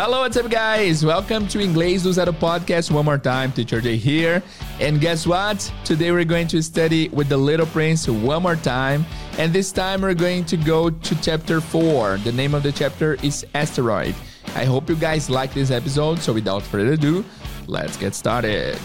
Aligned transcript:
Hello, 0.00 0.20
what's 0.20 0.36
up, 0.36 0.48
guys? 0.48 1.04
Welcome 1.04 1.48
to 1.48 1.58
Inglês 1.58 2.04
do 2.04 2.12
Zero 2.12 2.30
podcast. 2.30 2.92
One 2.92 3.04
more 3.04 3.18
time, 3.18 3.50
Teacher 3.50 3.80
Jay 3.80 3.96
here. 3.96 4.44
And 4.78 5.00
guess 5.00 5.26
what? 5.26 5.58
Today 5.84 6.12
we're 6.12 6.24
going 6.24 6.46
to 6.54 6.62
study 6.62 7.08
with 7.08 7.28
the 7.28 7.36
Little 7.36 7.66
Prince 7.66 8.06
one 8.06 8.44
more 8.44 8.54
time. 8.54 9.04
And 9.38 9.52
this 9.52 9.72
time 9.72 10.02
we're 10.02 10.14
going 10.14 10.44
to 10.44 10.56
go 10.56 10.88
to 10.88 11.20
chapter 11.20 11.60
4. 11.60 12.18
The 12.18 12.30
name 12.30 12.54
of 12.54 12.62
the 12.62 12.70
chapter 12.70 13.14
is 13.24 13.44
Asteroid. 13.54 14.14
I 14.54 14.66
hope 14.66 14.88
you 14.88 14.94
guys 14.94 15.28
like 15.28 15.52
this 15.52 15.72
episode. 15.72 16.20
So 16.20 16.32
without 16.32 16.62
further 16.62 16.92
ado, 16.92 17.24
let's 17.66 17.96
get 17.96 18.14
started. 18.14 18.78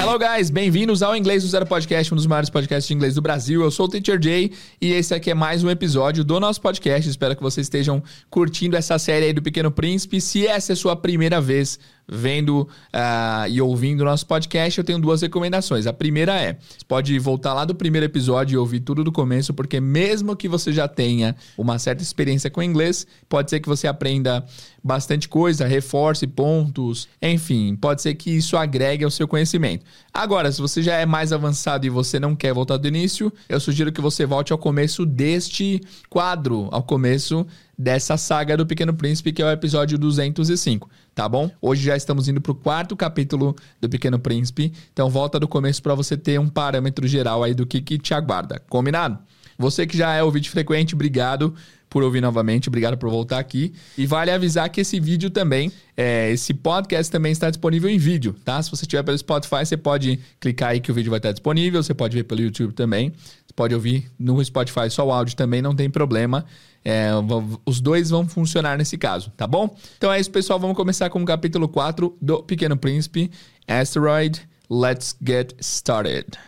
Hello, 0.00 0.16
guys! 0.16 0.48
Bem-vindos 0.48 1.02
ao 1.02 1.16
Inglês 1.16 1.42
do 1.42 1.48
Zero 1.48 1.66
Podcast, 1.66 2.14
um 2.14 2.16
dos 2.16 2.24
maiores 2.24 2.48
podcasts 2.48 2.86
de 2.86 2.94
inglês 2.94 3.16
do 3.16 3.20
Brasil. 3.20 3.62
Eu 3.62 3.70
sou 3.72 3.86
o 3.86 3.88
Teacher 3.88 4.22
Jay 4.22 4.52
e 4.80 4.92
esse 4.92 5.12
aqui 5.12 5.28
é 5.28 5.34
mais 5.34 5.64
um 5.64 5.68
episódio 5.68 6.22
do 6.22 6.38
nosso 6.38 6.60
podcast. 6.60 7.10
Espero 7.10 7.34
que 7.34 7.42
vocês 7.42 7.64
estejam 7.64 8.00
curtindo 8.30 8.76
essa 8.76 8.96
série 8.96 9.26
aí 9.26 9.32
do 9.32 9.42
Pequeno 9.42 9.72
Príncipe. 9.72 10.20
Se 10.20 10.46
essa 10.46 10.70
é 10.70 10.74
a 10.74 10.76
sua 10.76 10.94
primeira 10.94 11.40
vez 11.40 11.80
vendo 12.08 12.62
uh, 12.62 13.48
e 13.48 13.60
ouvindo 13.60 14.04
nosso 14.04 14.26
podcast, 14.26 14.78
eu 14.78 14.84
tenho 14.84 14.98
duas 14.98 15.20
recomendações. 15.20 15.86
A 15.86 15.92
primeira 15.92 16.34
é: 16.40 16.54
você 16.54 16.84
pode 16.86 17.18
voltar 17.18 17.52
lá 17.52 17.64
do 17.64 17.74
primeiro 17.74 18.06
episódio 18.06 18.54
e 18.54 18.58
ouvir 18.58 18.80
tudo 18.80 19.04
do 19.04 19.12
começo, 19.12 19.52
porque 19.52 19.80
mesmo 19.80 20.34
que 20.34 20.48
você 20.48 20.72
já 20.72 20.88
tenha 20.88 21.36
uma 21.56 21.78
certa 21.78 22.02
experiência 22.02 22.50
com 22.50 22.62
inglês, 22.62 23.06
pode 23.28 23.50
ser 23.50 23.60
que 23.60 23.68
você 23.68 23.86
aprenda 23.86 24.44
bastante 24.82 25.28
coisa, 25.28 25.66
reforce 25.66 26.26
pontos, 26.26 27.08
enfim, 27.20 27.76
pode 27.76 28.00
ser 28.00 28.14
que 28.14 28.30
isso 28.30 28.56
agregue 28.56 29.04
ao 29.04 29.10
seu 29.10 29.28
conhecimento. 29.28 29.84
Agora, 30.14 30.50
se 30.50 30.60
você 30.60 30.82
já 30.82 30.94
é 30.94 31.04
mais 31.04 31.32
avançado 31.32 31.84
e 31.86 31.90
você 31.90 32.18
não 32.18 32.34
quer 32.34 32.54
voltar 32.54 32.76
do 32.76 32.88
início, 32.88 33.32
eu 33.48 33.60
sugiro 33.60 33.92
que 33.92 34.00
você 34.00 34.24
volte 34.24 34.52
ao 34.52 34.58
começo 34.58 35.04
deste 35.04 35.80
quadro, 36.08 36.68
ao 36.70 36.82
começo 36.82 37.46
dessa 37.78 38.16
saga 38.16 38.56
do 38.56 38.66
Pequeno 38.66 38.92
Príncipe, 38.92 39.32
que 39.32 39.40
é 39.40 39.44
o 39.44 39.50
episódio 39.50 39.96
205, 39.96 40.90
tá 41.18 41.28
bom? 41.28 41.50
Hoje 41.60 41.82
já 41.82 41.96
estamos 41.96 42.28
indo 42.28 42.40
para 42.40 42.52
o 42.52 42.54
quarto 42.54 42.94
capítulo 42.94 43.56
do 43.80 43.88
Pequeno 43.88 44.20
Príncipe, 44.20 44.72
então 44.92 45.10
volta 45.10 45.40
do 45.40 45.48
começo 45.48 45.82
para 45.82 45.92
você 45.92 46.16
ter 46.16 46.38
um 46.38 46.48
parâmetro 46.48 47.08
geral 47.08 47.42
aí 47.42 47.54
do 47.54 47.66
que, 47.66 47.80
que 47.80 47.98
te 47.98 48.14
aguarda, 48.14 48.62
combinado? 48.68 49.18
Você 49.58 49.84
que 49.84 49.96
já 49.96 50.14
é 50.14 50.22
ouvinte 50.22 50.48
frequente, 50.48 50.94
obrigado 50.94 51.52
por 51.90 52.04
ouvir 52.04 52.20
novamente, 52.20 52.68
obrigado 52.68 52.96
por 52.96 53.10
voltar 53.10 53.40
aqui. 53.40 53.74
E 53.96 54.06
vale 54.06 54.30
avisar 54.30 54.68
que 54.68 54.80
esse 54.80 55.00
vídeo 55.00 55.28
também, 55.28 55.72
é, 55.96 56.30
esse 56.30 56.54
podcast 56.54 57.10
também 57.10 57.32
está 57.32 57.50
disponível 57.50 57.90
em 57.90 57.98
vídeo, 57.98 58.36
tá? 58.44 58.62
Se 58.62 58.70
você 58.70 58.84
estiver 58.84 59.02
pelo 59.02 59.18
Spotify, 59.18 59.66
você 59.66 59.76
pode 59.76 60.20
clicar 60.38 60.70
aí 60.70 60.80
que 60.80 60.92
o 60.92 60.94
vídeo 60.94 61.10
vai 61.10 61.18
estar 61.18 61.32
disponível, 61.32 61.82
você 61.82 61.94
pode 61.94 62.16
ver 62.16 62.22
pelo 62.22 62.40
YouTube 62.42 62.74
também, 62.74 63.10
você 63.10 63.54
pode 63.56 63.74
ouvir 63.74 64.08
no 64.16 64.44
Spotify 64.44 64.88
só 64.88 65.04
o 65.04 65.10
áudio 65.10 65.34
também, 65.34 65.60
não 65.60 65.74
tem 65.74 65.90
problema. 65.90 66.44
É, 66.84 67.10
os 67.66 67.80
dois 67.80 68.10
vão 68.10 68.26
funcionar 68.26 68.78
nesse 68.78 68.96
caso, 68.96 69.30
tá 69.36 69.46
bom? 69.46 69.76
Então 69.96 70.12
é 70.12 70.18
isso, 70.18 70.30
pessoal. 70.30 70.58
Vamos 70.58 70.76
começar 70.76 71.10
com 71.10 71.22
o 71.22 71.24
capítulo 71.24 71.68
4 71.68 72.16
do 72.20 72.42
Pequeno 72.42 72.76
Príncipe, 72.76 73.30
Asteroid. 73.66 74.48
Let's 74.70 75.16
get 75.24 75.54
started. 75.60 76.38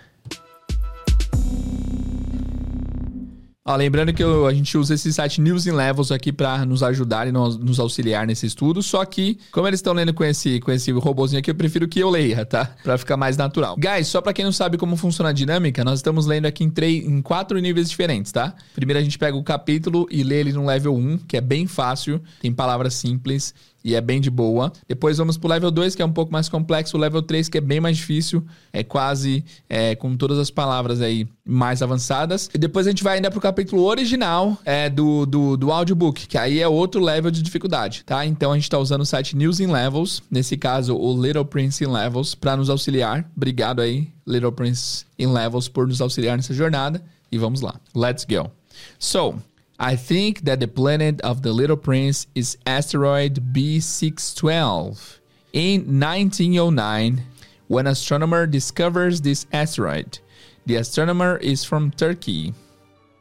Ó, 3.63 3.77
lembrando 3.77 4.13
que 4.15 4.25
eu, 4.25 4.47
a 4.47 4.55
gente 4.55 4.77
usa 4.79 4.95
esse 4.95 5.13
site 5.13 5.39
News 5.39 5.67
in 5.67 5.73
Levels 5.73 6.11
aqui 6.11 6.33
para 6.33 6.65
nos 6.65 6.83
ajudar 6.83 7.29
e 7.29 7.33
nos, 7.33 7.59
nos, 7.59 7.79
auxiliar 7.79 8.27
nesse 8.27 8.47
estudo. 8.47 8.83
Só 8.83 9.05
que, 9.05 9.39
como 9.53 9.69
eles 9.69 9.79
estão 9.79 9.93
lendo 9.93 10.15
com 10.15 10.25
esse, 10.25 10.61
com 10.61 10.73
esse 10.73 10.91
robôzinho 10.93 11.41
aqui, 11.41 11.51
eu 11.51 11.55
prefiro 11.55 11.87
que 11.87 12.01
eu 12.01 12.09
leia, 12.09 12.47
tá? 12.47 12.75
Para 12.83 12.97
ficar 12.97 13.19
mais 13.19 13.37
natural. 13.37 13.77
Guys, 13.77 14.09
só 14.09 14.23
para 14.23 14.33
quem 14.33 14.47
não 14.47 14.53
sabe 14.53 14.79
como 14.79 14.97
funciona 14.97 15.29
a 15.29 15.33
dinâmica, 15.33 15.85
nós 15.85 15.99
estamos 15.99 16.25
lendo 16.25 16.47
aqui 16.47 16.65
em, 16.65 16.71
três, 16.71 17.05
em 17.05 17.21
quatro 17.21 17.59
níveis 17.59 17.91
diferentes, 17.91 18.33
tá? 18.33 18.55
Primeiro 18.75 18.99
a 18.99 19.03
gente 19.03 19.19
pega 19.19 19.37
o 19.37 19.45
capítulo 19.45 20.07
e 20.11 20.23
lê 20.23 20.41
ele 20.41 20.55
no 20.55 20.65
level 20.65 20.97
1, 20.97 21.19
que 21.19 21.37
é 21.37 21.41
bem 21.43 21.67
fácil, 21.67 22.19
tem 22.41 22.55
palavras 22.55 22.95
simples 22.95 23.55
e 23.85 23.95
é 23.95 24.01
bem 24.01 24.21
de 24.21 24.31
boa. 24.31 24.73
Depois 24.87 25.19
vamos 25.19 25.37
pro 25.37 25.49
level 25.49 25.71
2, 25.71 25.95
que 25.95 26.03
é 26.03 26.05
um 26.05 26.13
pouco 26.13 26.33
mais 26.33 26.49
complexo. 26.49 26.97
O 26.97 27.01
level 27.01 27.23
3, 27.23 27.49
que 27.49 27.59
é 27.59 27.61
bem 27.61 27.81
mais 27.81 27.97
difícil, 27.97 28.45
é 28.73 28.83
quase 28.83 29.45
é, 29.69 29.95
com 29.95 30.17
todas 30.17 30.39
as 30.39 30.51
palavras 30.51 31.01
aí 31.01 31.27
mais 31.45 31.83
avançadas. 31.83 32.49
E 32.55 32.59
depois 32.59 32.87
a 32.87 32.91
gente 32.91 33.03
vai 33.03 33.17
ainda 33.17 33.31
pro 33.31 33.41
capítulo 33.41 33.83
original 33.85 34.59
é, 34.65 34.89
do, 34.89 35.27
do, 35.27 35.57
do 35.57 35.73
audiobook, 35.73 36.27
que 36.27 36.39
aí 36.39 36.61
é 36.61 36.69
outro 36.69 37.03
level 37.03 37.31
de 37.31 37.43
dificuldade, 37.43 38.05
tá? 38.05 38.25
Então 38.25 38.53
a 38.53 38.55
gente 38.55 38.71
tá 38.71 38.79
usando 38.79 39.01
o 39.01 39.07
site 39.07 39.37
News 39.37 39.61
in 39.61 39.67
Levels, 39.67 40.23
nesse 40.31 40.57
caso 40.57 40.97
o 40.97 41.21
Little 41.21 41.45
Prince 41.45 41.83
in 41.83 41.89
Levels, 41.89 42.35
para 42.35 42.57
nos 42.57 42.71
auxiliar. 42.71 43.29
Obrigado 43.37 43.81
aí, 43.81 44.09
Little 44.27 44.53
Prince 44.53 45.05
in 45.19 45.33
Levels, 45.33 45.69
por 45.69 45.87
nos 45.87 46.01
auxiliar 46.01 46.37
nessa 46.37 46.55
jornada. 46.55 47.03
E 47.33 47.39
vamos 47.39 47.61
lá. 47.61 47.75
Let's 47.95 48.25
go. 48.25 48.51
So, 48.99 49.35
I 49.83 49.97
think 49.97 50.45
that 50.45 50.61
the 50.61 50.69
planet 50.69 51.23
of 51.23 51.41
the 51.41 51.55
Little 51.55 51.77
Prince 51.77 52.27
is 52.35 52.59
asteroid 52.67 53.55
B612. 53.55 55.21
In 55.55 55.99
1909, 55.99 57.23
when 57.67 57.87
astronomer 57.87 58.47
discovers 58.47 59.23
this 59.23 59.47
asteroid, 59.55 60.19
the 60.67 60.77
astronomer 60.77 61.39
is 61.39 61.65
from 61.65 61.91
Turkey. 61.93 62.53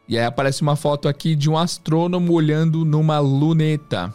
E 0.10 0.18
aí 0.18 0.26
aparece 0.26 0.62
uma 0.62 0.76
foto 0.76 1.08
aqui 1.08 1.34
de 1.34 1.50
um 1.50 1.56
astrônomo 1.56 2.34
olhando 2.34 2.84
numa 2.84 3.20
luneta. 3.22 4.14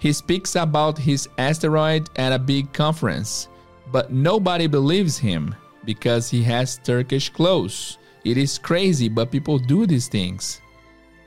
He 0.00 0.12
speaks 0.12 0.56
about 0.56 0.98
his 0.98 1.28
asteroid 1.38 2.10
at 2.16 2.32
a 2.32 2.38
big 2.40 2.72
conference, 2.72 3.46
but 3.92 4.10
nobody 4.10 4.66
believes 4.66 5.16
him 5.16 5.54
because 5.84 6.28
he 6.28 6.42
has 6.42 6.76
Turkish 6.78 7.28
clothes. 7.28 7.98
It 8.24 8.36
is 8.36 8.58
crazy, 8.58 9.08
but 9.08 9.30
people 9.30 9.60
do 9.60 9.86
these 9.86 10.08
things. 10.08 10.60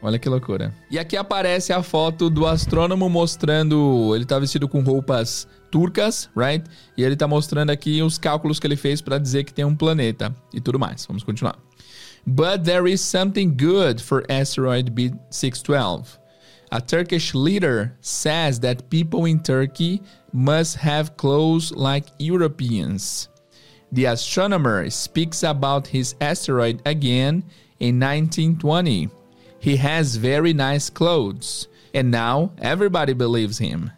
Olha 0.01 0.17
que 0.17 0.27
loucura. 0.27 0.73
E 0.89 0.97
aqui 0.97 1.15
aparece 1.15 1.71
a 1.71 1.83
foto 1.83 2.29
do 2.29 2.47
astrônomo 2.47 3.07
mostrando. 3.07 4.13
Ele 4.15 4.25
tá 4.25 4.39
vestido 4.39 4.67
com 4.67 4.81
roupas 4.81 5.47
turcas, 5.69 6.29
right? 6.35 6.65
E 6.97 7.03
ele 7.03 7.15
tá 7.15 7.27
mostrando 7.27 7.69
aqui 7.69 8.01
os 8.01 8.17
cálculos 8.17 8.59
que 8.59 8.65
ele 8.65 8.75
fez 8.75 8.99
para 8.99 9.19
dizer 9.19 9.43
que 9.43 9.53
tem 9.53 9.63
um 9.63 9.75
planeta 9.75 10.35
e 10.53 10.59
tudo 10.59 10.79
mais. 10.79 11.05
Vamos 11.05 11.23
continuar. 11.23 11.55
But 12.25 12.63
there 12.63 12.91
is 12.91 13.01
something 13.01 13.49
good 13.49 14.01
for 14.01 14.23
asteroid 14.29 14.91
B612. 14.91 16.19
A 16.71 16.79
Turkish 16.79 17.33
leader 17.35 17.93
says 18.01 18.59
that 18.59 18.83
people 18.89 19.29
in 19.29 19.39
Turkey 19.39 20.01
must 20.33 20.77
have 20.77 21.15
clothes 21.17 21.71
like 21.71 22.07
Europeans. 22.17 23.29
The 23.91 24.05
astronomer 24.05 24.89
speaks 24.89 25.43
about 25.43 25.87
his 25.87 26.15
asteroid 26.21 26.81
again 26.85 27.43
in 27.79 27.99
1920. 27.99 29.09
He 29.61 29.77
has 29.77 30.15
very 30.15 30.53
nice 30.53 30.89
clothes. 30.89 31.67
And 31.93 32.09
now 32.09 32.51
everybody 32.61 33.13
believes 33.13 33.59
him. 33.59 33.91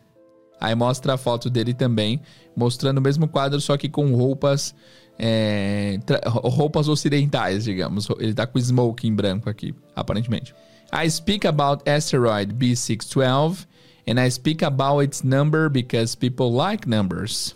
Aí 0.59 0.75
mostra 0.75 1.13
a 1.13 1.17
foto 1.17 1.49
dele 1.49 1.73
também, 1.73 2.21
mostrando 2.55 2.97
o 2.97 3.01
mesmo 3.01 3.27
quadro, 3.27 3.59
só 3.59 3.77
que 3.77 3.89
com 3.89 4.13
roupas. 4.15 4.73
É, 5.19 5.99
roupas 6.25 6.87
ocidentais, 6.87 7.65
digamos. 7.65 8.07
Ele 8.19 8.33
tá 8.33 8.47
com 8.47 8.57
smoking 8.59 9.13
branco 9.13 9.49
aqui, 9.49 9.75
aparentemente. 9.95 10.55
I 10.91 11.09
speak 11.09 11.45
about 11.45 11.87
asteroid 11.87 12.53
B612 12.53 13.65
and 14.07 14.19
I 14.19 14.29
speak 14.29 14.63
about 14.63 15.03
its 15.03 15.23
number 15.23 15.69
because 15.69 16.15
people 16.15 16.51
like 16.51 16.87
numbers. 16.87 17.55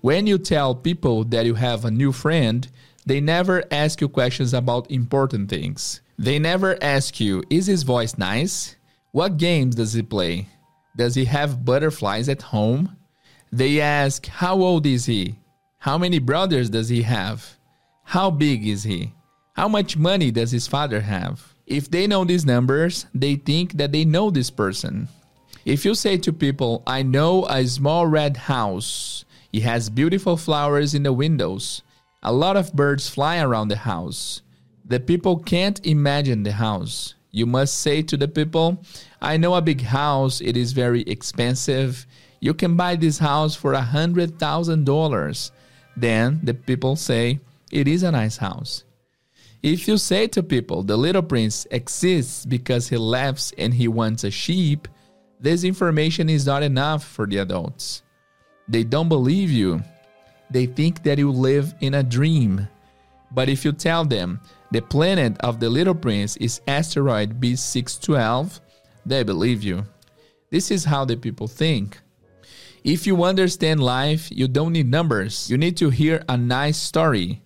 When 0.00 0.26
you 0.26 0.38
tell 0.38 0.74
people 0.74 1.24
that 1.24 1.46
you 1.46 1.54
have 1.54 1.84
a 1.84 1.90
new 1.90 2.12
friend, 2.12 2.68
they 3.06 3.20
never 3.20 3.64
ask 3.70 4.00
you 4.00 4.08
questions 4.08 4.54
about 4.54 4.90
important 4.90 5.48
things. 5.48 6.00
They 6.18 6.38
never 6.38 6.78
ask 6.82 7.18
you, 7.20 7.42
is 7.50 7.66
his 7.66 7.82
voice 7.82 8.16
nice? 8.16 8.76
What 9.12 9.36
games 9.36 9.74
does 9.74 9.92
he 9.92 10.02
play? 10.02 10.48
Does 10.96 11.14
he 11.14 11.24
have 11.24 11.64
butterflies 11.64 12.28
at 12.28 12.42
home? 12.42 12.96
They 13.52 13.80
ask, 13.80 14.26
how 14.26 14.60
old 14.60 14.86
is 14.86 15.06
he? 15.06 15.36
How 15.78 15.98
many 15.98 16.18
brothers 16.18 16.70
does 16.70 16.88
he 16.88 17.02
have? 17.02 17.56
How 18.04 18.30
big 18.30 18.66
is 18.66 18.84
he? 18.84 19.12
How 19.54 19.68
much 19.68 19.96
money 19.96 20.30
does 20.30 20.50
his 20.50 20.66
father 20.66 21.00
have? 21.00 21.54
If 21.66 21.90
they 21.90 22.06
know 22.06 22.24
these 22.24 22.44
numbers, 22.44 23.06
they 23.14 23.36
think 23.36 23.74
that 23.74 23.92
they 23.92 24.04
know 24.04 24.30
this 24.30 24.50
person. 24.50 25.08
If 25.64 25.84
you 25.84 25.94
say 25.94 26.18
to 26.18 26.32
people, 26.32 26.82
I 26.86 27.02
know 27.02 27.46
a 27.46 27.66
small 27.66 28.06
red 28.06 28.36
house, 28.36 29.24
it 29.52 29.62
has 29.62 29.88
beautiful 29.88 30.36
flowers 30.36 30.94
in 30.94 31.04
the 31.04 31.12
windows, 31.12 31.82
a 32.22 32.32
lot 32.32 32.56
of 32.56 32.72
birds 32.74 33.08
fly 33.08 33.38
around 33.38 33.68
the 33.68 33.76
house, 33.76 34.42
the 34.84 35.00
people 35.00 35.38
can't 35.38 35.84
imagine 35.86 36.42
the 36.42 36.52
house. 36.52 37.14
You 37.30 37.46
must 37.46 37.80
say 37.80 38.02
to 38.02 38.16
the 38.16 38.28
people, 38.28 38.82
I 39.20 39.36
know 39.36 39.54
a 39.54 39.62
big 39.62 39.80
house, 39.80 40.40
it 40.40 40.56
is 40.56 40.72
very 40.72 41.02
expensive. 41.02 42.06
You 42.40 42.54
can 42.54 42.76
buy 42.76 42.96
this 42.96 43.18
house 43.18 43.56
for 43.56 43.72
a 43.72 43.80
hundred 43.80 44.38
thousand 44.38 44.84
dollars. 44.84 45.50
Then 45.96 46.40
the 46.42 46.54
people 46.54 46.96
say, 46.96 47.40
It 47.72 47.88
is 47.88 48.02
a 48.02 48.12
nice 48.12 48.36
house. 48.36 48.84
If 49.62 49.88
you 49.88 49.96
say 49.96 50.26
to 50.28 50.42
people, 50.42 50.82
The 50.82 50.98
little 50.98 51.22
prince 51.22 51.66
exists 51.70 52.44
because 52.44 52.88
he 52.88 52.98
laughs 52.98 53.52
and 53.56 53.72
he 53.72 53.88
wants 53.88 54.24
a 54.24 54.30
sheep, 54.30 54.86
this 55.40 55.64
information 55.64 56.28
is 56.28 56.46
not 56.46 56.62
enough 56.62 57.04
for 57.04 57.26
the 57.26 57.38
adults. 57.38 58.02
They 58.68 58.84
don't 58.84 59.08
believe 59.08 59.50
you. 59.50 59.82
They 60.50 60.66
think 60.66 61.02
that 61.02 61.18
you 61.18 61.30
live 61.30 61.74
in 61.80 61.94
a 61.94 62.02
dream. 62.02 62.68
But 63.30 63.48
if 63.48 63.64
you 63.64 63.72
tell 63.72 64.04
them 64.04 64.40
the 64.74 64.82
planet 64.82 65.36
of 65.38 65.60
the 65.60 65.70
little 65.70 65.94
prince 65.94 66.36
is 66.38 66.60
asteroid 66.66 67.40
B612, 67.40 68.58
they 69.06 69.22
believe 69.22 69.62
you. 69.62 69.84
This 70.50 70.72
is 70.72 70.84
how 70.84 71.04
the 71.04 71.16
people 71.16 71.46
think. 71.46 72.00
If 72.82 73.06
you 73.06 73.22
understand 73.22 73.78
life, 73.78 74.32
you 74.32 74.48
don't 74.48 74.72
need 74.72 74.90
numbers. 74.90 75.48
You 75.48 75.58
need 75.58 75.76
to 75.76 75.90
hear 75.90 76.24
a 76.28 76.36
nice 76.36 76.76
story. 76.76 77.40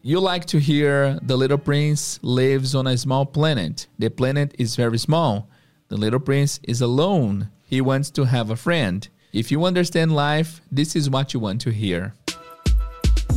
You 0.00 0.18
like 0.18 0.46
to 0.46 0.58
hear 0.58 1.18
the 1.20 1.36
little 1.36 1.58
prince 1.58 2.18
lives 2.22 2.74
on 2.74 2.86
a 2.86 2.96
small 2.96 3.26
planet. 3.26 3.86
The 3.98 4.08
planet 4.08 4.54
is 4.58 4.74
very 4.74 4.98
small. 4.98 5.50
The 5.88 5.98
little 5.98 6.20
prince 6.20 6.58
is 6.62 6.80
alone. 6.80 7.50
He 7.66 7.82
wants 7.82 8.10
to 8.12 8.24
have 8.24 8.48
a 8.48 8.56
friend. 8.56 9.06
If 9.34 9.50
you 9.50 9.62
understand 9.66 10.14
life, 10.14 10.62
this 10.72 10.96
is 10.96 11.10
what 11.10 11.34
you 11.34 11.40
want 11.40 11.60
to 11.60 11.70
hear. 11.70 12.14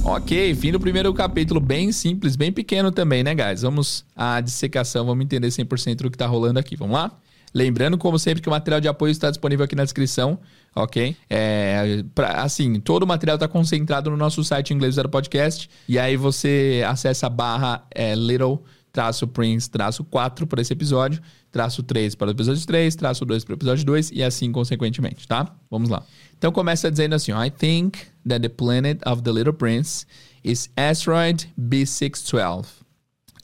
Ok, 0.07 0.53
fim 0.53 0.71
do 0.71 0.79
primeiro 0.79 1.11
capítulo, 1.15 1.59
bem 1.59 1.91
simples, 1.91 2.35
bem 2.35 2.51
pequeno 2.51 2.91
também, 2.91 3.23
né, 3.23 3.33
guys? 3.33 3.63
Vamos 3.63 4.05
à 4.15 4.39
dissecação, 4.39 5.03
vamos 5.03 5.25
entender 5.25 5.47
100% 5.47 5.95
do 5.95 6.11
que 6.11 6.17
tá 6.17 6.27
rolando 6.27 6.59
aqui. 6.59 6.75
Vamos 6.75 6.93
lá? 6.93 7.11
Lembrando, 7.51 7.97
como 7.97 8.19
sempre, 8.19 8.39
que 8.39 8.47
o 8.47 8.51
material 8.51 8.79
de 8.79 8.87
apoio 8.87 9.09
está 9.09 9.31
disponível 9.31 9.65
aqui 9.65 9.75
na 9.75 9.83
descrição, 9.83 10.37
ok? 10.75 11.17
É, 11.27 12.03
pra, 12.13 12.43
assim, 12.43 12.79
todo 12.79 13.01
o 13.01 13.07
material 13.07 13.35
está 13.35 13.47
concentrado 13.47 14.11
no 14.11 14.15
nosso 14.15 14.43
site 14.43 14.75
Inglês 14.75 14.93
Zero 14.93 15.09
Podcast. 15.09 15.67
E 15.89 15.97
aí 15.97 16.15
você 16.15 16.83
acessa 16.85 17.25
a 17.25 17.29
barra 17.29 17.83
é, 17.89 18.13
Little 18.13 18.63
traço 18.95 19.27
Prince, 19.27 19.69
traço 19.69 20.05
4 20.05 20.47
para 20.47 20.61
esse 20.61 20.71
episódio, 20.71 21.21
traço 21.51 21.83
3 21.83 22.15
para 22.15 22.29
o 22.29 22.31
episódio 22.31 22.65
3, 22.65 22.95
traço 22.95 23.25
2 23.25 23.43
para 23.43 23.51
o 23.51 23.55
episódio 23.57 23.85
2 23.85 24.11
e 24.11 24.23
assim 24.23 24.53
consequentemente, 24.53 25.27
tá? 25.27 25.53
Vamos 25.69 25.89
lá. 25.89 26.01
Então 26.37 26.49
começa 26.49 26.89
dizendo 26.89 27.13
assim, 27.13 27.33
I 27.33 27.51
think 27.51 27.99
that 28.25 28.41
the 28.41 28.47
planet 28.47 29.01
of 29.05 29.21
the 29.21 29.33
Little 29.33 29.51
Prince 29.51 30.05
is 30.41 30.69
asteroid 30.77 31.53
B612. 31.59 32.67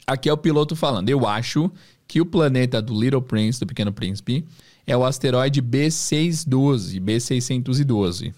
Aqui 0.07 0.30
é 0.30 0.33
o 0.33 0.38
piloto 0.38 0.74
falando, 0.74 1.09
eu 1.09 1.27
acho 1.27 1.69
que 2.07 2.21
o 2.21 2.25
planeta 2.25 2.81
do 2.81 2.97
Little 2.97 3.21
Prince, 3.21 3.59
do 3.59 3.68
Pequeno 3.68 3.92
Príncipe, 3.92 4.45
é 4.88 4.95
o 4.95 5.04
asteroide 5.04 5.62
B612, 5.62 6.97
B612. 7.01 8.33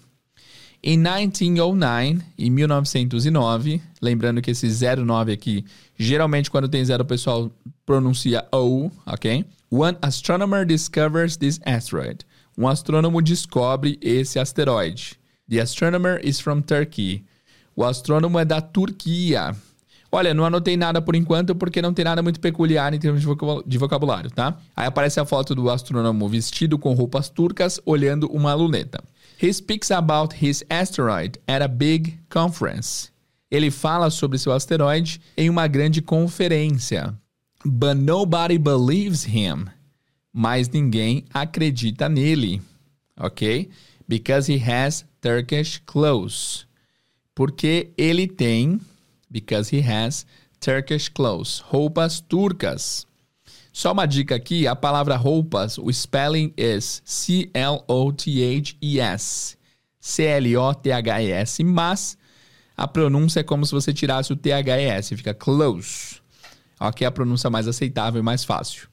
Em 0.86 0.98
1909, 0.98 2.20
em 2.36 2.50
1909, 2.50 3.80
lembrando 4.02 4.42
que 4.42 4.50
esse 4.50 4.68
09 4.68 5.32
aqui, 5.32 5.64
geralmente 5.98 6.50
quando 6.50 6.68
tem 6.68 6.84
zero 6.84 7.04
o 7.04 7.06
pessoal 7.06 7.50
pronuncia 7.86 8.46
O, 8.52 8.90
ok? 9.06 9.46
One 9.70 9.96
astronomer 10.02 10.66
discovers 10.66 11.38
this 11.38 11.58
asteroid. 11.64 12.18
Um 12.58 12.68
astrônomo 12.68 13.22
descobre 13.22 13.98
esse 14.02 14.38
asteroide. 14.38 15.18
The 15.48 15.62
astronomer 15.62 16.20
is 16.22 16.38
from 16.38 16.60
Turkey. 16.60 17.24
O 17.74 17.82
astrônomo 17.82 18.38
é 18.38 18.44
da 18.44 18.60
Turquia. 18.60 19.56
Olha, 20.12 20.34
não 20.34 20.44
anotei 20.44 20.76
nada 20.76 21.00
por 21.00 21.16
enquanto 21.16 21.54
porque 21.54 21.80
não 21.80 21.94
tem 21.94 22.04
nada 22.04 22.22
muito 22.22 22.38
peculiar 22.38 22.92
em 22.92 22.98
termos 22.98 23.22
de 23.66 23.78
vocabulário, 23.78 24.30
tá? 24.30 24.58
Aí 24.76 24.86
aparece 24.86 25.18
a 25.18 25.24
foto 25.24 25.54
do 25.54 25.70
astrônomo 25.70 26.28
vestido 26.28 26.78
com 26.78 26.92
roupas 26.92 27.30
turcas 27.30 27.80
olhando 27.86 28.26
uma 28.26 28.52
luneta. 28.52 29.02
He 29.36 29.52
speaks 29.52 29.90
about 29.90 30.34
his 30.34 30.64
asteroid 30.70 31.38
at 31.46 31.62
a 31.62 31.68
big 31.68 32.18
conference. 32.28 33.10
Ele 33.50 33.70
fala 33.70 34.10
sobre 34.10 34.38
seu 34.38 34.52
asteroide 34.52 35.20
em 35.36 35.48
uma 35.48 35.68
grande 35.68 36.00
conferência. 36.02 37.14
But 37.64 37.96
nobody 37.96 38.58
believes 38.58 39.24
him. 39.24 39.70
Mas 40.32 40.68
ninguém 40.68 41.24
acredita 41.32 42.08
nele. 42.08 42.60
Ok? 43.16 43.70
Because 44.08 44.48
he 44.48 44.58
has 44.58 45.04
Turkish 45.20 45.80
clothes. 45.86 46.66
Porque 47.34 47.92
ele 47.96 48.26
tem 48.26 48.80
because 49.30 49.70
he 49.70 49.80
has 49.80 50.24
Turkish 50.60 51.08
clothes, 51.08 51.60
roupas 51.60 52.20
turcas. 52.20 53.06
Só 53.74 53.90
uma 53.90 54.06
dica 54.06 54.36
aqui, 54.36 54.68
a 54.68 54.76
palavra 54.76 55.16
roupas, 55.16 55.78
o 55.78 55.92
spelling 55.92 56.54
is 56.56 57.02
C-L-O-T-H-E-S. 57.04 57.56
C-L-O-T-H-E-S, 59.98 61.64
mas 61.64 62.16
a 62.76 62.86
pronúncia 62.86 63.40
é 63.40 63.42
como 63.42 63.66
se 63.66 63.72
você 63.72 63.92
tirasse 63.92 64.32
o 64.32 64.36
T-H-E-S, 64.36 65.16
fica 65.16 65.34
close. 65.34 66.20
Ok, 66.78 67.04
a 67.04 67.10
pronúncia 67.10 67.50
mais 67.50 67.66
aceitável 67.66 68.20
e 68.20 68.22
mais 68.22 68.44
fácil. 68.44 68.86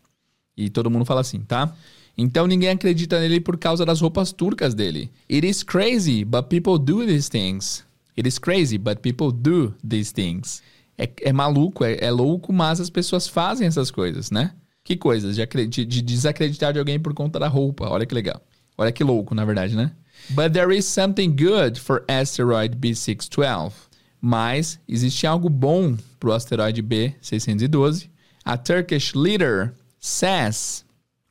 E 0.58 0.68
todo 0.68 0.90
mundo 0.90 1.06
fala 1.06 1.22
assim, 1.22 1.42
tá? 1.42 1.72
Então 2.18 2.48
ninguém 2.48 2.70
acredita 2.70 3.20
nele 3.20 3.40
por 3.40 3.60
causa 3.60 3.86
das 3.86 4.02
roupas 4.02 4.32
turcas 4.32 4.74
dele. 4.74 5.12
It 5.32 5.48
is 5.48 5.62
crazy, 5.62 6.26
but 6.26 6.48
people 6.48 6.80
do 6.80 7.06
these 7.06 7.30
things. 7.30 7.86
It 8.18 8.28
is 8.28 8.40
crazy, 8.40 8.80
but 8.80 9.02
people 9.02 9.32
do 9.32 9.76
these 9.88 10.12
things. 10.12 10.64
É, 10.98 11.08
é 11.22 11.32
maluco, 11.32 11.84
é, 11.84 12.00
é, 12.02 12.10
louco, 12.10 12.52
mas 12.52 12.80
as 12.80 12.90
pessoas 12.90 13.28
fazem 13.28 13.68
essas 13.68 13.92
coisas, 13.92 14.32
né? 14.32 14.56
Que 14.84 14.96
coisas? 14.96 15.36
De, 15.36 15.46
de, 15.46 15.86
de 15.86 16.02
desacreditar 16.02 16.74
de 16.74 16.80
alguém 16.80 17.00
por 17.00 17.14
conta 17.14 17.40
da 17.40 17.48
roupa. 17.48 17.90
Olha 17.90 18.06
que 18.06 18.16
legal. 18.16 18.42
Olha 18.78 18.92
que 18.92 19.04
louco, 19.04 19.36
na 19.36 19.46
verdade, 19.46 19.76
né? 19.76 19.92
But 20.30 20.54
there 20.54 20.76
is 20.76 20.86
something 20.86 21.36
good 21.36 21.80
for 21.80 22.04
asteroid 22.08 22.76
B612. 22.76 23.74
Mas 24.22 24.80
existe 24.88 25.26
algo 25.26 25.50
bom 25.50 25.98
para 26.20 26.30
o 26.30 26.34
asteroide 26.34 26.84
B612. 26.84 28.10
A 28.46 28.58
Turkish 28.58 29.14
leader 29.16 29.74
says, 30.00 30.86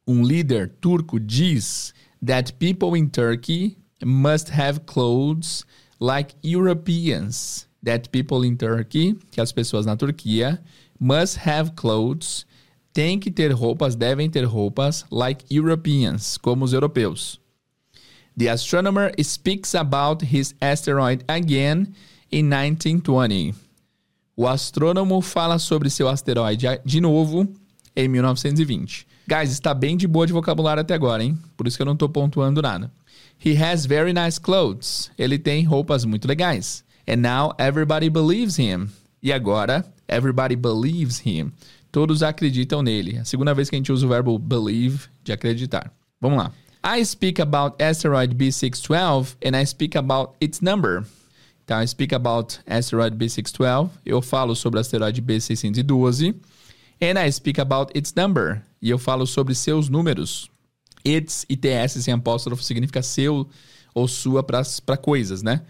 um 0.06 0.22
líder 0.22 0.68
turco 0.80 1.18
diz, 1.18 1.92
that 2.24 2.52
people 2.54 2.96
in 2.96 3.08
Turkey 3.08 3.76
must 4.04 4.50
have 4.50 4.80
clothes 4.86 5.64
like 6.00 6.34
Europeans, 6.42 7.68
that 7.82 8.10
people 8.10 8.44
in 8.44 8.56
Turkey, 8.56 9.16
que 9.30 9.40
as 9.40 9.52
pessoas 9.52 9.86
na 9.86 9.96
Turquia, 9.96 10.58
must 10.98 11.38
have 11.46 11.74
clothes, 11.74 12.44
tem 12.92 13.18
que 13.18 13.30
ter 13.30 13.52
roupas, 13.52 13.94
devem 13.94 14.28
ter 14.28 14.44
roupas, 14.44 15.04
like 15.10 15.44
Europeans, 15.50 16.36
como 16.38 16.64
os 16.64 16.72
europeus. 16.72 17.40
The 18.36 18.48
astronomer 18.48 19.12
speaks 19.22 19.74
about 19.74 20.24
his 20.24 20.54
asteroid 20.60 21.24
again 21.28 21.92
in 22.30 22.44
1920. 22.48 23.54
O 24.36 24.46
astrônomo 24.46 25.20
fala 25.20 25.58
sobre 25.58 25.90
seu 25.90 26.08
asteroide 26.08 26.66
de 26.84 27.00
novo 27.00 27.46
em 27.94 28.08
1920. 28.08 29.06
Guys, 29.28 29.50
está 29.50 29.74
bem 29.74 29.96
de 29.96 30.06
boa 30.08 30.26
de 30.26 30.32
vocabulário 30.32 30.80
até 30.80 30.94
agora, 30.94 31.22
hein? 31.22 31.38
Por 31.56 31.66
isso 31.66 31.76
que 31.76 31.82
eu 31.82 31.86
não 31.86 31.92
estou 31.92 32.08
pontuando 32.08 32.62
nada. 32.62 32.90
He 33.44 33.56
has 33.56 33.86
very 33.86 34.12
nice 34.12 34.40
clothes. 34.40 35.10
Ele 35.18 35.38
tem 35.38 35.64
roupas 35.64 36.04
muito 36.04 36.26
legais. 36.26 36.84
And 37.06 37.16
now 37.16 37.52
everybody 37.58 38.08
believes 38.08 38.58
him. 38.58 38.88
E 39.22 39.32
agora, 39.32 39.84
everybody 40.08 40.56
believes 40.56 41.20
him. 41.24 41.52
Todos 41.92 42.22
acreditam 42.22 42.82
nele. 42.82 43.18
A 43.18 43.24
segunda 43.24 43.52
vez 43.52 43.68
que 43.68 43.76
a 43.76 43.78
gente 43.78 43.92
usa 43.92 44.06
o 44.06 44.08
verbo 44.08 44.38
believe, 44.38 45.08
de 45.24 45.32
acreditar. 45.32 45.92
Vamos 46.20 46.38
lá. 46.38 46.52
I 46.84 47.04
speak 47.04 47.40
about 47.40 47.82
asteroid 47.82 48.34
B612 48.34 49.36
and 49.44 49.60
I 49.60 49.66
speak 49.66 49.98
about 49.98 50.32
its 50.40 50.60
number. 50.60 51.04
Então, 51.64 51.80
I 51.80 51.86
speak 51.86 52.14
about 52.14 52.58
asteroid 52.66 53.16
B612. 53.16 53.90
Eu 54.04 54.22
falo 54.22 54.56
sobre 54.56 54.78
o 54.78 54.80
asteroide 54.80 55.20
B612. 55.20 56.34
And 57.00 57.24
I 57.24 57.30
speak 57.30 57.60
about 57.60 57.92
its 57.96 58.12
number. 58.14 58.62
E 58.80 58.90
eu 58.90 58.98
falo 58.98 59.26
sobre 59.26 59.54
seus 59.54 59.88
números. 59.88 60.50
Its 61.04 61.46
e 61.48 61.56
TS 61.56 62.02
sem 62.02 62.12
apóstrofo 62.12 62.62
significa 62.62 63.02
seu 63.02 63.48
ou 63.94 64.06
sua 64.06 64.42
para 64.42 64.96
coisas, 64.96 65.42
né? 65.42 65.62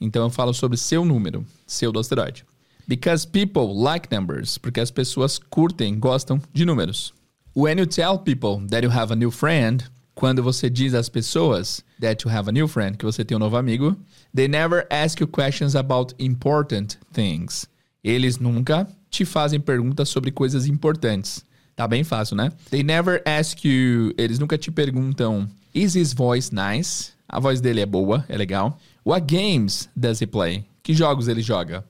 Então 0.00 0.22
eu 0.22 0.30
falo 0.30 0.54
sobre 0.54 0.76
seu 0.76 1.04
número, 1.04 1.44
seu 1.66 1.92
do 1.92 1.98
asteroide. 1.98 2.44
Because 2.90 3.24
people 3.24 3.72
like 3.72 4.10
numbers, 4.10 4.58
porque 4.58 4.80
as 4.80 4.90
pessoas 4.90 5.38
curtem, 5.38 6.00
gostam 6.00 6.42
de 6.52 6.64
números. 6.64 7.12
When 7.54 7.78
you 7.78 7.86
tell 7.86 8.18
people 8.18 8.66
that 8.66 8.82
you 8.82 8.90
have 8.90 9.12
a 9.12 9.14
new 9.14 9.30
friend, 9.30 9.84
quando 10.16 10.42
você 10.42 10.68
diz 10.68 10.92
às 10.92 11.08
pessoas 11.08 11.84
that 12.00 12.24
you 12.24 12.30
have 12.32 12.48
a 12.48 12.52
new 12.52 12.66
friend, 12.66 12.98
que 12.98 13.04
você 13.04 13.24
tem 13.24 13.36
um 13.36 13.38
novo 13.38 13.56
amigo, 13.56 13.96
they 14.34 14.48
never 14.48 14.88
ask 14.90 15.20
you 15.20 15.28
questions 15.28 15.76
about 15.76 16.12
important 16.18 16.98
things. 17.12 17.68
Eles 18.02 18.40
nunca 18.40 18.88
te 19.08 19.24
fazem 19.24 19.60
perguntas 19.60 20.08
sobre 20.08 20.32
coisas 20.32 20.66
importantes. 20.66 21.44
Tá 21.76 21.86
bem 21.86 22.02
fácil, 22.02 22.34
né? 22.34 22.50
They 22.70 22.82
never 22.82 23.22
ask 23.24 23.64
you. 23.64 24.12
Eles 24.18 24.40
nunca 24.40 24.58
te 24.58 24.72
perguntam: 24.72 25.48
Is 25.72 25.94
his 25.94 26.12
voice 26.12 26.50
nice? 26.52 27.12
A 27.28 27.38
voz 27.38 27.60
dele 27.60 27.82
é 27.82 27.86
boa, 27.86 28.24
é 28.28 28.36
legal. 28.36 28.76
What 29.06 29.32
games 29.32 29.88
does 29.94 30.20
he 30.20 30.26
play? 30.26 30.64
Que 30.82 30.92
jogos 30.92 31.28
ele 31.28 31.40
joga? 31.40 31.84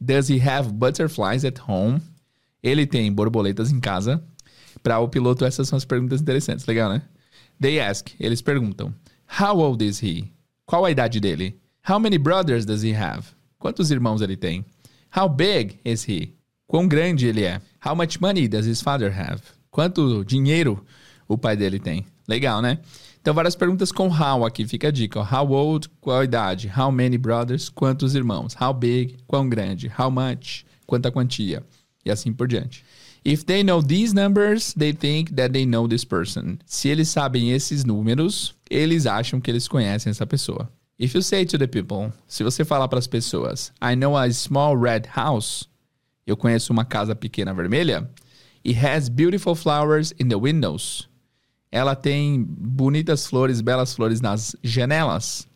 Does 0.00 0.28
he 0.28 0.38
have 0.38 0.72
butterflies 0.72 1.44
at 1.44 1.58
home? 1.66 2.00
Ele 2.62 2.86
tem 2.86 3.12
borboletas 3.12 3.70
em 3.70 3.80
casa. 3.80 4.22
Para 4.82 4.98
o 4.98 5.08
piloto, 5.08 5.44
essas 5.44 5.68
são 5.68 5.76
as 5.76 5.84
perguntas 5.84 6.20
interessantes. 6.20 6.66
Legal, 6.66 6.90
né? 6.90 7.02
They 7.60 7.80
ask. 7.80 8.10
Eles 8.20 8.42
perguntam: 8.42 8.94
How 9.40 9.58
old 9.58 9.84
is 9.84 10.02
he? 10.02 10.32
Qual 10.66 10.84
a 10.84 10.90
idade 10.90 11.20
dele? 11.20 11.60
How 11.88 11.98
many 11.98 12.18
brothers 12.18 12.64
does 12.64 12.82
he 12.82 12.94
have? 12.94 13.28
Quantos 13.58 13.90
irmãos 13.90 14.20
ele 14.20 14.36
tem? 14.36 14.64
How 15.16 15.28
big 15.28 15.78
is 15.84 16.08
he? 16.08 16.34
Quão 16.66 16.88
grande 16.88 17.26
ele 17.26 17.44
é? 17.44 17.60
How 17.84 17.94
much 17.94 18.20
money 18.20 18.48
does 18.48 18.66
his 18.66 18.82
father 18.82 19.12
have? 19.16 19.42
Quanto 19.70 20.24
dinheiro 20.24 20.84
o 21.28 21.38
pai 21.38 21.56
dele 21.56 21.78
tem? 21.78 22.04
Legal, 22.28 22.60
né? 22.60 22.78
Então, 23.26 23.34
várias 23.34 23.56
perguntas 23.56 23.90
com 23.90 24.06
how 24.06 24.46
aqui, 24.46 24.64
fica 24.64 24.86
a 24.86 24.90
dica. 24.92 25.18
Ó. 25.18 25.24
How 25.24 25.50
old, 25.50 25.88
qual 26.00 26.22
idade? 26.22 26.68
How 26.68 26.92
many 26.92 27.18
brothers, 27.18 27.68
quantos 27.68 28.14
irmãos? 28.14 28.54
How 28.54 28.72
big, 28.72 29.16
quão 29.26 29.48
grande? 29.48 29.90
How 29.98 30.12
much, 30.12 30.64
quanta 30.86 31.10
quantia. 31.10 31.60
E 32.04 32.10
assim 32.12 32.32
por 32.32 32.46
diante. 32.46 32.84
If 33.24 33.42
they 33.42 33.64
know 33.64 33.82
these 33.82 34.14
numbers, 34.14 34.72
they 34.74 34.92
think 34.92 35.34
that 35.34 35.52
they 35.52 35.66
know 35.66 35.88
this 35.88 36.04
person. 36.04 36.58
Se 36.66 36.88
eles 36.88 37.08
sabem 37.08 37.50
esses 37.50 37.84
números, 37.84 38.54
eles 38.70 39.06
acham 39.06 39.40
que 39.40 39.50
eles 39.50 39.66
conhecem 39.66 40.08
essa 40.08 40.24
pessoa. 40.24 40.70
If 40.96 41.12
you 41.16 41.20
say 41.20 41.44
to 41.46 41.58
the 41.58 41.66
people, 41.66 42.12
se 42.28 42.44
você 42.44 42.64
falar 42.64 42.86
para 42.86 43.00
as 43.00 43.08
pessoas, 43.08 43.72
I 43.82 43.96
know 43.96 44.16
a 44.16 44.30
small 44.30 44.78
red 44.78 45.02
house, 45.16 45.68
eu 46.24 46.36
conheço 46.36 46.72
uma 46.72 46.84
casa 46.84 47.16
pequena 47.16 47.52
vermelha, 47.52 48.08
it 48.64 48.78
has 48.78 49.08
beautiful 49.08 49.56
flowers 49.56 50.14
in 50.16 50.28
the 50.28 50.38
windows. 50.38 51.08
Ela 51.76 51.94
tem 51.94 52.42
bonitas 52.42 53.26
flores, 53.26 53.60
belas 53.60 53.94
flores 53.94 54.22
nas 54.22 54.56
janelas. 54.62 55.46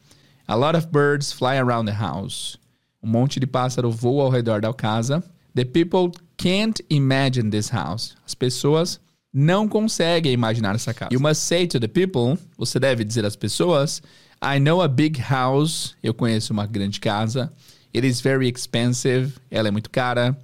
A 0.47 0.55
lot 0.55 0.77
of 0.77 0.89
birds 0.89 1.33
fly 1.33 1.57
around 1.57 1.87
the 1.91 1.97
house. 1.97 2.59
Um 3.03 3.09
monte 3.09 3.41
de 3.41 3.47
pássaro 3.47 3.91
voa 3.91 4.25
ao 4.25 4.31
redor 4.31 4.61
da 4.61 4.71
casa. 4.75 5.25
The 5.55 5.65
people 5.65 6.13
can't 6.37 6.85
imagine 6.91 7.49
this 7.51 7.71
house. 7.71 8.15
As 8.27 8.35
pessoas 8.35 9.01
não 9.33 9.67
conseguem 9.67 10.35
imaginar 10.35 10.75
essa 10.75 10.93
casa. 10.93 11.09
You 11.11 11.21
must 11.21 11.41
say 11.41 11.67
to 11.69 11.81
the 11.81 11.89
people, 11.89 12.37
você 12.59 12.79
deve 12.79 13.03
dizer 13.03 13.25
às 13.25 13.35
pessoas, 13.35 14.03
I 14.43 14.61
know 14.61 14.83
a 14.83 14.89
big 14.89 15.19
house, 15.19 15.97
eu 16.03 16.13
conheço 16.13 16.53
uma 16.53 16.67
grande 16.67 17.01
casa. 17.01 17.51
It 17.95 18.07
is 18.07 18.21
very 18.21 18.47
expensive, 18.47 19.33
ela 19.51 19.69
é 19.69 19.71
muito 19.71 19.89
cara. 19.89 20.37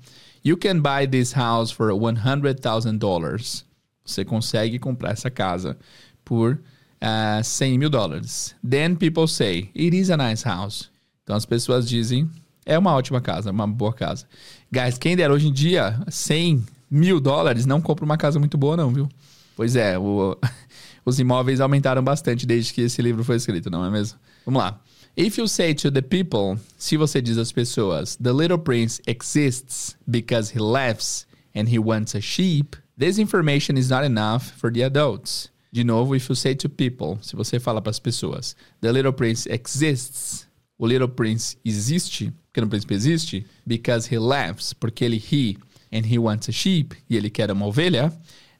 You 0.42 0.56
can 0.56 0.80
buy 0.80 1.06
this 1.06 1.34
house 1.34 1.70
for 1.70 1.90
$100,000. 1.90 3.66
Você 4.06 4.24
consegue 4.24 4.78
comprar 4.78 5.10
essa 5.10 5.30
casa 5.30 5.76
por 6.24 6.52
uh, 6.52 6.58
ah, 7.00 7.40
100 7.42 7.78
mil 7.78 7.90
dólares. 7.90 8.54
Then 8.68 8.94
people 8.94 9.28
say, 9.28 9.70
it 9.76 9.96
is 9.96 10.10
a 10.10 10.16
nice 10.16 10.44
house. 10.46 10.90
Então 11.24 11.36
as 11.36 11.44
pessoas 11.44 11.88
dizem, 11.88 12.30
é 12.64 12.78
uma 12.78 12.94
ótima 12.94 13.20
casa, 13.20 13.50
uma 13.50 13.66
boa 13.66 13.92
casa. 13.92 14.26
Guys, 14.72 14.96
quem 14.96 15.16
der 15.16 15.30
hoje 15.30 15.48
em 15.48 15.52
dia 15.52 16.00
100 16.08 16.64
mil 16.90 17.20
dólares 17.20 17.66
não 17.66 17.80
compra 17.80 18.04
uma 18.04 18.16
casa 18.16 18.38
muito 18.38 18.56
boa, 18.56 18.76
não, 18.76 18.92
viu? 18.92 19.08
Pois 19.56 19.74
é, 19.74 19.98
o, 19.98 20.36
os 21.04 21.18
imóveis 21.18 21.60
aumentaram 21.60 22.02
bastante 22.02 22.46
desde 22.46 22.72
que 22.72 22.82
esse 22.82 23.02
livro 23.02 23.24
foi 23.24 23.36
escrito, 23.36 23.70
não 23.70 23.84
é 23.84 23.90
mesmo? 23.90 24.18
Vamos 24.44 24.62
lá. 24.62 24.80
If 25.16 25.38
you 25.38 25.48
say 25.48 25.74
to 25.74 25.90
the 25.90 26.02
people, 26.02 26.60
se 26.76 26.96
você 26.96 27.22
diz 27.22 27.38
às 27.38 27.50
pessoas, 27.50 28.16
the 28.16 28.32
little 28.32 28.58
prince 28.58 29.00
exists 29.06 29.96
because 30.06 30.54
he 30.54 30.60
laughs 30.60 31.26
and 31.54 31.68
he 31.68 31.78
wants 31.78 32.14
a 32.14 32.20
sheep, 32.20 32.76
this 32.96 33.18
information 33.18 33.76
is 33.76 33.90
not 33.90 34.04
enough 34.04 34.50
for 34.52 34.72
the 34.72 34.82
adults. 34.82 35.50
De 35.72 35.84
novo, 35.84 36.14
if 36.14 36.28
you 36.28 36.34
say 36.34 36.54
to 36.54 36.68
people, 36.68 37.18
se 37.20 37.36
você 37.36 37.60
fala 37.60 37.82
para 37.82 37.90
as 37.90 38.00
pessoas, 38.00 38.54
the 38.80 38.90
little 38.92 39.12
prince 39.12 39.46
exists, 39.46 40.46
o 40.78 40.86
little 40.86 41.08
prince 41.08 41.56
existe, 41.64 42.32
Pequeno 42.56 42.68
Príncipe 42.68 42.94
existe? 42.94 43.46
Because 43.66 44.06
he 44.06 44.18
laughs, 44.18 44.72
porque 44.72 45.04
ele 45.04 45.18
ri, 45.18 45.58
and 45.92 46.06
he 46.06 46.18
wants 46.18 46.48
a 46.48 46.52
sheep, 46.52 46.96
e 47.08 47.16
ele 47.16 47.28
quer 47.28 47.50
uma 47.50 47.66
ovelha. 47.66 48.10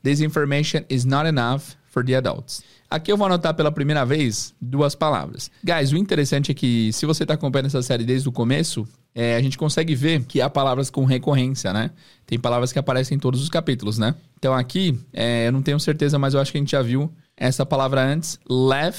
This 0.02 0.21
information 0.21 0.85
is 0.90 1.07
not 1.07 1.26
enough 1.26 1.76
for 1.88 2.05
the 2.05 2.14
adults. 2.14 2.62
Aqui 2.90 3.11
eu 3.11 3.16
vou 3.16 3.26
anotar 3.26 3.55
pela 3.55 3.73
primeira 3.73 4.05
vez 4.05 4.55
duas 4.61 4.95
palavras. 4.95 5.50
Guys, 5.64 5.93
o 5.93 5.97
interessante 5.97 6.50
é 6.50 6.55
que 6.55 6.93
se 6.93 7.07
você 7.07 7.25
está 7.25 7.35
acompanhando 7.35 7.66
essa 7.66 7.83
série 7.83 8.05
desde 8.05 8.28
o 8.28 8.33
começo, 8.33 8.87
é, 9.16 9.35
a 9.35 9.40
gente 9.40 9.56
consegue 9.56 9.94
ver 9.94 10.23
que 10.25 10.42
há 10.42 10.50
palavras 10.50 10.90
com 10.90 11.06
recorrência, 11.06 11.73
né? 11.73 11.90
Tem 12.26 12.38
palavras 12.38 12.70
que 12.70 12.78
aparecem 12.78 13.16
em 13.16 13.18
todos 13.18 13.42
os 13.42 13.49
capítulos, 13.49 13.96
né? 13.96 14.14
Então 14.38 14.52
aqui, 14.52 15.00
é, 15.11 15.49
eu 15.49 15.52
não 15.52 15.62
tenho 15.62 15.80
certeza, 15.80 16.18
mas 16.18 16.35
eu 16.35 16.40
acho 16.40 16.52
que 16.52 16.58
a 16.58 16.61
gente 16.61 16.73
já 16.73 16.82
viu 16.82 17.11
essa 17.35 17.64
palavra 17.64 18.04
antes. 18.04 18.38
Laugh 18.46 18.94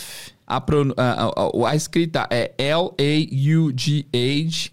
a, 0.48 0.58
a, 0.58 1.26
a, 1.26 1.70
a 1.70 1.76
escrita 1.76 2.26
é 2.32 2.52
L-A-U-G-H, 2.58 3.02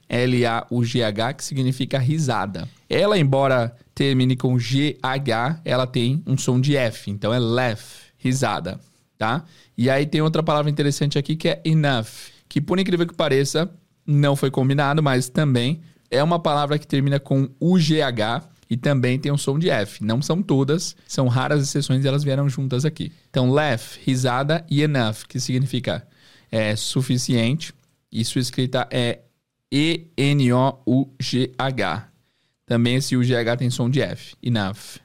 L-A-U-G-H, 0.09 1.33
que 1.35 1.45
significa 1.45 1.99
risada. 1.99 2.67
Ela, 2.89 3.19
embora 3.19 3.77
termine 3.95 4.37
com 4.37 4.59
G-H, 4.59 5.61
ela 5.65 5.87
tem 5.87 6.23
um 6.27 6.39
som 6.39 6.59
de 6.61 6.77
F, 6.77 7.11
então 7.11 7.35
é 7.35 7.39
laugh, 7.39 7.81
risada, 8.17 8.81
tá? 9.19 9.45
E 9.77 9.91
aí 9.91 10.07
tem 10.07 10.23
outra 10.23 10.43
palavra 10.43 10.71
interessante 10.71 11.19
aqui 11.19 11.37
que 11.37 11.49
é 11.49 11.61
enough, 11.65 12.31
que 12.49 12.61
por 12.61 12.79
incrível 12.79 13.07
que 13.07 13.15
pareça, 13.15 13.69
não 14.07 14.37
foi 14.37 14.51
combinado, 14.51 15.03
mas 15.03 15.29
também 15.29 15.81
é 16.11 16.23
uma 16.23 16.39
palavra 16.39 16.79
que 16.79 16.87
termina 16.87 17.19
com 17.19 17.49
U-G-H, 17.61 18.43
e 18.69 18.77
também 18.77 19.19
tem 19.19 19.31
um 19.31 19.39
som 19.39 19.59
de 19.59 19.71
F. 19.71 20.05
Não 20.05 20.21
são 20.23 20.43
todas, 20.43 20.97
são 21.07 21.29
raras 21.29 21.63
exceções 21.63 22.05
e 22.05 22.09
elas 22.09 22.25
vieram 22.25 22.49
juntas 22.49 22.85
aqui. 22.85 23.13
Então, 23.31 23.51
laugh, 23.51 23.99
risada, 24.05 24.67
e 24.71 24.83
enough, 24.83 25.25
que 25.29 25.39
significa 25.39 26.07
é, 26.51 26.75
suficiente. 26.75 27.73
E 28.11 28.25
sua 28.25 28.41
escrita 28.41 28.89
é 28.91 29.21
E-N-O-U-G-H. 29.71 30.49
Também 32.67 32.97
esse 32.97 33.17
U-G-H 33.17 33.57
tem 33.57 33.71
som 33.71 33.91
de 33.91 34.01
F. 34.01 34.35
Enough. 34.43 34.99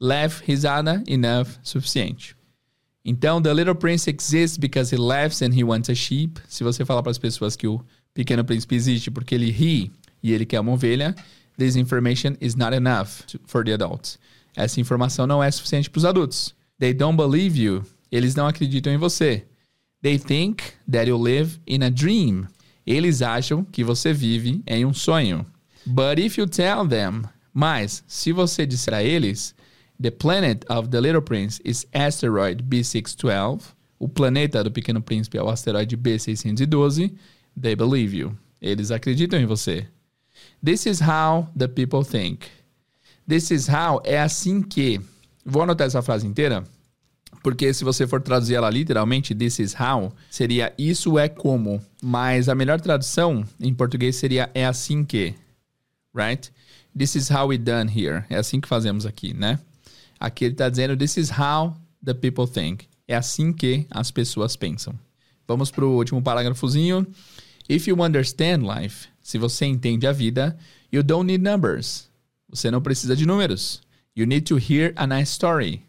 Laugh, 0.00 0.40
risada, 0.44 1.02
enough, 1.06 1.48
suficiente. 1.62 2.36
Então, 3.04 3.42
the 3.42 3.52
little 3.52 3.74
prince 3.74 4.08
exists 4.08 4.56
because 4.56 4.94
he 4.94 4.98
laughs 4.98 5.42
and 5.42 5.52
he 5.52 5.64
wants 5.64 5.90
a 5.90 5.94
sheep. 5.94 6.40
Se 6.48 6.62
você 6.62 6.84
falar 6.84 7.02
para 7.02 7.10
as 7.10 7.18
pessoas 7.18 7.56
que 7.56 7.66
o 7.66 7.84
pequeno 8.14 8.44
príncipe 8.44 8.74
existe 8.74 9.10
porque 9.10 9.34
ele 9.34 9.50
ri 9.50 9.90
e 10.22 10.32
ele 10.32 10.46
quer 10.46 10.60
uma 10.60 10.72
ovelha, 10.72 11.14
This 11.58 11.76
information 11.76 12.36
is 12.40 12.56
not 12.56 12.72
enough 12.74 13.24
for 13.46 13.64
the 13.64 13.72
adults. 13.74 14.18
Essa 14.56 14.80
informação 14.80 15.26
não 15.26 15.42
é 15.42 15.50
suficiente 15.50 15.90
para 15.90 15.98
os 15.98 16.04
adultos. 16.04 16.54
They 16.78 16.92
don't 16.92 17.16
believe 17.16 17.58
you. 17.58 17.84
Eles 18.10 18.34
não 18.34 18.46
acreditam 18.46 18.92
em 18.92 18.96
você. 18.96 19.44
They 20.02 20.18
think 20.18 20.62
that 20.90 21.08
you 21.08 21.16
live 21.16 21.58
in 21.66 21.82
a 21.84 21.90
dream. 21.90 22.48
Eles 22.86 23.22
acham 23.22 23.64
que 23.64 23.84
você 23.84 24.12
vive 24.12 24.62
em 24.66 24.84
um 24.84 24.92
sonho. 24.92 25.46
But 25.86 26.18
if 26.18 26.36
you 26.36 26.46
tell 26.46 26.86
them, 26.86 27.22
mas 27.52 28.02
se 28.06 28.32
você 28.32 28.66
disser 28.66 28.94
a 28.94 29.02
eles, 29.02 29.54
the 30.00 30.10
planet 30.10 30.64
of 30.68 30.88
the 30.88 31.00
little 31.00 31.22
prince 31.22 31.60
is 31.64 31.86
asteroid 31.92 32.62
B612, 32.64 33.62
o 33.98 34.08
planeta 34.08 34.64
do 34.64 34.70
pequeno 34.72 35.00
príncipe 35.00 35.38
é 35.38 35.42
o 35.42 35.48
asteroide 35.48 35.96
B612, 35.96 37.12
they 37.60 37.74
believe 37.74 38.16
you. 38.16 38.36
Eles 38.60 38.90
acreditam 38.90 39.40
em 39.40 39.46
você. 39.46 39.86
This 40.64 40.86
is 40.86 41.00
how 41.00 41.48
the 41.56 41.68
people 41.68 42.04
think. 42.04 42.46
This 43.28 43.50
is 43.50 43.68
how 43.68 44.00
é 44.04 44.20
assim 44.20 44.62
que. 44.62 45.00
Vou 45.44 45.62
anotar 45.62 45.86
essa 45.86 46.02
frase 46.02 46.26
inteira, 46.26 46.64
porque 47.42 47.74
se 47.74 47.82
você 47.82 48.06
for 48.06 48.20
traduzir 48.20 48.54
ela 48.54 48.70
literalmente, 48.70 49.34
this 49.34 49.58
is 49.58 49.74
how, 49.74 50.12
seria 50.30 50.72
isso 50.78 51.18
é 51.18 51.28
como. 51.28 51.82
Mas 52.00 52.48
a 52.48 52.54
melhor 52.54 52.80
tradução 52.80 53.44
em 53.60 53.74
português 53.74 54.16
seria 54.16 54.50
é 54.54 54.64
assim 54.64 55.04
que. 55.04 55.34
Right? 56.14 56.52
This 56.96 57.16
is 57.16 57.30
how 57.30 57.48
we 57.48 57.58
done 57.58 57.90
here. 57.90 58.24
É 58.30 58.36
assim 58.36 58.60
que 58.60 58.68
fazemos 58.68 59.06
aqui, 59.06 59.34
né? 59.34 59.58
Aqui 60.20 60.44
ele 60.44 60.54
está 60.54 60.68
dizendo 60.68 60.96
this 60.96 61.16
is 61.16 61.30
how 61.30 61.76
the 62.04 62.14
people 62.14 62.46
think. 62.46 62.86
É 63.08 63.16
assim 63.16 63.52
que 63.52 63.86
as 63.90 64.10
pessoas 64.10 64.54
pensam. 64.54 64.94
Vamos 65.52 65.70
para 65.70 65.84
o 65.84 65.96
último 65.98 66.22
parágrafozinho. 66.22 67.06
If 67.68 67.86
you 67.86 68.02
understand 68.02 68.62
life, 68.66 69.06
se 69.20 69.36
você 69.36 69.66
entende 69.66 70.06
a 70.06 70.12
vida, 70.12 70.56
you 70.90 71.02
don't 71.02 71.26
need 71.26 71.44
numbers. 71.44 72.08
Você 72.48 72.70
não 72.70 72.80
precisa 72.80 73.14
de 73.14 73.26
números. 73.26 73.82
You 74.16 74.24
need 74.24 74.46
to 74.46 74.56
hear 74.56 74.94
a 74.96 75.06
nice 75.06 75.30
story. 75.30 75.82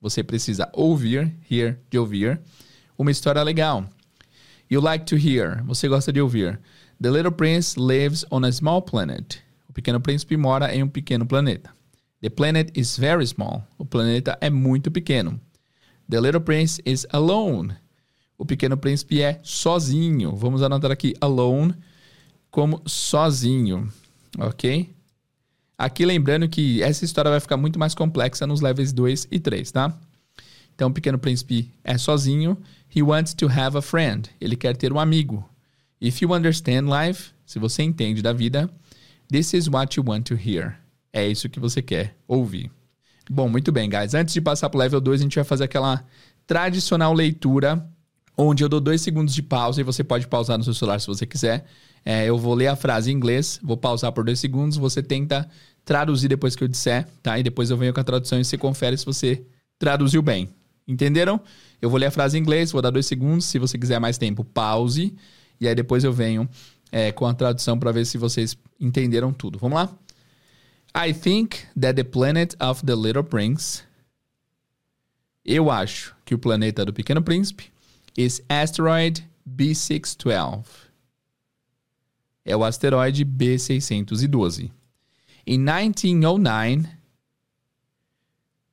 Você 0.00 0.22
precisa 0.22 0.70
ouvir, 0.72 1.34
hear, 1.50 1.80
de 1.90 1.98
ouvir, 1.98 2.40
uma 2.96 3.10
história 3.10 3.42
legal. 3.42 3.88
You 4.70 4.80
like 4.80 5.04
to 5.06 5.16
hear. 5.16 5.64
Você 5.64 5.88
gosta 5.88 6.12
de 6.12 6.20
ouvir. 6.20 6.60
The 7.02 7.10
little 7.10 7.32
prince 7.32 7.76
lives 7.76 8.24
on 8.30 8.44
a 8.44 8.52
small 8.52 8.82
planet. 8.82 9.42
O 9.68 9.72
pequeno 9.72 10.00
príncipe 10.00 10.36
mora 10.36 10.72
em 10.72 10.84
um 10.84 10.88
pequeno 10.88 11.26
planeta. 11.26 11.70
The 12.20 12.30
planet 12.30 12.70
is 12.78 12.96
very 12.96 13.26
small. 13.26 13.66
O 13.76 13.84
planeta 13.84 14.38
é 14.40 14.48
muito 14.48 14.92
pequeno. 14.92 15.40
The 16.08 16.20
little 16.20 16.40
prince 16.40 16.80
is 16.86 17.04
alone. 17.10 17.74
O 18.38 18.46
pequeno 18.46 18.76
príncipe 18.76 19.20
é 19.20 19.40
sozinho. 19.42 20.36
Vamos 20.36 20.62
anotar 20.62 20.92
aqui 20.92 21.14
alone 21.20 21.74
como 22.50 22.80
sozinho, 22.86 23.92
ok? 24.38 24.88
Aqui 25.76 26.06
lembrando 26.06 26.48
que 26.48 26.82
essa 26.82 27.04
história 27.04 27.30
vai 27.30 27.40
ficar 27.40 27.56
muito 27.56 27.78
mais 27.78 27.94
complexa 27.94 28.46
nos 28.46 28.60
levels 28.60 28.92
2 28.92 29.28
e 29.30 29.38
3, 29.38 29.70
tá? 29.70 29.92
Então, 30.74 30.88
o 30.88 30.92
Pequeno 30.92 31.18
Príncipe 31.18 31.72
é 31.82 31.98
sozinho. 31.98 32.56
He 32.94 33.02
wants 33.02 33.34
to 33.34 33.46
have 33.48 33.76
a 33.76 33.82
friend. 33.82 34.30
Ele 34.40 34.54
quer 34.54 34.76
ter 34.76 34.92
um 34.92 35.00
amigo. 35.00 35.44
If 36.00 36.22
you 36.22 36.32
understand 36.32 36.82
life, 36.82 37.32
se 37.44 37.58
você 37.58 37.82
entende 37.82 38.22
da 38.22 38.32
vida, 38.32 38.70
this 39.28 39.52
is 39.52 39.68
what 39.68 39.98
you 39.98 40.04
want 40.06 40.22
to 40.28 40.34
hear. 40.34 40.78
É 41.12 41.26
isso 41.26 41.48
que 41.48 41.58
você 41.58 41.82
quer 41.82 42.16
ouvir. 42.28 42.70
Bom, 43.28 43.48
muito 43.48 43.72
bem, 43.72 43.90
guys. 43.90 44.14
Antes 44.14 44.32
de 44.32 44.40
passar 44.40 44.70
para 44.70 44.78
o 44.78 44.80
level 44.80 45.00
2, 45.00 45.20
a 45.20 45.24
gente 45.24 45.34
vai 45.34 45.44
fazer 45.44 45.64
aquela 45.64 46.04
tradicional 46.46 47.12
leitura, 47.12 47.84
onde 48.38 48.64
eu 48.64 48.68
dou 48.68 48.80
dois 48.80 49.02
segundos 49.02 49.34
de 49.34 49.42
pausa 49.42 49.80
e 49.80 49.84
você 49.84 50.02
pode 50.02 50.26
pausar 50.26 50.56
no 50.56 50.64
seu 50.64 50.72
celular 50.72 51.00
se 51.00 51.06
você 51.06 51.26
quiser 51.26 51.66
é, 52.04 52.26
eu 52.26 52.38
vou 52.38 52.54
ler 52.54 52.68
a 52.68 52.76
frase 52.76 53.10
em 53.10 53.14
inglês, 53.14 53.60
vou 53.62 53.76
pausar 53.76 54.12
por 54.12 54.24
dois 54.24 54.38
segundos, 54.38 54.76
você 54.76 55.02
tenta 55.02 55.48
traduzir 55.84 56.28
depois 56.28 56.54
que 56.54 56.64
eu 56.64 56.68
disser, 56.68 57.06
tá? 57.22 57.38
E 57.38 57.42
depois 57.42 57.70
eu 57.70 57.76
venho 57.76 57.92
com 57.92 58.00
a 58.00 58.04
tradução 58.04 58.40
e 58.40 58.44
você 58.44 58.58
confere 58.58 58.96
se 58.96 59.04
você 59.04 59.42
traduziu 59.78 60.22
bem. 60.22 60.48
Entenderam? 60.86 61.40
Eu 61.80 61.90
vou 61.90 61.98
ler 61.98 62.06
a 62.06 62.10
frase 62.10 62.38
em 62.38 62.40
inglês, 62.40 62.72
vou 62.72 62.80
dar 62.80 62.90
dois 62.90 63.06
segundos. 63.06 63.44
Se 63.44 63.58
você 63.58 63.76
quiser 63.76 64.00
mais 64.00 64.16
tempo, 64.16 64.42
pause. 64.42 65.14
E 65.60 65.68
aí 65.68 65.74
depois 65.74 66.02
eu 66.02 66.12
venho 66.12 66.48
é, 66.90 67.12
com 67.12 67.26
a 67.26 67.34
tradução 67.34 67.78
para 67.78 67.92
ver 67.92 68.06
se 68.06 68.16
vocês 68.16 68.56
entenderam 68.80 69.32
tudo. 69.32 69.58
Vamos 69.58 69.76
lá? 69.76 69.94
I 71.06 71.12
think 71.12 71.58
that 71.78 71.94
the 71.94 72.04
planet 72.04 72.54
of 72.58 72.84
the 72.84 72.94
Little 72.94 73.22
Prince. 73.22 73.82
Eu 75.44 75.70
acho 75.70 76.14
que 76.24 76.34
o 76.34 76.38
planeta 76.38 76.84
do 76.84 76.92
Pequeno 76.92 77.22
Príncipe 77.22 77.70
is 78.18 78.42
asteroid 78.50 79.24
B612. 79.48 80.64
É 82.44 82.56
o 82.56 82.64
asteroide 82.64 83.24
B612. 83.24 84.72
In 85.46 85.60
1909, 85.60 86.88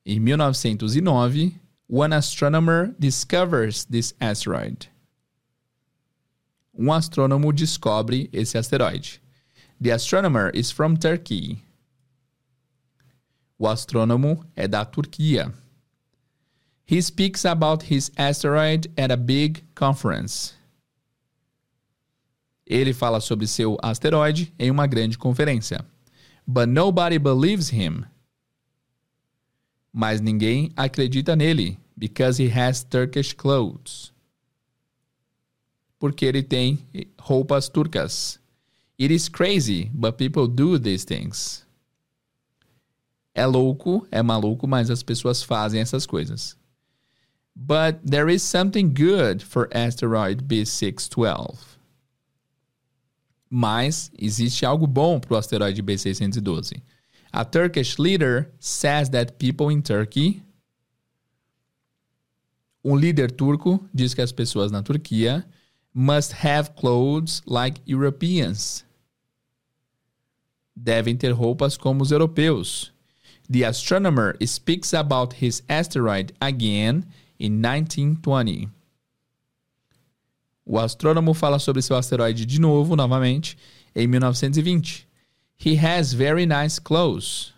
em 0.03 0.19
1909, 0.19 1.61
one 1.87 2.15
astronomer 2.15 2.95
discovers 2.97 3.85
this 3.85 4.15
asteroid. 4.19 4.89
Um 6.73 6.91
astrônomo 6.91 7.53
descobre 7.53 8.27
esse 8.33 8.57
asteroide. 8.57 9.21
The 9.79 9.91
astronomer 9.91 10.49
is 10.55 10.71
from 10.71 10.97
Turkey. 10.97 11.63
O 13.59 13.67
astrônomo 13.67 14.43
é 14.55 14.67
da 14.67 14.83
Turquia. 14.83 15.53
He 16.87 17.01
speaks 17.01 17.45
about 17.45 17.83
his 17.83 18.11
asteroid 18.15 18.91
at 18.95 19.11
a 19.11 19.17
big 19.17 19.63
conference. 19.73 20.53
Ele 22.67 22.93
fala 22.93 23.19
sobre 23.19 23.47
seu 23.47 23.77
asteroide 23.81 24.53
em 24.59 24.69
uma 24.69 24.87
grande 24.87 25.17
conferência. 25.17 25.83
But 26.47 26.69
nobody 26.69 27.17
believes 27.17 27.69
him. 27.69 28.05
Mas 29.91 30.21
ninguém 30.21 30.71
acredita 30.75 31.35
nele 31.35 31.79
because 31.97 32.39
he 32.39 32.49
has 32.49 32.83
Turkish 32.83 33.33
clothes. 33.33 34.11
Porque 35.97 36.25
ele 36.25 36.43
tem 36.43 36.85
roupas 37.19 37.67
turcas. 37.67 38.39
It 38.99 39.11
is 39.11 39.27
crazy, 39.27 39.89
but 39.93 40.17
people 40.17 40.47
do 40.47 40.77
these 40.77 41.03
things. 41.03 41.65
É 43.33 43.45
louco, 43.45 44.07
é 44.11 44.21
maluco, 44.21 44.67
mas 44.67 44.89
as 44.89 45.01
pessoas 45.01 45.41
fazem 45.41 45.81
essas 45.81 46.05
coisas. 46.05 46.55
But 47.55 48.05
there 48.05 48.27
is 48.27 48.43
something 48.43 48.93
good 48.93 49.41
for 49.41 49.69
asteroid 49.71 50.47
B612. 50.47 51.57
Mas 53.49 54.11
existe 54.19 54.65
algo 54.65 54.85
bom 54.85 55.19
para 55.19 55.35
o 55.35 55.37
asteroide 55.37 55.81
B612. 55.81 56.81
A 57.31 57.45
Turkish 57.45 57.97
leader 57.97 58.51
says 58.59 59.09
that 59.11 59.37
people 59.37 59.69
in 59.69 59.81
Turkey. 59.81 60.41
Um 62.83 62.95
líder 62.95 63.31
turco 63.31 63.83
diz 63.93 64.13
que 64.13 64.21
as 64.21 64.31
pessoas 64.31 64.71
na 64.71 64.81
Turquia 64.81 65.45
must 65.93 66.33
have 66.33 66.75
clothes 66.75 67.41
like 67.45 67.81
Europeans. 67.85 68.83
Devem 70.75 71.17
ter 71.17 71.31
roupas 71.31 71.77
como 71.77 72.03
os 72.03 72.11
europeus. 72.11 72.91
The 73.49 73.63
astronomer 73.63 74.35
speaks 74.45 74.93
about 74.93 75.33
his 75.41 75.63
asteroid 75.69 76.33
again 76.41 77.05
in 77.39 77.51
1920. 77.51 78.69
O 80.65 80.79
astrônomo 80.79 81.33
fala 81.33 81.59
sobre 81.59 81.81
seu 81.81 81.95
asteroide 81.95 82.45
de 82.45 82.59
novo, 82.59 82.95
novamente, 82.95 83.57
em 83.95 84.07
1920. 84.07 85.07
He 85.57 85.77
has 85.77 86.13
very 86.13 86.45
nice 86.45 86.79
clothes. 86.79 87.53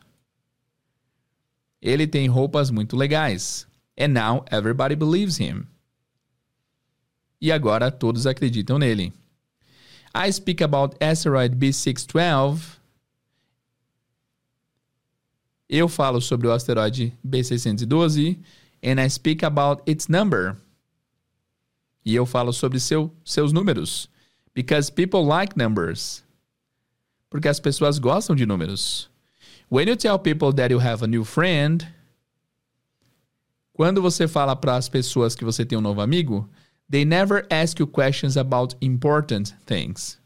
Ele 1.81 2.05
tem 2.05 2.27
roupas 2.27 2.69
muito 2.69 2.96
legais. 2.96 3.65
And 3.98 4.10
now 4.10 4.46
everybody 4.51 4.96
believes 4.96 5.39
him. 5.39 5.65
E 7.39 7.51
agora 7.51 7.91
todos 7.91 8.25
acreditam 8.25 8.77
nele. 8.77 9.13
I 10.13 10.31
speak 10.31 10.63
about 10.63 10.96
asteroid 11.00 11.55
B612 11.55 12.77
eu 15.69 15.88
falo 15.89 16.21
sobre 16.21 16.47
o 16.47 16.52
asteroide 16.52 17.13
B612 17.28 18.38
and 18.82 19.00
I 19.00 19.08
speak 19.08 19.44
about 19.44 19.82
its 19.86 20.08
number. 20.08 20.58
E 22.06 22.16
eu 22.16 22.26
falo 22.26 22.54
sobre 22.54 22.80
seu, 22.80 23.12
seus 23.24 23.52
números. 23.52 24.08
Because 24.54 24.90
people 24.90 25.26
like 25.26 25.58
numbers. 25.58 26.24
Porque 27.30 27.48
as 27.48 27.60
pessoas 27.60 28.00
gostam 28.00 28.36
de 28.36 28.46
números. 28.46 29.08
When 29.70 29.88
you 29.88 29.96
tell 29.96 30.18
people 30.18 30.54
that 30.54 30.72
you 30.72 30.80
have 30.80 31.04
a 31.04 31.08
new 31.08 31.26
friend, 31.26 31.86
quando 33.74 34.02
você 34.02 34.28
fala 34.28 34.56
para 34.56 34.76
as 34.76 34.90
pessoas 34.90 35.36
que 35.36 35.46
você 35.46 35.66
tem 35.66 35.78
um 35.78 35.82
novo 35.82 36.02
amigo, 36.02 36.50
they 36.90 37.06
never 37.06 37.46
ask 37.52 37.80
you 37.80 37.86
questions 37.86 38.38
about 38.38 38.76
important 38.82 39.54
things. 39.66 40.18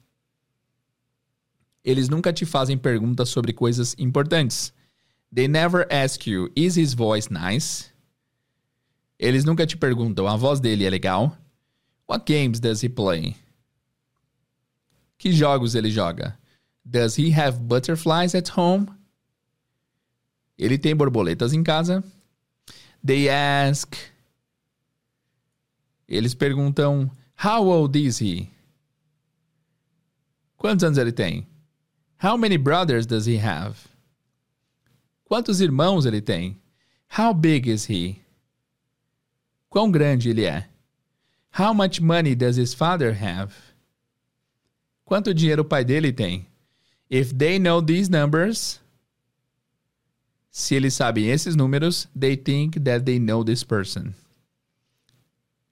Eles 1.83 2.07
nunca 2.07 2.31
te 2.31 2.45
fazem 2.45 2.77
perguntas 2.77 3.29
sobre 3.29 3.51
coisas 3.51 3.95
importantes. 3.97 4.71
They 5.33 5.47
never 5.47 5.87
ask 5.91 6.27
you, 6.27 6.49
is 6.55 6.77
his 6.77 6.93
voice 6.93 7.29
nice? 7.29 7.90
Eles 9.21 9.45
nunca 9.45 9.67
te 9.67 9.77
perguntam, 9.77 10.27
a 10.27 10.35
voz 10.35 10.59
dele 10.59 10.83
é 10.83 10.89
legal? 10.89 11.37
What 12.09 12.25
games 12.25 12.59
does 12.59 12.81
he 12.81 12.89
play? 12.89 13.35
Que 15.19 15.31
jogos 15.31 15.75
ele 15.75 15.91
joga? 15.91 16.35
Does 16.83 17.19
he 17.19 17.29
have 17.29 17.59
butterflies 17.59 18.33
at 18.33 18.49
home? 18.57 18.87
Ele 20.57 20.75
tem 20.75 20.95
borboletas 20.95 21.53
em 21.53 21.63
casa? 21.63 22.03
They 23.05 23.29
ask. 23.29 23.95
Eles 26.07 26.33
perguntam, 26.33 27.11
how 27.35 27.67
old 27.67 27.95
is 27.95 28.19
he? 28.19 28.49
Quantos 30.57 30.83
anos 30.83 30.97
ele 30.97 31.11
tem? 31.11 31.45
How 32.23 32.35
many 32.37 32.57
brothers 32.57 33.05
does 33.05 33.27
he 33.27 33.37
have? 33.37 33.87
Quantos 35.25 35.61
irmãos 35.61 36.07
ele 36.07 36.21
tem? 36.21 36.59
How 37.15 37.35
big 37.35 37.69
is 37.69 37.85
he? 37.87 38.19
Quão 39.71 39.89
grande 39.89 40.29
ele 40.29 40.43
é? 40.43 40.67
How 41.57 41.73
much 41.73 42.01
money 42.01 42.35
does 42.35 42.57
his 42.57 42.73
father 42.73 43.13
have? 43.13 43.53
Quanto 45.05 45.33
dinheiro 45.33 45.61
o 45.61 45.65
pai 45.65 45.85
dele 45.85 46.11
tem? 46.11 46.45
If 47.09 47.31
they 47.31 47.57
know 47.57 47.81
these 47.81 48.11
numbers, 48.11 48.81
se 50.49 50.75
eles 50.75 50.93
sabem 50.93 51.29
esses 51.29 51.55
números, 51.55 52.05
they 52.13 52.35
think 52.35 52.81
that 52.81 53.05
they 53.05 53.17
know 53.17 53.45
this 53.45 53.63
person. 53.63 54.13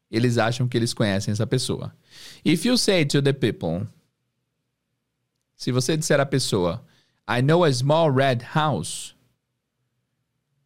Eles 0.10 0.38
acham 0.38 0.70
que 0.70 0.78
eles 0.78 0.94
conhecem 0.94 1.34
essa 1.34 1.46
pessoa. 1.46 1.94
If 2.44 2.66
you 2.66 2.78
say 2.78 3.04
to 3.04 3.22
the 3.22 3.34
people, 3.34 3.86
se 5.58 5.74
você 5.74 5.98
disser 5.98 6.22
à 6.22 6.26
pessoa, 6.26 6.82
I 7.28 7.42
know 7.42 7.66
a 7.66 7.74
small 7.74 8.10
red 8.10 8.40
house, 8.54 9.14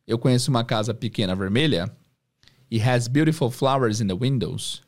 eu 0.05 0.19
conheço 0.19 0.51
uma 0.51 0.63
casa 0.63 0.93
pequena 0.93 1.35
vermelha. 1.35 1.91
It 2.73 2.81
has 2.81 3.07
beautiful 3.07 3.51
flowers 3.51 4.01
in 4.01 4.07
the 4.07 4.15
windows. 4.15 4.81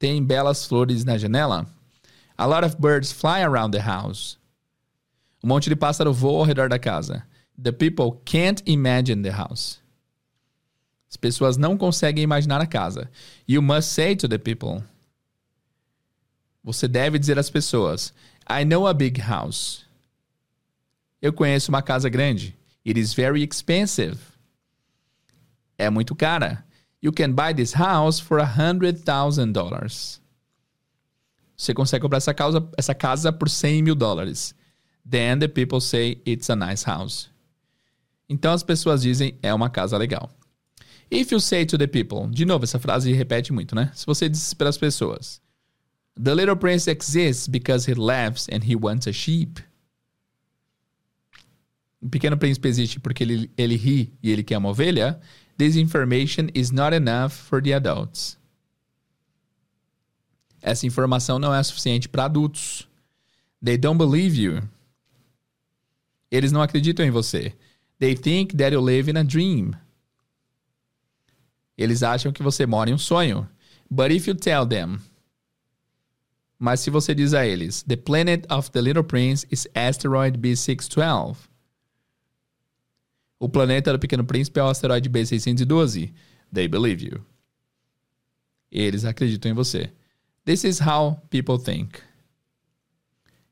Tem 0.00 0.24
belas 0.24 0.64
flores 0.64 1.04
na 1.04 1.18
janela. 1.18 1.66
A 2.38 2.48
lot 2.48 2.64
of 2.64 2.80
birds 2.80 3.12
fly 3.12 3.42
around 3.42 3.72
the 3.72 3.82
house. 3.82 4.38
Um 5.44 5.48
monte 5.48 5.68
de 5.68 5.76
pássaro 5.76 6.14
voa 6.14 6.38
ao 6.38 6.46
redor 6.46 6.70
da 6.70 6.78
casa. 6.78 7.26
The 7.58 7.70
people 7.70 8.22
can't 8.24 8.62
imagine 8.64 9.20
the 9.20 9.32
house. 9.32 9.78
As 11.10 11.18
pessoas 11.18 11.58
não 11.58 11.76
conseguem 11.76 12.24
imaginar 12.24 12.62
a 12.62 12.66
casa. 12.66 13.10
You 13.46 13.60
must 13.60 13.92
say 13.92 14.16
to 14.16 14.26
the 14.26 14.38
people. 14.38 14.82
Você 16.64 16.88
deve 16.88 17.18
dizer 17.18 17.38
às 17.38 17.50
pessoas: 17.50 18.14
I 18.48 18.64
know 18.64 18.86
a 18.86 18.94
big 18.94 19.20
house. 19.20 19.84
Eu 21.20 21.34
conheço 21.34 21.70
uma 21.70 21.82
casa 21.82 22.08
grande. 22.08 22.56
It 22.86 22.98
is 22.98 23.12
very 23.12 23.42
expensive. 23.42 24.16
É 25.78 25.90
muito 25.90 26.14
cara. 26.14 26.64
You 27.02 27.12
can 27.12 27.32
buy 27.32 27.54
this 27.54 27.74
house 27.74 28.18
for 28.18 28.40
a 28.40 28.44
hundred 28.44 29.02
thousand 29.02 29.52
dollars. 29.52 30.20
Você 31.56 31.72
consegue 31.72 32.02
comprar 32.02 32.18
essa 32.18 32.34
casa, 32.34 32.68
essa 32.76 32.94
casa 32.94 33.32
por 33.32 33.48
100 33.48 33.82
mil 33.82 33.94
dólares. 33.94 34.54
Then 35.08 35.38
the 35.38 35.48
people 35.48 35.80
say 35.80 36.20
it's 36.26 36.50
a 36.50 36.56
nice 36.56 36.84
house. 36.84 37.30
Então 38.28 38.52
as 38.52 38.62
pessoas 38.62 39.02
dizem 39.02 39.38
é 39.42 39.54
uma 39.54 39.70
casa 39.70 39.96
legal. 39.96 40.30
If 41.10 41.30
you 41.30 41.40
say 41.40 41.64
to 41.66 41.78
the 41.78 41.86
people, 41.86 42.28
de 42.28 42.44
novo, 42.44 42.64
essa 42.64 42.78
frase 42.78 43.12
repete 43.12 43.52
muito, 43.52 43.74
né? 43.74 43.92
Se 43.94 44.04
você 44.04 44.28
diz 44.28 44.52
para 44.52 44.68
as 44.68 44.76
pessoas, 44.76 45.40
The 46.18 46.34
little 46.34 46.56
prince 46.56 46.88
exists 46.88 47.46
because 47.46 47.84
he 47.84 47.94
laughs 47.94 48.48
and 48.48 48.64
he 48.64 48.74
wants 48.74 49.06
a 49.06 49.12
sheep. 49.12 49.60
O 52.00 52.08
pequeno 52.08 52.38
príncipe 52.38 52.68
existe 52.68 53.00
porque 53.00 53.22
ele, 53.22 53.50
ele 53.56 53.76
ri 53.76 54.12
e 54.22 54.30
ele 54.30 54.42
quer 54.42 54.56
uma 54.56 54.70
ovelha. 54.70 55.20
This 55.56 55.76
information 55.76 56.50
is 56.54 56.70
not 56.70 56.94
enough 56.94 57.32
for 57.32 57.62
the 57.62 57.72
adults. 57.72 58.36
Essa 60.60 60.86
informação 60.86 61.38
não 61.38 61.54
é 61.54 61.62
suficiente 61.62 62.08
para 62.08 62.24
adultos. 62.24 62.88
They 63.64 63.78
don't 63.78 63.98
believe 63.98 64.36
you. 64.36 64.62
Eles 66.30 66.52
não 66.52 66.60
acreditam 66.60 67.06
em 67.06 67.10
você. 67.10 67.54
They 67.98 68.14
think 68.14 68.56
that 68.56 68.74
you 68.74 68.80
live 68.80 69.10
in 69.10 69.16
a 69.16 69.22
dream. 69.22 69.72
Eles 71.78 72.02
acham 72.02 72.32
que 72.32 72.42
você 72.42 72.66
mora 72.66 72.90
em 72.90 72.94
um 72.94 72.98
sonho. 72.98 73.48
But 73.90 74.10
if 74.10 74.26
you 74.26 74.34
tell 74.34 74.66
them. 74.66 74.98
Mas 76.58 76.80
se 76.80 76.90
você 76.90 77.14
diz 77.14 77.34
a 77.34 77.46
eles, 77.46 77.82
The 77.82 77.96
planet 77.96 78.46
of 78.50 78.70
the 78.70 78.80
Little 78.80 79.04
Prince 79.04 79.46
is 79.50 79.68
asteroid 79.74 80.38
B612. 80.38 81.36
O 83.38 83.48
planeta 83.48 83.92
do 83.92 83.98
Pequeno 83.98 84.24
Príncipe 84.24 84.58
é 84.58 84.62
o 84.62 84.68
asteroide 84.68 85.10
B612. 85.10 86.12
They 86.52 86.66
believe 86.68 87.04
you. 87.04 87.24
Eles 88.70 89.04
acreditam 89.04 89.50
em 89.50 89.54
você. 89.54 89.92
This 90.44 90.64
is 90.64 90.80
how 90.80 91.16
people 91.30 91.58
think. 91.58 92.00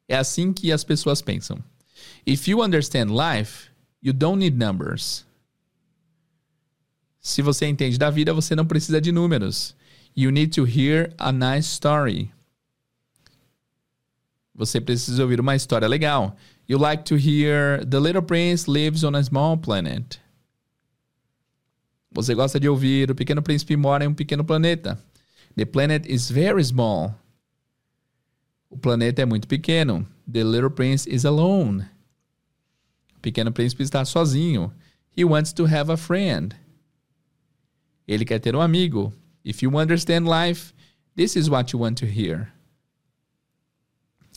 É 0.09 0.17
assim 0.17 0.53
que 0.53 0.73
as 0.73 0.85
pessoas 0.85 1.21
pensam. 1.21 1.63
If 2.27 2.49
you 2.49 2.63
understand 2.63 3.11
life, 3.11 3.71
you 4.03 4.13
don't 4.13 4.39
need 4.39 4.57
numbers. 4.57 5.27
Se 7.21 7.41
você 7.41 7.67
entende 7.67 7.99
da 7.99 8.11
vida, 8.11 8.35
você 8.35 8.55
não 8.55 8.67
precisa 8.67 9.01
de 9.01 9.11
números. 9.11 9.75
You 10.15 10.31
need 10.31 10.55
to 10.55 10.67
hear 10.67 11.13
a 11.19 11.33
nice 11.33 11.69
story. 11.71 12.31
Você 14.55 14.81
precisa 14.81 15.23
ouvir 15.23 15.41
uma 15.41 15.57
história 15.57 15.89
legal. 15.89 16.37
You 16.67 16.79
like 16.79 17.05
to 17.07 17.17
hear 17.17 17.85
The 17.85 18.01
Little 18.01 18.23
Prince 18.23 18.67
lives 18.69 19.05
on 19.05 19.15
a 19.15 19.23
small 19.23 19.59
planet. 19.59 20.19
Você 22.15 22.35
gosta 22.35 22.59
de 22.59 22.69
ouvir 22.69 23.11
O 23.11 23.15
Pequeno 23.15 23.43
Príncipe 23.43 23.77
mora 23.77 24.05
em 24.05 24.09
um 24.09 24.15
pequeno 24.15 24.45
planeta. 24.45 24.99
The 25.57 25.67
planet 25.67 26.07
is 26.07 26.31
very 26.31 26.65
small. 26.65 27.15
O 28.71 28.79
planeta 28.79 29.23
é 29.23 29.27
muito 29.27 29.47
pequeno. 29.47 30.07
The 30.31 30.43
Little 30.43 30.71
Prince 30.71 31.07
is 31.09 31.25
alone. 31.25 31.85
O 33.17 33.21
Pequeno 33.21 33.53
Príncipe 33.53 33.83
está 33.83 34.05
sozinho. 34.05 34.73
He 35.17 35.25
wants 35.25 35.53
to 35.53 35.67
have 35.67 35.93
a 35.93 35.97
friend. 35.97 36.55
Ele 38.09 38.25
quer 38.25 38.39
ter 38.39 38.57
um 38.57 38.61
amigo. 38.61 39.13
If 39.45 39.63
you 39.63 39.77
understand 39.77 40.27
life, 40.27 40.73
this 41.15 41.37
is 41.37 41.51
what 41.51 41.73
you 41.73 41.81
want 41.81 41.99
to 41.99 42.07
hear. 42.07 42.49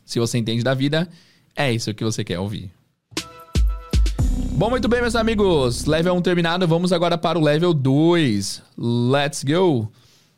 Se 0.05 0.19
você 0.19 0.37
entende 0.37 0.63
da 0.63 0.73
vida, 0.73 1.09
é 1.57 1.73
isso 1.73 1.93
que 1.93 2.03
você 2.03 2.23
quer 2.23 2.39
ouvir. 2.39 2.71
Bom, 4.53 4.69
muito 4.69 4.87
bem, 4.87 5.01
meus 5.01 5.15
amigos. 5.15 5.85
Level 5.85 6.15
1 6.15 6.21
terminado, 6.21 6.67
vamos 6.67 6.93
agora 6.93 7.17
para 7.17 7.37
o 7.37 7.43
level 7.43 7.73
2. 7.73 8.61
Let's 8.77 9.43
go! 9.43 9.91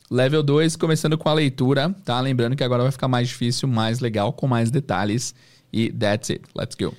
Level 0.09 0.41
2, 0.41 0.75
começando 0.75 1.17
com 1.17 1.29
a 1.29 1.33
leitura, 1.33 1.95
tá? 2.03 2.19
Lembrando 2.19 2.55
que 2.55 2.63
agora 2.63 2.81
vai 2.83 2.91
ficar 2.91 3.07
mais 3.07 3.27
difícil, 3.27 3.67
mais 3.67 3.99
legal, 3.99 4.33
com 4.33 4.47
mais 4.47 4.71
detalhes. 4.71 5.35
E 5.71 5.91
that's 5.91 6.31
it. 6.31 6.41
Let's 6.55 6.75
go. 6.75 6.95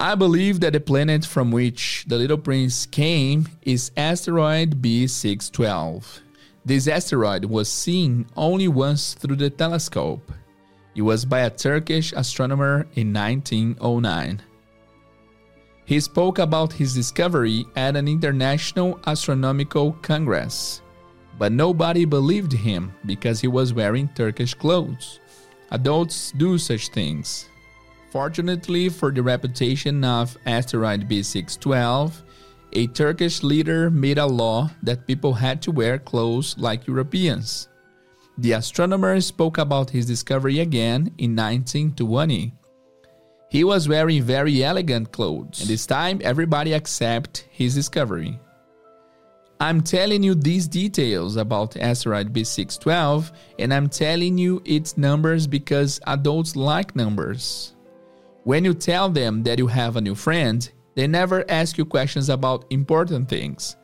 I 0.00 0.14
believe 0.14 0.60
that 0.60 0.72
the 0.72 0.80
planet 0.80 1.26
from 1.26 1.52
which 1.52 2.04
the 2.08 2.16
little 2.16 2.38
prince 2.38 2.86
came 2.86 3.44
is 3.66 3.92
asteroid 3.96 4.76
B612. 4.80 6.20
This 6.64 6.86
asteroid 6.86 7.44
was 7.44 7.68
seen 7.68 8.26
only 8.36 8.68
once 8.68 9.14
through 9.14 9.36
the 9.36 9.50
telescope. 9.50 10.32
It 10.98 11.02
was 11.02 11.24
by 11.24 11.42
a 11.46 11.50
Turkish 11.50 12.12
astronomer 12.12 12.84
in 12.96 13.12
1909. 13.12 14.42
He 15.84 16.00
spoke 16.00 16.40
about 16.40 16.72
his 16.72 16.92
discovery 16.92 17.66
at 17.76 17.94
an 17.94 18.08
international 18.08 18.98
astronomical 19.06 19.92
congress, 20.02 20.82
but 21.38 21.52
nobody 21.52 22.04
believed 22.04 22.50
him 22.50 22.92
because 23.06 23.40
he 23.40 23.46
was 23.46 23.72
wearing 23.72 24.08
Turkish 24.16 24.54
clothes. 24.54 25.20
Adults 25.70 26.32
do 26.32 26.58
such 26.58 26.88
things. 26.88 27.46
Fortunately 28.10 28.88
for 28.88 29.12
the 29.12 29.22
reputation 29.22 30.02
of 30.02 30.36
asteroid 30.46 31.08
B612, 31.08 32.10
a 32.72 32.88
Turkish 32.88 33.44
leader 33.44 33.88
made 33.88 34.18
a 34.18 34.26
law 34.26 34.68
that 34.82 35.06
people 35.06 35.34
had 35.34 35.62
to 35.62 35.70
wear 35.70 35.96
clothes 35.96 36.58
like 36.58 36.88
Europeans. 36.88 37.68
The 38.38 38.52
astronomer 38.52 39.20
spoke 39.20 39.58
about 39.58 39.90
his 39.90 40.06
discovery 40.06 40.60
again 40.60 41.12
in 41.18 41.34
1920. 41.34 42.54
He 43.50 43.64
was 43.64 43.88
wearing 43.88 44.22
very 44.22 44.62
elegant 44.62 45.10
clothes, 45.10 45.60
and 45.60 45.68
this 45.68 45.86
time 45.86 46.20
everybody 46.22 46.72
accepted 46.72 47.44
his 47.50 47.74
discovery. 47.74 48.38
I'm 49.58 49.80
telling 49.80 50.22
you 50.22 50.36
these 50.36 50.68
details 50.68 51.34
about 51.34 51.76
asteroid 51.78 52.32
B612, 52.32 53.32
and 53.58 53.74
I'm 53.74 53.88
telling 53.88 54.38
you 54.38 54.62
its 54.64 54.96
numbers 54.96 55.48
because 55.48 55.98
adults 56.06 56.54
like 56.54 56.94
numbers. 56.94 57.74
When 58.44 58.64
you 58.64 58.72
tell 58.72 59.08
them 59.08 59.42
that 59.42 59.58
you 59.58 59.66
have 59.66 59.96
a 59.96 60.00
new 60.00 60.14
friend, 60.14 60.70
they 60.94 61.08
never 61.08 61.44
ask 61.50 61.76
you 61.76 61.84
questions 61.84 62.28
about 62.28 62.66
important 62.70 63.28
things. 63.28 63.76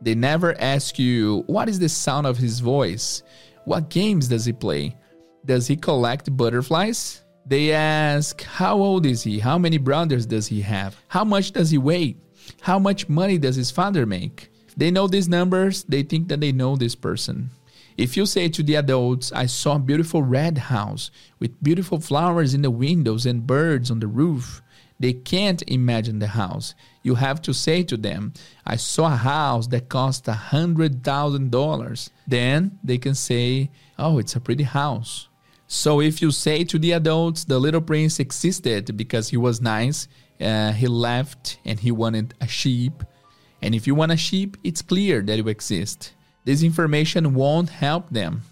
They 0.00 0.14
never 0.14 0.58
ask 0.58 0.98
you, 0.98 1.44
What 1.46 1.68
is 1.68 1.78
the 1.78 1.90
sound 1.90 2.26
of 2.26 2.38
his 2.38 2.60
voice? 2.60 3.22
What 3.68 3.90
games 3.90 4.28
does 4.28 4.46
he 4.46 4.54
play? 4.54 4.96
Does 5.44 5.66
he 5.66 5.76
collect 5.76 6.34
butterflies? 6.34 7.22
They 7.44 7.74
ask, 7.74 8.40
How 8.40 8.78
old 8.78 9.04
is 9.04 9.22
he? 9.22 9.38
How 9.40 9.58
many 9.58 9.76
brothers 9.76 10.24
does 10.24 10.46
he 10.46 10.62
have? 10.62 10.96
How 11.08 11.22
much 11.22 11.52
does 11.52 11.70
he 11.70 11.76
weigh? 11.76 12.16
How 12.62 12.78
much 12.78 13.10
money 13.10 13.36
does 13.36 13.56
his 13.56 13.70
father 13.70 14.06
make? 14.06 14.48
If 14.66 14.74
they 14.74 14.90
know 14.90 15.06
these 15.06 15.28
numbers, 15.28 15.84
they 15.84 16.02
think 16.02 16.28
that 16.28 16.40
they 16.40 16.50
know 16.50 16.76
this 16.76 16.94
person. 16.94 17.50
If 17.98 18.16
you 18.16 18.24
say 18.24 18.48
to 18.48 18.62
the 18.62 18.76
adults, 18.76 19.32
I 19.32 19.44
saw 19.44 19.76
a 19.76 19.78
beautiful 19.78 20.22
red 20.22 20.56
house 20.56 21.10
with 21.38 21.62
beautiful 21.62 22.00
flowers 22.00 22.54
in 22.54 22.62
the 22.62 22.70
windows 22.70 23.26
and 23.26 23.46
birds 23.46 23.90
on 23.90 24.00
the 24.00 24.06
roof, 24.06 24.62
they 24.98 25.12
can't 25.12 25.62
imagine 25.66 26.20
the 26.20 26.28
house. 26.28 26.74
You 27.08 27.14
have 27.14 27.40
to 27.48 27.54
say 27.54 27.84
to 27.84 27.96
them, 27.96 28.34
I 28.66 28.76
saw 28.76 29.06
a 29.06 29.16
house 29.16 29.66
that 29.68 29.88
cost 29.88 30.28
a 30.28 30.34
hundred 30.34 31.02
thousand 31.02 31.50
dollars. 31.50 32.10
Then 32.26 32.78
they 32.84 32.98
can 32.98 33.14
say, 33.14 33.70
Oh, 33.98 34.18
it's 34.18 34.36
a 34.36 34.40
pretty 34.40 34.64
house. 34.64 35.28
So 35.66 36.02
if 36.02 36.20
you 36.20 36.30
say 36.30 36.64
to 36.64 36.78
the 36.78 36.92
adults, 36.92 37.44
the 37.44 37.58
little 37.58 37.80
prince 37.80 38.20
existed 38.20 38.94
because 38.94 39.30
he 39.30 39.38
was 39.38 39.62
nice, 39.62 40.06
uh, 40.38 40.72
he 40.72 40.86
left 40.86 41.58
and 41.64 41.80
he 41.80 41.90
wanted 41.90 42.34
a 42.42 42.46
sheep. 42.46 43.02
And 43.62 43.74
if 43.74 43.86
you 43.86 43.94
want 43.94 44.12
a 44.12 44.18
sheep, 44.18 44.58
it's 44.62 44.82
clear 44.82 45.22
that 45.22 45.38
you 45.38 45.48
exist. 45.48 46.12
This 46.44 46.62
information 46.62 47.32
won't 47.32 47.70
help 47.70 48.10
them. 48.10 48.42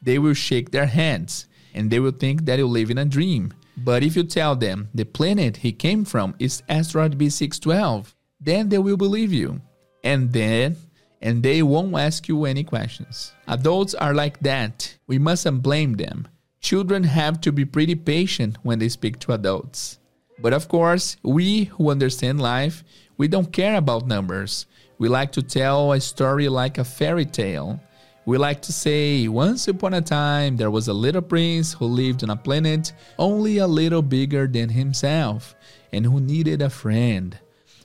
They 0.00 0.20
will 0.20 0.34
shake 0.34 0.70
their 0.70 0.86
heads 0.86 1.46
and 1.74 1.90
they 1.90 1.98
will 1.98 2.18
think 2.22 2.44
that 2.44 2.60
you 2.60 2.68
live 2.68 2.92
in 2.92 2.98
a 2.98 3.04
dream. 3.16 3.52
But 3.76 4.02
if 4.02 4.16
you 4.16 4.24
tell 4.24 4.54
them 4.56 4.88
the 4.94 5.04
planet 5.04 5.58
he 5.58 5.72
came 5.72 6.04
from 6.04 6.34
is 6.38 6.62
asteroid 6.68 7.18
B612, 7.18 8.14
then 8.40 8.68
they 8.68 8.78
will 8.78 8.96
believe 8.96 9.32
you. 9.32 9.60
And 10.02 10.32
then 10.32 10.76
and 11.24 11.42
they 11.42 11.62
won't 11.62 11.96
ask 11.96 12.28
you 12.28 12.44
any 12.44 12.62
questions. 12.62 13.32
Adults 13.48 13.94
are 13.94 14.12
like 14.12 14.40
that. 14.40 14.94
We 15.06 15.18
mustn't 15.18 15.62
blame 15.62 15.94
them. 15.94 16.28
Children 16.60 17.04
have 17.04 17.40
to 17.40 17.50
be 17.50 17.64
pretty 17.64 17.94
patient 17.94 18.58
when 18.62 18.78
they 18.78 18.90
speak 18.90 19.18
to 19.20 19.32
adults. 19.32 19.98
But 20.38 20.52
of 20.52 20.68
course, 20.68 21.16
we 21.22 21.64
who 21.64 21.90
understand 21.90 22.42
life, 22.42 22.84
we 23.16 23.26
don't 23.26 23.52
care 23.52 23.76
about 23.76 24.06
numbers. 24.06 24.66
We 24.98 25.08
like 25.08 25.32
to 25.32 25.42
tell 25.42 25.92
a 25.92 26.00
story 26.00 26.48
like 26.48 26.76
a 26.76 26.84
fairy 26.84 27.24
tale. 27.24 27.80
We 28.26 28.38
like 28.38 28.62
to 28.62 28.72
say, 28.72 29.28
once 29.28 29.68
upon 29.68 29.92
a 29.92 30.00
time, 30.00 30.56
there 30.56 30.70
was 30.70 30.88
a 30.88 30.94
little 30.94 31.20
prince 31.20 31.74
who 31.74 31.84
lived 31.84 32.24
on 32.24 32.30
a 32.30 32.36
planet 32.36 32.94
only 33.18 33.58
a 33.58 33.66
little 33.66 34.00
bigger 34.00 34.46
than 34.46 34.70
himself 34.70 35.54
and 35.92 36.06
who 36.06 36.20
needed 36.20 36.62
a 36.62 36.70
friend. 36.70 37.38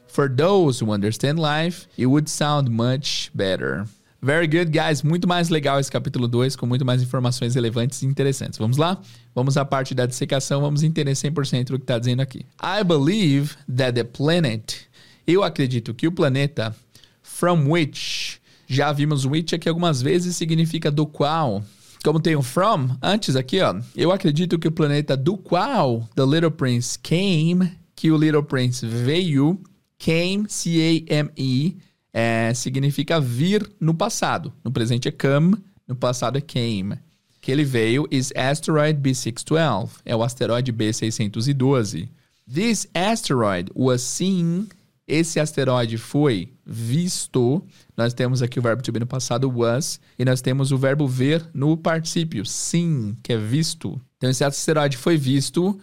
For 0.08 0.30
those 0.30 0.80
who 0.80 0.92
understand 0.92 1.40
life, 1.40 1.88
it 1.98 2.06
would 2.06 2.30
sound 2.30 2.70
much 2.70 3.32
better. 3.36 3.86
Very 4.22 4.48
good, 4.48 4.72
guys. 4.72 5.04
Muito 5.04 5.28
mais 5.28 5.50
legal 5.50 5.78
esse 5.78 5.92
capítulo 5.92 6.26
2, 6.28 6.56
com 6.56 6.66
muito 6.66 6.86
mais 6.86 7.02
informações 7.02 7.56
relevantes 7.56 8.02
e 8.02 8.06
interessantes. 8.06 8.58
Vamos 8.58 8.78
lá? 8.78 8.98
Vamos 9.36 9.58
à 9.58 9.66
parte 9.66 9.94
da 9.94 10.06
dissecação, 10.06 10.62
vamos 10.62 10.84
entender 10.84 11.12
100% 11.12 11.66
do 11.66 11.78
que 11.78 11.84
está 11.84 12.00
dizendo 12.00 12.22
aqui. 12.22 12.46
I 12.62 12.84
believe 12.84 13.56
that 13.74 13.94
the 13.94 14.06
planet. 14.06 14.88
Eu 15.28 15.44
acredito 15.44 15.94
que 15.94 16.08
o 16.08 16.12
planeta 16.14 16.74
from 17.22 17.70
which. 17.70 18.39
Já 18.72 18.94
vimos 18.94 19.26
which 19.26 19.56
aqui 19.56 19.68
algumas 19.68 20.00
vezes, 20.00 20.36
significa 20.36 20.92
do 20.92 21.08
qual. 21.08 21.64
Como 22.04 22.20
tem 22.20 22.36
o 22.36 22.44
from 22.44 22.96
antes 23.02 23.36
aqui, 23.36 23.60
ó. 23.62 23.76
Eu 23.96 24.12
acredito 24.12 24.60
que 24.60 24.68
o 24.68 24.72
planeta 24.72 25.18
do 25.18 25.36
qual 25.36 26.08
the 26.16 26.24
Little 26.24 26.52
Prince 26.52 26.98
came, 27.00 27.72
que 27.96 28.12
o 28.12 28.16
Little 28.16 28.44
Prince 28.44 28.86
veio, 28.86 29.60
came, 29.98 30.46
C-A-M-E, 30.48 31.78
é, 32.14 32.54
significa 32.54 33.20
vir 33.20 33.68
no 33.80 33.96
passado. 33.96 34.54
No 34.64 34.72
presente 34.72 35.08
é 35.08 35.12
come, 35.12 35.58
no 35.88 35.96
passado 35.96 36.38
é 36.38 36.42
came. 36.42 37.00
Que 37.42 37.52
ele 37.52 37.64
veio 37.64 38.08
is 38.12 38.32
asteroid 38.36 39.02
B612, 39.02 39.90
é 40.06 40.16
o 40.16 40.22
asteroide 40.22 40.72
B612. 40.72 42.08
This 42.48 42.88
asteroid 42.94 43.72
was 43.74 44.04
seen 44.04 44.68
esse 45.10 45.40
asteroide 45.40 45.98
foi 45.98 46.54
visto. 46.64 47.66
Nós 47.98 48.14
temos 48.14 48.44
aqui 48.44 48.60
o 48.60 48.62
verbo 48.62 48.84
to 48.84 48.92
be 48.92 49.00
no 49.00 49.08
passado 49.08 49.50
was 49.50 50.00
e 50.18 50.24
nós 50.24 50.40
temos 50.40 50.72
o 50.72 50.78
verbo 50.78 51.08
ver 51.08 51.50
no 51.52 51.76
particípio 51.76 52.46
sim, 52.46 53.18
que 53.24 53.34
é 53.34 53.38
visto. 53.38 54.00
Então 54.18 54.30
esse 54.30 54.44
asteroide 54.44 54.96
foi 54.96 55.18
visto 55.18 55.80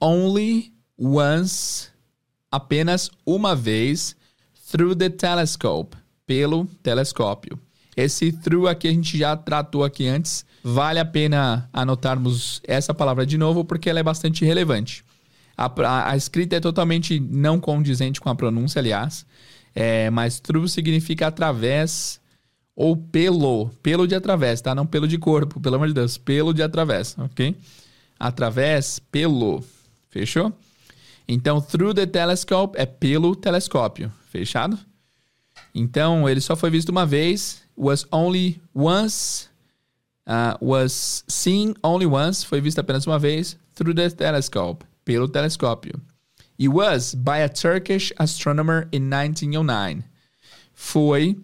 only 0.00 0.72
once, 0.96 1.88
apenas 2.50 3.10
uma 3.26 3.56
vez 3.56 4.16
through 4.70 4.94
the 4.94 5.10
telescope, 5.10 5.96
pelo 6.24 6.66
telescópio. 6.82 7.58
Esse 7.96 8.30
through 8.30 8.68
aqui 8.68 8.86
a 8.86 8.92
gente 8.92 9.18
já 9.18 9.36
tratou 9.36 9.82
aqui 9.82 10.06
antes. 10.06 10.46
Vale 10.62 11.00
a 11.00 11.04
pena 11.04 11.68
anotarmos 11.72 12.60
essa 12.64 12.94
palavra 12.94 13.26
de 13.26 13.36
novo 13.36 13.64
porque 13.64 13.90
ela 13.90 13.98
é 13.98 14.04
bastante 14.04 14.44
relevante. 14.44 15.04
A, 15.58 15.66
a, 15.66 16.12
a 16.12 16.16
escrita 16.16 16.54
é 16.54 16.60
totalmente 16.60 17.18
não 17.18 17.58
condizente 17.58 18.20
com 18.20 18.30
a 18.30 18.34
pronúncia, 18.34 18.78
aliás. 18.78 19.26
É, 19.74 20.08
mas 20.10 20.38
through 20.38 20.68
significa 20.68 21.26
através 21.26 22.20
ou 22.78 22.96
pelo. 22.96 23.70
Pelo 23.82 24.06
de 24.06 24.14
através, 24.14 24.60
tá? 24.60 24.72
Não 24.72 24.86
pelo 24.86 25.08
de 25.08 25.18
corpo, 25.18 25.60
pelo 25.60 25.74
amor 25.74 25.88
de 25.88 25.94
Deus. 25.94 26.16
Pelo 26.16 26.54
de 26.54 26.62
através, 26.62 27.18
ok? 27.18 27.56
Através, 28.18 29.00
pelo. 29.10 29.64
Fechou? 30.08 30.52
Então, 31.26 31.60
through 31.60 31.92
the 31.92 32.06
telescope 32.06 32.78
é 32.78 32.86
pelo 32.86 33.34
telescópio. 33.34 34.12
Fechado? 34.30 34.78
Então, 35.74 36.28
ele 36.28 36.40
só 36.40 36.54
foi 36.54 36.70
visto 36.70 36.90
uma 36.90 37.04
vez. 37.04 37.62
Was 37.76 38.06
only 38.12 38.62
once. 38.72 39.48
Uh, 40.24 40.64
was 40.64 41.24
seen 41.26 41.74
only 41.82 42.06
once. 42.06 42.46
Foi 42.46 42.60
visto 42.60 42.78
apenas 42.78 43.06
uma 43.08 43.18
vez. 43.18 43.58
Through 43.74 43.94
the 43.96 44.08
telescope. 44.08 44.87
Pelo 45.08 45.26
telescópio. 45.26 45.98
It 46.60 46.68
was 46.68 47.14
by 47.14 47.42
a 47.42 47.48
Turkish 47.48 48.12
astronomer 48.18 48.90
in 48.92 49.08
1909. 49.08 50.04
Foi 50.74 51.34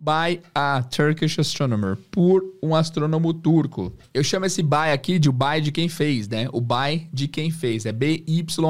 by 0.00 0.40
a 0.52 0.82
Turkish 0.82 1.38
astronomer, 1.38 1.96
por 2.10 2.42
um 2.60 2.74
astrônomo 2.74 3.32
turco. 3.32 3.92
Eu 4.12 4.24
chamo 4.24 4.46
esse 4.46 4.64
by 4.64 4.90
aqui 4.92 5.20
de 5.20 5.28
o 5.28 5.32
by 5.32 5.60
de 5.62 5.70
quem 5.70 5.88
fez, 5.88 6.26
né? 6.26 6.48
O 6.52 6.60
by 6.60 7.08
de 7.12 7.28
quem 7.28 7.52
fez, 7.52 7.86
é 7.86 7.92
BY 7.92 8.24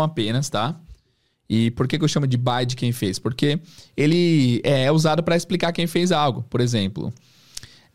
apenas, 0.04 0.50
tá? 0.50 0.78
E 1.48 1.70
por 1.70 1.88
que, 1.88 1.96
que 1.98 2.04
eu 2.04 2.08
chamo 2.08 2.26
de 2.26 2.36
by 2.36 2.66
de 2.66 2.76
quem 2.76 2.92
fez? 2.92 3.18
Porque 3.18 3.58
ele 3.96 4.60
é 4.62 4.92
usado 4.92 5.22
para 5.22 5.36
explicar 5.36 5.72
quem 5.72 5.86
fez 5.86 6.12
algo. 6.12 6.42
Por 6.50 6.60
exemplo, 6.60 7.10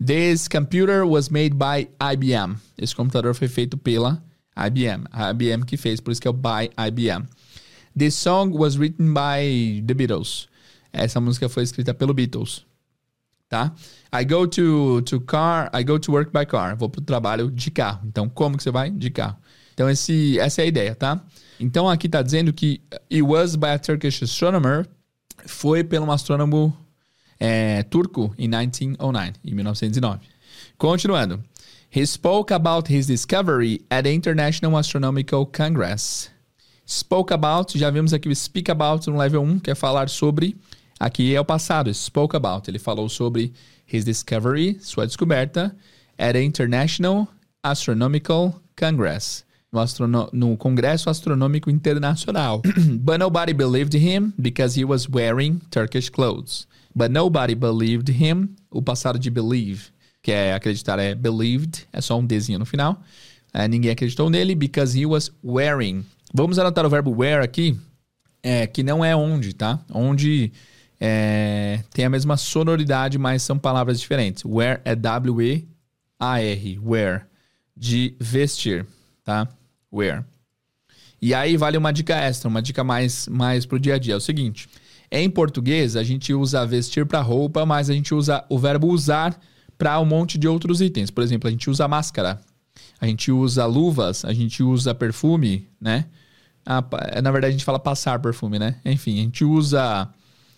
This 0.03 0.47
computer 0.47 1.05
was 1.05 1.29
made 1.29 1.53
by 1.53 1.87
IBM. 1.99 2.55
Esse 2.75 2.95
computador 2.95 3.35
foi 3.35 3.47
feito 3.47 3.77
pela 3.77 4.19
IBM. 4.55 5.05
A 5.11 5.31
IBM 5.31 5.65
que 5.65 5.77
fez, 5.77 5.99
por 5.99 6.11
isso 6.11 6.21
que 6.21 6.27
é 6.27 6.31
o 6.31 6.33
by 6.33 6.69
IBM. 6.87 7.25
This 7.97 8.15
song 8.15 8.57
was 8.57 8.77
written 8.77 9.13
by 9.13 9.83
The 9.85 9.93
Beatles. 9.93 10.47
Essa 10.91 11.19
música 11.19 11.49
foi 11.49 11.63
escrita 11.63 11.93
pelo 11.93 12.13
Beatles 12.13 12.65
tá? 13.53 13.71
I 14.11 14.25
go 14.25 14.47
to, 14.47 15.03
to 15.03 15.21
car, 15.21 15.69
I 15.73 15.83
go 15.83 15.99
to 15.99 16.11
work 16.11 16.31
by 16.31 16.43
car. 16.43 16.75
Vou 16.75 16.89
pro 16.89 17.01
trabalho 17.01 17.51
de 17.51 17.69
carro. 17.69 18.01
Então, 18.07 18.27
como 18.27 18.57
que 18.57 18.63
você 18.63 18.71
vai? 18.71 18.89
De 18.89 19.11
carro. 19.11 19.37
Então, 19.73 19.87
esse, 19.87 20.39
essa 20.39 20.61
é 20.61 20.63
a 20.63 20.67
ideia, 20.67 20.95
tá? 20.95 21.23
Então, 21.59 21.87
aqui 21.87 22.09
tá 22.09 22.23
dizendo 22.23 22.51
que 22.51 22.81
it 23.11 23.21
was 23.21 23.55
by 23.55 23.67
a 23.67 23.79
Turkish 23.79 24.23
astronomer. 24.23 24.87
Foi 25.45 25.83
pelo 25.83 26.07
um 26.07 26.11
astrônomo 26.11 26.75
é, 27.39 27.83
turco 27.83 28.33
em 28.39 28.47
1909, 28.47 29.33
em 29.43 29.53
1909. 29.53 30.21
Continuando. 30.77 31.43
He 31.95 32.07
spoke 32.07 32.49
about 32.49 32.87
his 32.87 33.05
discovery 33.05 33.81
at 33.91 34.05
the 34.05 34.11
International 34.11 34.75
Astronomical 34.79 35.45
Congress. 35.45 36.31
Spoke 36.87 37.31
about, 37.31 37.77
já 37.77 37.91
vimos 37.91 38.13
aqui 38.13 38.27
o 38.29 38.35
speak 38.35 38.71
about 38.71 39.07
no 39.07 39.15
level 39.15 39.43
1, 39.43 39.59
que 39.59 39.69
é 39.69 39.75
falar 39.75 40.09
sobre. 40.09 40.55
Aqui 40.99 41.35
é 41.35 41.39
o 41.39 41.45
passado, 41.45 41.93
spoke 41.93 42.35
about. 42.35 42.67
Ele 42.67 42.79
falou 42.79 43.07
sobre 43.07 43.53
his 43.85 44.03
discovery, 44.03 44.79
sua 44.81 45.05
descoberta, 45.05 45.75
at 46.17 46.33
the 46.33 46.43
International 46.43 47.27
Astronomical 47.63 48.59
Congress. 48.75 49.45
No, 49.71 50.29
no 50.33 50.57
Congresso 50.57 51.11
Astronômico 51.11 51.69
Internacional. 51.69 52.63
But 53.01 53.19
nobody 53.19 53.53
believed 53.53 53.93
him 53.93 54.33
because 54.41 54.75
he 54.75 54.83
was 54.83 55.07
wearing 55.07 55.61
Turkish 55.69 56.09
clothes. 56.09 56.65
But 56.95 57.11
nobody 57.11 57.53
believed 57.53 58.09
him. 58.09 58.55
O 58.71 58.81
passado 58.81 59.19
de 59.19 59.29
believe, 59.29 59.93
que 60.23 60.31
é 60.31 60.53
acreditar, 60.53 60.97
é 60.97 61.13
believed, 61.13 61.85
é 61.91 61.99
só 61.99 62.17
um 62.17 62.25
desenho 62.25 62.57
no 62.57 62.65
final. 62.65 62.99
É, 63.53 63.67
ninguém 63.67 63.91
acreditou 63.91 64.29
nele 64.29 64.55
because 64.55 64.97
he 64.97 65.05
was 65.05 65.29
wearing. 65.43 66.03
Vamos 66.33 66.57
anotar 66.57 66.85
o 66.85 66.89
verbo 66.89 67.11
wear 67.11 67.43
aqui, 67.43 67.77
é, 68.41 68.65
que 68.65 68.81
não 68.81 69.03
é 69.03 69.13
onde, 69.13 69.53
tá? 69.53 69.79
Onde 69.93 70.51
é, 70.99 71.83
tem 71.93 72.05
a 72.05 72.09
mesma 72.09 72.37
sonoridade, 72.37 73.17
mas 73.19 73.43
são 73.43 73.59
palavras 73.59 73.99
diferentes. 73.99 74.45
Wear 74.45 74.81
é 74.85 74.95
W-E-A-R, 74.95 76.79
wear, 76.79 77.27
de 77.75 78.15
vestir, 78.19 78.87
tá? 79.25 79.47
Wear. 79.93 80.25
E 81.21 81.33
aí 81.33 81.57
vale 81.57 81.77
uma 81.77 81.91
dica 81.91 82.15
extra, 82.15 82.47
uma 82.47 82.61
dica 82.61 82.83
mais, 82.83 83.27
mais 83.27 83.65
pro 83.65 83.79
dia 83.79 83.95
a 83.95 83.97
dia. 83.97 84.13
É 84.13 84.17
o 84.17 84.21
seguinte, 84.21 84.69
em 85.11 85.29
português 85.29 85.97
a 85.97 86.03
gente 86.03 86.33
usa 86.33 86.65
vestir 86.65 87.05
para 87.05 87.21
roupa, 87.21 87.65
mas 87.65 87.89
a 87.89 87.93
gente 87.93 88.15
usa 88.15 88.43
o 88.49 88.57
verbo 88.57 88.87
usar 88.87 89.37
para 89.77 89.99
um 89.99 90.05
monte 90.05 90.37
de 90.37 90.47
outros 90.47 90.81
itens. 90.81 91.09
Por 91.09 91.23
exemplo, 91.23 91.47
a 91.47 91.51
gente 91.51 91.69
usa 91.69 91.87
máscara, 91.87 92.39
a 92.99 93.07
gente 93.07 93.31
usa 93.31 93.65
luvas, 93.65 94.23
a 94.25 94.33
gente 94.33 94.63
usa 94.63 94.93
perfume, 94.93 95.67
né? 95.79 96.05
Ah, 96.65 96.83
na 97.21 97.31
verdade 97.31 97.49
a 97.49 97.51
gente 97.51 97.65
fala 97.65 97.79
passar 97.79 98.19
perfume, 98.19 98.57
né? 98.57 98.75
Enfim, 98.85 99.19
a 99.19 99.23
gente 99.23 99.43
usa 99.43 100.09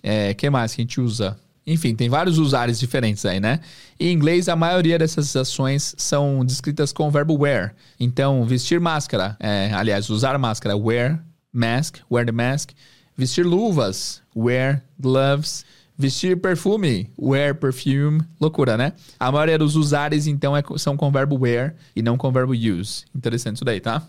é, 0.04 0.34
que 0.34 0.50
mais 0.50 0.76
que 0.76 0.82
a 0.82 0.84
gente 0.84 1.02
usa? 1.02 1.38
Enfim, 1.68 1.96
tem 1.96 2.08
vários 2.08 2.38
usares 2.38 2.80
diferentes 2.80 3.26
aí, 3.26 3.40
né? 3.40 3.60
Em 4.00 4.12
inglês, 4.12 4.48
a 4.48 4.56
maioria 4.56 5.00
dessas 5.00 5.36
ações 5.36 5.96
são 5.98 6.46
descritas 6.46 6.94
com 6.94 7.08
o 7.08 7.12
verbo 7.12 7.36
wear. 7.36 7.74
Então, 8.00 8.46
vestir 8.46 8.80
máscara, 8.80 9.36
é, 9.40 9.72
aliás, 9.74 10.12
usar 10.12 10.38
máscara, 10.38 10.78
wear 10.78 11.24
mask, 11.52 11.98
wear 12.12 12.24
the 12.24 12.32
mask. 12.32 12.70
Vestir 13.18 13.46
luvas, 13.46 14.22
wear 14.36 14.84
gloves. 15.00 15.66
Vestir 15.98 16.40
perfume, 16.42 17.10
wear 17.18 17.56
perfume. 17.56 18.22
Loucura, 18.40 18.76
né? 18.76 18.94
A 19.20 19.32
maioria 19.32 19.58
dos 19.58 19.76
usares, 19.76 20.28
então, 20.28 20.56
é, 20.56 20.64
são 20.78 20.98
com 20.98 21.08
o 21.08 21.12
verbo 21.12 21.38
wear 21.38 21.76
e 21.96 22.02
não 22.02 22.18
com 22.18 22.28
o 22.28 22.32
verbo 22.32 22.54
use. 22.54 23.06
Interessante 23.16 23.56
isso 23.56 23.66
daí, 23.66 23.80
tá? 23.80 24.06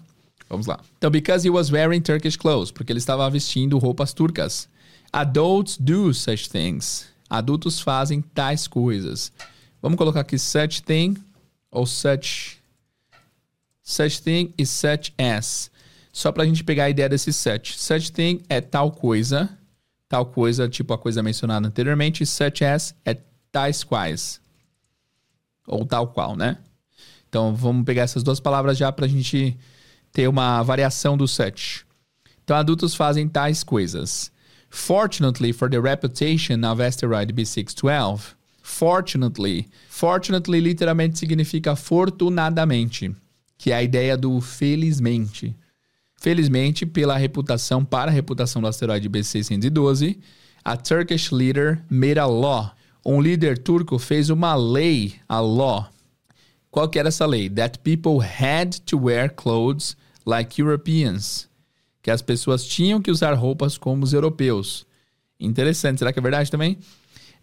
Vamos 0.49 0.66
lá. 0.66 0.81
Então, 0.99 1.11
because 1.11 1.46
he 1.46 1.51
was 1.51 1.70
wearing 1.70 2.01
Turkish 2.01 2.37
clothes, 2.37 2.70
porque 2.70 2.92
ele 2.92 2.99
estava 2.99 3.29
vestindo 3.31 3.79
roupas 3.79 4.12
turcas. 4.12 4.68
Adults 5.12 5.77
do 5.79 6.12
such 6.12 6.51
things. 6.51 7.07
Adultos 7.29 7.81
fazem 7.81 8.20
tais 8.20 8.66
coisas. 8.66 9.33
Vamos 9.81 9.99
colocar 9.99 10.20
aqui 10.20 10.38
such 10.38 10.83
thing 10.83 11.16
ou 11.70 11.87
such 11.87 12.59
such 13.83 14.20
thing 14.22 14.53
e 14.59 14.66
such 14.66 15.12
as. 15.18 15.70
Só 16.12 16.33
para 16.33 16.44
a 16.44 16.46
gente 16.46 16.64
pegar 16.64 16.85
a 16.85 16.90
ideia 16.90 17.09
desse 17.09 17.33
such. 17.33 17.79
Such 17.79 18.11
thing 18.11 18.40
é 18.49 18.61
tal 18.61 18.90
coisa, 18.90 19.56
tal 20.09 20.27
coisa, 20.27 20.69
tipo 20.69 20.92
a 20.92 20.99
coisa 20.99 21.23
mencionada 21.23 21.66
anteriormente, 21.66 22.25
such 22.25 22.64
as 22.64 22.95
é 23.05 23.16
tais 23.51 23.83
quais. 23.83 24.40
Ou 25.66 25.85
tal 25.85 26.09
qual, 26.09 26.37
né? 26.37 26.59
Então 27.29 27.55
vamos 27.55 27.85
pegar 27.85 28.03
essas 28.03 28.23
duas 28.23 28.40
palavras 28.40 28.79
já 28.79 28.90
para 28.92 29.07
a 29.07 29.09
gente 29.09 29.57
ter 30.12 30.29
uma 30.29 30.62
variação 30.62 31.16
do 31.16 31.27
such. 31.27 31.85
Então 32.45 32.57
adultos 32.57 32.95
fazem 32.95 33.29
tais 33.29 33.64
coisas. 33.64 34.31
Fortunately 34.71 35.53
for 35.53 35.69
the 35.69 35.81
reputation 35.81 36.64
of 36.64 36.83
asteroid 36.83 37.33
B612, 37.33 38.35
fortunately, 38.62 39.69
fortunately 39.88 40.61
literalmente 40.61 41.19
significa 41.19 41.73
afortunadamente, 41.73 43.14
que 43.57 43.73
é 43.73 43.77
a 43.77 43.83
ideia 43.83 44.16
do 44.16 44.40
felizmente. 44.40 45.57
Felizmente, 46.16 46.87
pela 46.87 47.16
reputação, 47.16 47.85
para 47.85 48.11
a 48.11 48.14
reputação 48.14 48.62
do 48.62 48.68
asteroide 48.68 49.09
B612, 49.09 50.18
a 50.64 50.76
Turkish 50.76 51.31
leader 51.31 51.83
made 51.88 52.18
a 52.18 52.26
law. 52.26 52.72
Um 53.05 53.20
líder 53.20 53.59
turco 53.59 53.98
fez 53.98 54.31
uma 54.31 54.55
lei, 54.55 55.14
a 55.29 55.40
law. 55.40 55.88
Qual 56.70 56.88
que 56.88 56.98
era 56.98 57.09
essa 57.09 57.26
lei? 57.26 57.48
That 57.48 57.79
people 57.81 58.18
had 58.20 58.81
to 58.87 58.98
wear 58.98 59.31
clothes 59.31 59.96
like 60.24 60.61
Europeans 60.61 61.48
que 62.07 62.11
as 62.12 62.22
pessoas 62.22 62.64
tinham 62.64 63.02
que 63.02 63.11
usar 63.11 63.35
roupas 63.35 63.76
como 63.76 64.05
os 64.05 64.12
europeus. 64.12 64.87
Interessante, 65.40 65.98
será 65.98 66.12
que 66.12 66.20
é 66.20 66.22
verdade 66.22 66.48
também? 66.48 66.79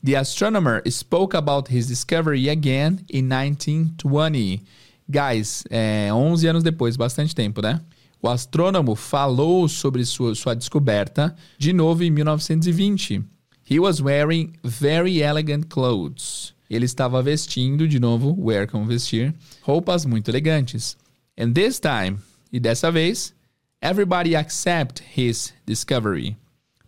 The 0.01 0.15
astronomer 0.15 0.81
spoke 0.89 1.35
about 1.35 1.69
his 1.69 1.87
discovery 1.87 2.49
again 2.49 2.99
in 3.11 3.23
1920. 3.23 4.63
Guys, 5.09 5.65
é, 5.69 6.13
11 6.13 6.47
anos 6.47 6.63
depois, 6.63 6.95
bastante 6.95 7.35
tempo, 7.35 7.61
né? 7.61 7.81
O 8.23 8.29
astrônomo 8.29 8.95
falou 8.95 9.67
sobre 9.67 10.05
sua, 10.05 10.33
sua 10.33 10.55
descoberta 10.55 11.35
de 11.57 11.73
novo 11.73 12.03
em 12.03 12.09
1920. 12.09 13.21
He 13.69 13.79
was 13.79 13.99
wearing 13.99 14.53
very 14.63 15.21
elegant 15.21 15.67
clothes. 15.67 16.55
Ele 16.69 16.85
estava 16.85 17.21
vestindo, 17.21 17.87
de 17.87 17.99
novo, 17.99 18.35
wear 18.39 18.67
como 18.67 18.85
vestir, 18.85 19.35
roupas 19.61 20.05
muito 20.05 20.29
elegantes. 20.29 20.97
And 21.37 21.51
this 21.51 21.79
time, 21.79 22.17
e 22.51 22.59
dessa 22.59 22.89
vez, 22.89 23.35
Everybody 23.83 24.33
accept 24.33 25.01
his 25.01 25.51
discovery. 25.65 26.37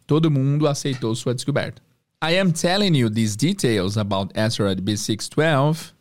Todo 0.07 0.31
mundo 0.31 0.65
aceitou 0.65 1.13
sua 1.13 1.33
descoberta. 1.33 1.81
I 2.21 2.39
am 2.39 2.53
telling 2.53 2.95
you 2.95 3.09
these 3.09 3.35
details 3.35 3.97
about 3.97 4.31
asteroid 4.33 4.81
B612. 4.81 5.91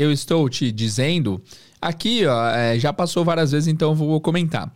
Eu 0.00 0.10
estou 0.10 0.48
te 0.48 0.72
dizendo. 0.72 1.42
Aqui, 1.78 2.24
ó, 2.24 2.48
é, 2.48 2.78
já 2.78 2.90
passou 2.90 3.22
várias 3.22 3.52
vezes, 3.52 3.68
então 3.68 3.94
vou 3.94 4.18
comentar. 4.18 4.72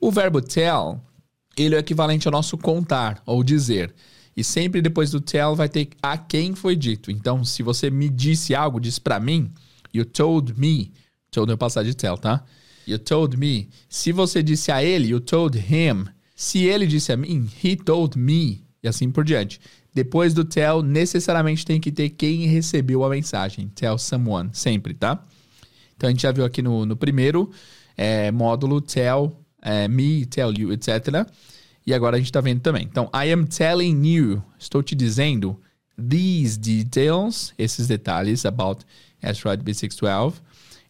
O 0.00 0.10
verbo 0.10 0.40
tell, 0.42 1.00
ele 1.56 1.76
é 1.76 1.78
equivalente 1.78 2.26
ao 2.26 2.32
nosso 2.32 2.58
contar 2.58 3.22
ou 3.24 3.44
dizer. 3.44 3.94
E 4.36 4.42
sempre 4.42 4.82
depois 4.82 5.12
do 5.12 5.20
tell 5.20 5.54
vai 5.54 5.68
ter 5.68 5.90
a 6.02 6.18
quem 6.18 6.56
foi 6.56 6.74
dito. 6.74 7.12
Então, 7.12 7.44
se 7.44 7.62
você 7.62 7.88
me 7.88 8.08
disse 8.08 8.52
algo, 8.52 8.80
diz 8.80 8.98
para 8.98 9.20
mim, 9.20 9.48
you 9.94 10.04
told 10.04 10.58
me. 10.58 10.92
Told 11.30 11.52
é 11.52 11.56
passar 11.56 11.84
de 11.84 11.94
tell, 11.94 12.18
tá? 12.18 12.44
You 12.84 12.98
told 12.98 13.36
me. 13.36 13.68
Se 13.88 14.10
você 14.10 14.42
disse 14.42 14.72
a 14.72 14.82
ele, 14.82 15.06
you 15.06 15.20
told 15.20 15.56
him. 15.56 16.06
Se 16.34 16.64
ele 16.64 16.88
disse 16.88 17.12
a 17.12 17.16
mim, 17.16 17.48
he 17.62 17.76
told 17.76 18.18
me. 18.18 18.64
E 18.82 18.88
assim 18.88 19.08
por 19.08 19.22
diante. 19.22 19.60
Depois 19.94 20.34
do 20.34 20.44
tell, 20.44 20.82
necessariamente 20.82 21.64
tem 21.64 21.80
que 21.80 21.92
ter 21.92 22.10
quem 22.10 22.46
recebeu 22.46 23.04
a 23.04 23.08
mensagem. 23.08 23.68
Tell 23.68 23.96
someone, 23.96 24.50
sempre, 24.52 24.92
tá? 24.92 25.24
Então 25.96 26.08
a 26.08 26.10
gente 26.10 26.22
já 26.22 26.32
viu 26.32 26.44
aqui 26.44 26.60
no, 26.60 26.84
no 26.84 26.96
primeiro 26.96 27.50
é, 27.96 28.32
módulo 28.32 28.80
tell 28.80 29.32
é, 29.62 29.86
me, 29.86 30.26
tell 30.26 30.52
you, 30.52 30.72
etc. 30.72 31.26
E 31.86 31.94
agora 31.94 32.16
a 32.16 32.18
gente 32.18 32.28
está 32.28 32.40
vendo 32.40 32.60
também. 32.60 32.84
Então, 32.84 33.08
I 33.14 33.30
am 33.32 33.46
telling 33.46 34.04
you, 34.06 34.42
estou 34.58 34.82
te 34.82 34.94
dizendo 34.94 35.58
these 35.96 36.58
details, 36.58 37.52
esses 37.56 37.86
detalhes 37.86 38.44
about 38.44 38.84
Asteroid 39.22 39.62
B612. 39.62 40.34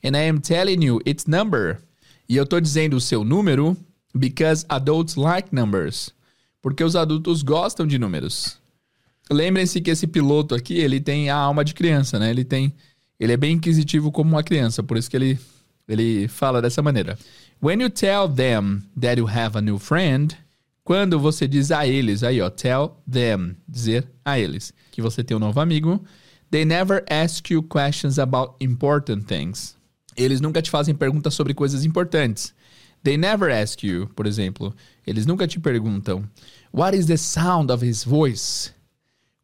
And 0.02 0.16
I 0.16 0.28
am 0.28 0.40
telling 0.40 0.82
you 0.82 1.00
its 1.04 1.26
number. 1.26 1.80
E 2.28 2.36
eu 2.36 2.44
estou 2.44 2.60
dizendo 2.60 2.96
o 2.96 3.00
seu 3.00 3.24
número 3.24 3.76
because 4.14 4.64
adults 4.68 5.16
like 5.16 5.54
numbers. 5.54 6.10
Porque 6.62 6.82
os 6.82 6.96
adultos 6.96 7.42
gostam 7.42 7.86
de 7.86 7.98
números. 7.98 8.58
Lembrem-se 9.30 9.80
que 9.80 9.90
esse 9.90 10.06
piloto 10.06 10.54
aqui, 10.54 10.74
ele 10.74 11.00
tem 11.00 11.30
a 11.30 11.36
alma 11.36 11.64
de 11.64 11.74
criança, 11.74 12.18
né? 12.18 12.30
Ele 12.30 12.44
tem 12.44 12.72
ele 13.18 13.32
é 13.32 13.36
bem 13.36 13.52
inquisitivo 13.52 14.10
como 14.10 14.30
uma 14.30 14.42
criança, 14.42 14.82
por 14.82 14.96
isso 14.96 15.08
que 15.10 15.16
ele 15.16 15.38
ele 15.88 16.28
fala 16.28 16.62
dessa 16.62 16.82
maneira. 16.82 17.18
When 17.62 17.80
you 17.80 17.90
tell 17.90 18.28
them 18.28 18.82
that 18.98 19.18
you 19.18 19.28
have 19.28 19.56
a 19.56 19.60
new 19.60 19.78
friend, 19.78 20.36
quando 20.82 21.18
você 21.18 21.46
diz 21.46 21.70
a 21.70 21.86
eles, 21.86 22.22
aí 22.22 22.40
ó, 22.40 22.50
tell 22.50 22.96
them, 23.10 23.56
dizer 23.68 24.06
a 24.24 24.38
eles 24.38 24.72
que 24.90 25.02
você 25.02 25.22
tem 25.22 25.36
um 25.36 25.40
novo 25.40 25.60
amigo, 25.60 26.02
they 26.50 26.64
never 26.64 27.04
ask 27.10 27.50
you 27.50 27.62
questions 27.62 28.18
about 28.18 28.54
important 28.60 29.26
things. 29.26 29.76
Eles 30.16 30.40
nunca 30.40 30.62
te 30.62 30.70
fazem 30.70 30.94
perguntas 30.94 31.34
sobre 31.34 31.54
coisas 31.54 31.84
importantes. 31.84 32.54
They 33.02 33.16
never 33.16 33.50
ask 33.50 33.82
you, 33.82 34.08
por 34.14 34.26
exemplo, 34.26 34.74
eles 35.06 35.26
nunca 35.26 35.46
te 35.46 35.60
perguntam, 35.60 36.24
what 36.72 36.96
is 36.96 37.06
the 37.06 37.16
sound 37.16 37.70
of 37.70 37.84
his 37.84 38.04
voice? 38.04 38.72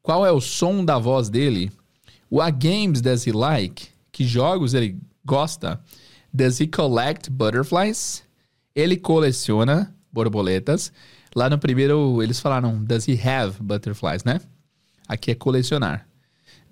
Qual 0.03 0.25
é 0.25 0.33
o 0.33 0.41
som 0.41 0.85
da 0.85 0.99
voz 0.99 1.29
dele? 1.29 1.71
What 2.31 2.59
games 2.59 3.01
does 3.01 3.27
he 3.27 3.33
like? 3.33 3.89
Que 4.13 4.25
jogos 4.25 4.75
ele 4.75 4.99
gosta? 5.25 5.81
Does 6.33 6.61
he 6.61 6.67
collect 6.67 7.31
butterflies? 7.31 8.23
Ele 8.75 8.97
coleciona 8.97 9.95
borboletas. 10.13 10.93
Lá 11.35 11.51
no 11.51 11.59
primeiro, 11.59 12.23
eles 12.23 12.41
falaram, 12.41 12.83
does 12.83 13.07
he 13.07 13.21
have 13.21 13.61
butterflies, 13.63 14.25
né? 14.25 14.41
Aqui 15.09 15.33
é 15.33 15.35
colecionar. 15.35 16.07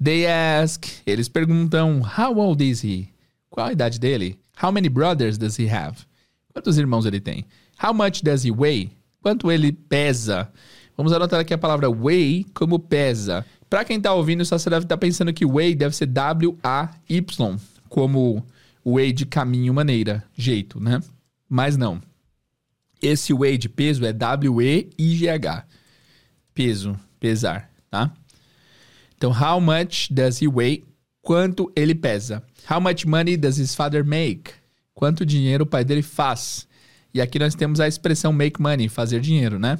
They 0.02 0.26
ask, 0.26 0.86
eles 1.06 1.28
perguntam, 1.28 2.00
how 2.02 2.36
old 2.38 2.62
is 2.62 2.82
he? 2.82 3.08
Qual 3.50 3.66
a 3.66 3.72
idade 3.72 3.98
dele? 3.98 4.38
How 4.62 4.70
many 4.70 4.88
brothers 4.88 5.36
does 5.36 5.58
he 5.58 5.68
have? 5.68 6.06
Quantos 6.52 6.78
irmãos 6.78 7.04
ele 7.04 7.20
tem? 7.20 7.44
How 7.82 7.92
much 7.92 8.22
does 8.22 8.44
he 8.44 8.50
weigh? 8.50 8.90
Quanto 9.22 9.50
ele 9.50 9.72
pesa? 9.72 10.50
Vamos 10.98 11.12
anotar 11.12 11.38
aqui 11.38 11.54
a 11.54 11.58
palavra 11.58 11.88
weigh 11.88 12.44
como 12.52 12.76
pesa. 12.76 13.46
Para 13.70 13.84
quem 13.84 14.00
tá 14.00 14.12
ouvindo, 14.12 14.44
só 14.44 14.58
você 14.58 14.68
deve 14.68 14.84
estar 14.84 14.96
tá 14.96 15.00
pensando 15.00 15.32
que 15.32 15.46
weigh 15.46 15.76
deve 15.76 15.94
ser 15.94 16.06
W-A-Y, 16.06 17.56
como 17.88 18.44
weigh 18.84 19.12
de 19.12 19.24
caminho, 19.24 19.72
maneira, 19.72 20.24
jeito, 20.36 20.80
né? 20.80 20.98
Mas 21.48 21.76
não. 21.76 22.02
Esse 23.00 23.32
way 23.32 23.56
de 23.56 23.68
peso 23.68 24.04
é 24.04 24.12
W-E-I-G-H. 24.12 25.64
Peso, 26.52 26.98
pesar, 27.20 27.70
tá? 27.88 28.12
Então, 29.16 29.30
how 29.30 29.60
much 29.60 30.10
does 30.10 30.42
he 30.42 30.48
weigh? 30.48 30.82
Quanto 31.22 31.70
ele 31.76 31.94
pesa? 31.94 32.42
How 32.68 32.80
much 32.80 33.06
money 33.06 33.36
does 33.36 33.56
his 33.56 33.72
father 33.72 34.04
make? 34.04 34.50
Quanto 34.94 35.24
dinheiro 35.24 35.62
o 35.62 35.66
pai 35.66 35.84
dele 35.84 36.02
faz? 36.02 36.66
E 37.14 37.20
aqui 37.20 37.38
nós 37.38 37.54
temos 37.54 37.78
a 37.78 37.86
expressão 37.86 38.32
make 38.32 38.60
money, 38.60 38.88
fazer 38.88 39.20
dinheiro, 39.20 39.60
né? 39.60 39.78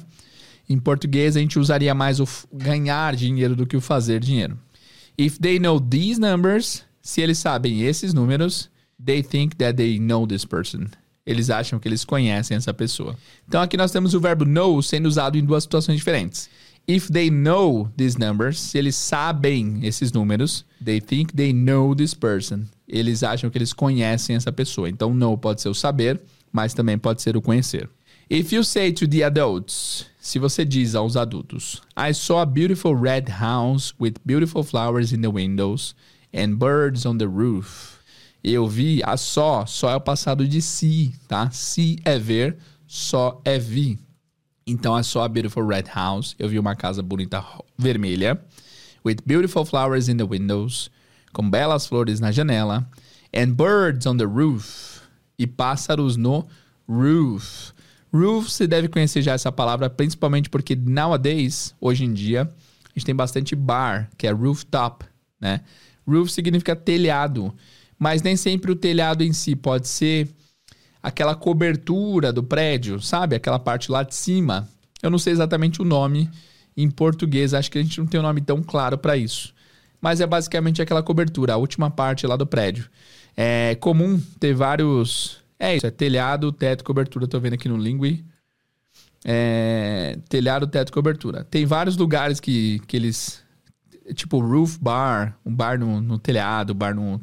Em 0.69 0.77
português 0.77 1.35
a 1.35 1.39
gente 1.39 1.57
usaria 1.57 1.93
mais 1.95 2.19
o 2.19 2.27
ganhar 2.53 3.15
dinheiro 3.15 3.55
do 3.55 3.65
que 3.65 3.75
o 3.75 3.81
fazer 3.81 4.19
dinheiro. 4.19 4.57
If 5.17 5.39
they 5.39 5.59
know 5.59 5.79
these 5.79 6.19
numbers, 6.19 6.85
se 7.01 7.21
eles 7.21 7.39
sabem 7.39 7.81
esses 7.81 8.13
números, 8.13 8.69
they 9.03 9.23
think 9.23 9.55
that 9.55 9.75
they 9.75 9.99
know 9.99 10.27
this 10.27 10.45
person 10.45 10.85
eles 11.29 11.51
acham 11.51 11.77
que 11.77 11.87
eles 11.87 12.03
conhecem 12.03 12.57
essa 12.57 12.73
pessoa. 12.73 13.15
Então 13.47 13.61
aqui 13.61 13.77
nós 13.77 13.91
temos 13.91 14.15
o 14.15 14.19
verbo 14.19 14.45
know 14.45 14.81
sendo 14.81 15.05
usado 15.05 15.37
em 15.37 15.45
duas 15.45 15.61
situações 15.61 15.97
diferentes. 15.97 16.49
If 16.87 17.07
they 17.07 17.29
know 17.29 17.87
these 17.95 18.17
numbers, 18.17 18.59
se 18.59 18.79
eles 18.79 18.95
sabem 18.95 19.79
esses 19.83 20.11
números, 20.11 20.65
they 20.83 20.99
think 20.99 21.35
they 21.35 21.53
know 21.53 21.93
this 21.93 22.15
person. 22.15 22.61
Eles 22.87 23.21
acham 23.21 23.51
que 23.51 23.59
eles 23.59 23.73
conhecem 23.73 24.35
essa 24.35 24.51
pessoa. 24.51 24.89
Então 24.89 25.13
know 25.13 25.37
pode 25.37 25.61
ser 25.61 25.69
o 25.69 25.75
saber, 25.75 26.19
mas 26.51 26.73
também 26.73 26.97
pode 26.97 27.21
ser 27.21 27.37
o 27.37 27.41
conhecer. 27.43 27.87
If 28.27 28.51
you 28.51 28.63
say 28.63 28.91
to 28.93 29.07
the 29.07 29.23
adults, 29.23 30.07
se 30.19 30.37
você 30.37 30.65
diz 30.65 30.95
aos 30.95 31.15
adultos, 31.15 31.81
I 31.97 32.13
saw 32.13 32.41
a 32.41 32.45
beautiful 32.45 32.93
red 32.93 33.29
house 33.29 33.93
with 33.99 34.15
beautiful 34.25 34.63
flowers 34.63 35.13
in 35.13 35.21
the 35.21 35.29
windows 35.29 35.95
and 36.33 36.57
birds 36.57 37.05
on 37.05 37.17
the 37.17 37.25
roof. 37.25 37.97
Eu 38.43 38.67
vi 38.67 39.01
a 39.03 39.15
só, 39.15 39.65
só 39.65 39.89
é 39.89 39.95
o 39.95 40.01
passado 40.01 40.45
de 40.47 40.61
si, 40.61 41.13
tá? 41.27 41.49
Se 41.51 41.97
é 42.03 42.19
ver, 42.19 42.57
só 42.85 43.41
é 43.45 43.57
vi. 43.57 43.97
Então 44.67 44.97
é 44.97 45.03
só 45.03 45.23
a 45.23 45.29
beautiful 45.29 45.65
red 45.65 45.85
house. 45.95 46.35
Eu 46.37 46.49
vi 46.49 46.59
uma 46.59 46.75
casa 46.75 47.01
bonita 47.01 47.43
vermelha, 47.77 48.41
with 49.05 49.17
beautiful 49.25 49.65
flowers 49.65 50.09
in 50.09 50.17
the 50.17 50.25
windows, 50.25 50.91
com 51.31 51.49
belas 51.49 51.87
flores 51.87 52.19
na 52.19 52.31
janela, 52.31 52.87
and 53.33 53.53
birds 53.53 54.05
on 54.05 54.17
the 54.17 54.25
roof, 54.25 55.01
e 55.37 55.47
pássaros 55.47 56.17
no 56.17 56.45
roof. 56.87 57.73
Roof, 58.13 58.49
você 58.49 58.65
deve 58.67 58.87
conhecer 58.87 59.21
já 59.21 59.33
essa 59.33 59.51
palavra, 59.51 59.89
principalmente 59.89 60.49
porque 60.49 60.75
nowadays, 60.75 61.75
hoje 61.79 62.05
em 62.05 62.13
dia, 62.13 62.41
a 62.43 62.89
gente 62.99 63.05
tem 63.05 63.15
bastante 63.15 63.55
bar, 63.55 64.09
que 64.17 64.25
é 64.25 64.31
rooftop, 64.31 65.05
né? 65.39 65.61
Roof 66.07 66.31
significa 66.31 66.75
telhado 66.75 67.53
mas 67.99 68.21
nem 68.23 68.37
sempre 68.37 68.71
o 68.71 68.75
telhado 68.75 69.23
em 69.23 69.33
si 69.33 69.55
pode 69.57 69.89
ser 69.89 70.29
aquela 71.03 71.35
cobertura 71.35 72.31
do 72.31 72.41
prédio, 72.41 73.01
sabe? 73.01 73.35
Aquela 73.35 73.59
parte 73.59 73.91
lá 73.91 74.03
de 74.03 74.15
cima. 74.15 74.67
Eu 75.03 75.09
não 75.09 75.19
sei 75.19 75.33
exatamente 75.33 75.81
o 75.81 75.85
nome 75.85 76.29
em 76.77 76.89
português, 76.89 77.53
acho 77.53 77.69
que 77.69 77.77
a 77.77 77.83
gente 77.83 77.99
não 77.99 78.07
tem 78.07 78.19
um 78.19 78.23
nome 78.23 78.39
tão 78.39 78.63
claro 78.63 78.97
para 78.97 79.17
isso. 79.17 79.53
Mas 79.99 80.21
é 80.21 80.25
basicamente 80.25 80.81
aquela 80.81 81.03
cobertura, 81.03 81.53
a 81.53 81.57
última 81.57 81.91
parte 81.91 82.25
lá 82.25 82.37
do 82.37 82.47
prédio. 82.47 82.89
É 83.35 83.75
comum 83.75 84.19
ter 84.39 84.53
vários. 84.53 85.41
É 85.59 85.75
isso, 85.75 85.85
é 85.85 85.91
telhado, 85.91 86.51
teto, 86.53 86.85
cobertura. 86.85 87.27
Tô 87.27 87.37
vendo 87.39 87.53
aqui 87.53 87.67
no 87.67 87.75
Lingui. 87.75 88.25
É, 89.25 90.17
telhado, 90.29 90.65
teto, 90.65 90.93
cobertura. 90.93 91.43
Tem 91.43 91.65
vários 91.65 91.97
lugares 91.97 92.39
que, 92.39 92.79
que 92.87 92.95
eles. 92.95 93.43
Tipo 94.15 94.39
roof 94.39 94.79
bar, 94.79 95.37
um 95.45 95.53
bar 95.53 95.77
no, 95.77 96.01
no 96.01 96.17
telhado, 96.17 96.73
bar 96.73 96.95
no, 96.95 97.21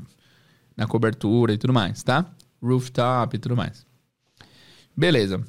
na 0.77 0.87
cobertura 0.87 1.53
e 1.53 1.59
tudo 1.59 1.73
mais, 1.73 2.03
tá? 2.03 2.31
Rooftop 2.63 3.35
e 3.35 3.39
tudo 3.39 3.57
mais. 3.57 3.85
Beleza. 4.97 5.43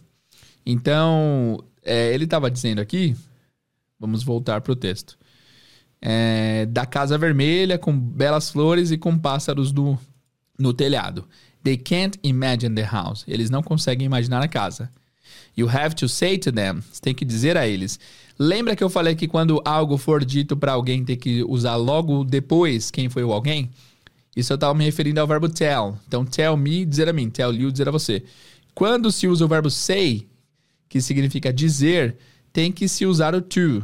Então, 0.66 1.64
é, 1.84 2.14
ele 2.14 2.24
estava 2.24 2.50
dizendo 2.50 2.80
aqui, 2.80 3.16
vamos 4.00 4.24
voltar 4.24 4.62
para 4.62 4.74
o 4.74 4.76
texto, 4.76 5.18
é, 6.02 6.66
da 6.66 6.86
casa 6.86 7.18
vermelha 7.18 7.78
com 7.78 7.98
belas 7.98 8.50
flores 8.50 8.90
e 8.90 8.98
com 8.98 9.18
pássaros 9.18 9.72
do, 9.72 9.98
no 10.58 10.74
telhado. 10.74 11.28
They 11.64 11.78
can't 11.78 12.18
imagine 12.24 12.76
the 12.76 12.86
house. 12.86 13.24
Eles 13.28 13.50
não 13.50 13.62
conseguem 13.62 14.06
imaginar 14.06 14.42
a 14.42 14.48
casa. 14.48 14.90
You 15.56 15.68
have 15.70 15.96
to 15.96 16.08
say 16.08 16.38
to 16.38 16.52
them. 16.52 16.82
Você 16.82 17.02
tem 17.02 17.14
que 17.16 17.26
dizer 17.26 17.58
a 17.58 17.68
eles. 17.68 18.00
Lembra 18.40 18.76
que 18.76 18.84
eu 18.84 18.90
falei 18.90 19.16
que 19.16 19.28
quando 19.28 19.62
algo 19.66 19.98
for 19.98 20.24
dito 20.24 20.56
para 20.56 20.74
alguém, 20.74 21.04
tem 21.04 21.18
que 21.18 21.44
usar 21.44 21.76
logo 21.76 22.24
depois 22.24 22.92
quem 22.92 23.10
foi 23.10 23.24
o 23.24 23.34
alguém? 23.34 23.70
Isso 24.36 24.54
eu 24.54 24.56
estava 24.56 24.74
me 24.76 24.86
referindo 24.86 25.20
ao 25.20 25.26
verbo 25.26 25.50
tell. 25.50 25.98
Então, 26.08 26.24
tell 26.24 26.56
me, 26.56 26.86
dizer 26.86 27.10
a 27.10 27.14
mim. 27.14 27.30
Tell 27.30 27.52
you, 27.52 27.72
dizer 27.72 27.88
a 27.88 27.92
você. 27.92 28.24
Quando 28.76 29.12
se 29.12 29.28
usa 29.28 29.44
o 29.44 29.48
verbo 29.48 29.72
say, 29.72 30.28
que 30.88 31.02
significa 31.02 31.52
dizer, 31.52 32.16
tem 32.54 32.72
que 32.72 32.88
se 32.88 33.06
usar 33.08 33.34
o 33.34 33.42
to. 33.42 33.84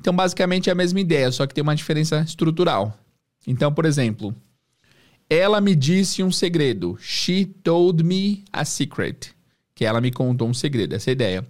Então, 0.00 0.14
basicamente 0.14 0.68
é 0.68 0.72
a 0.72 0.74
mesma 0.74 0.98
ideia, 0.98 1.30
só 1.30 1.46
que 1.46 1.54
tem 1.54 1.62
uma 1.62 1.76
diferença 1.76 2.20
estrutural. 2.22 2.98
Então, 3.46 3.72
por 3.72 3.84
exemplo, 3.84 4.34
ela 5.32 5.60
me 5.60 5.74
disse 5.74 6.22
um 6.22 6.30
segredo. 6.30 6.96
She 7.00 7.46
told 7.46 8.02
me 8.04 8.44
a 8.52 8.64
secret. 8.64 9.34
Que 9.74 9.84
ela 9.84 10.00
me 10.00 10.10
contou 10.10 10.48
um 10.48 10.54
segredo, 10.54 10.94
essa 10.94 11.10
é 11.10 11.12
a 11.12 11.14
ideia. 11.14 11.46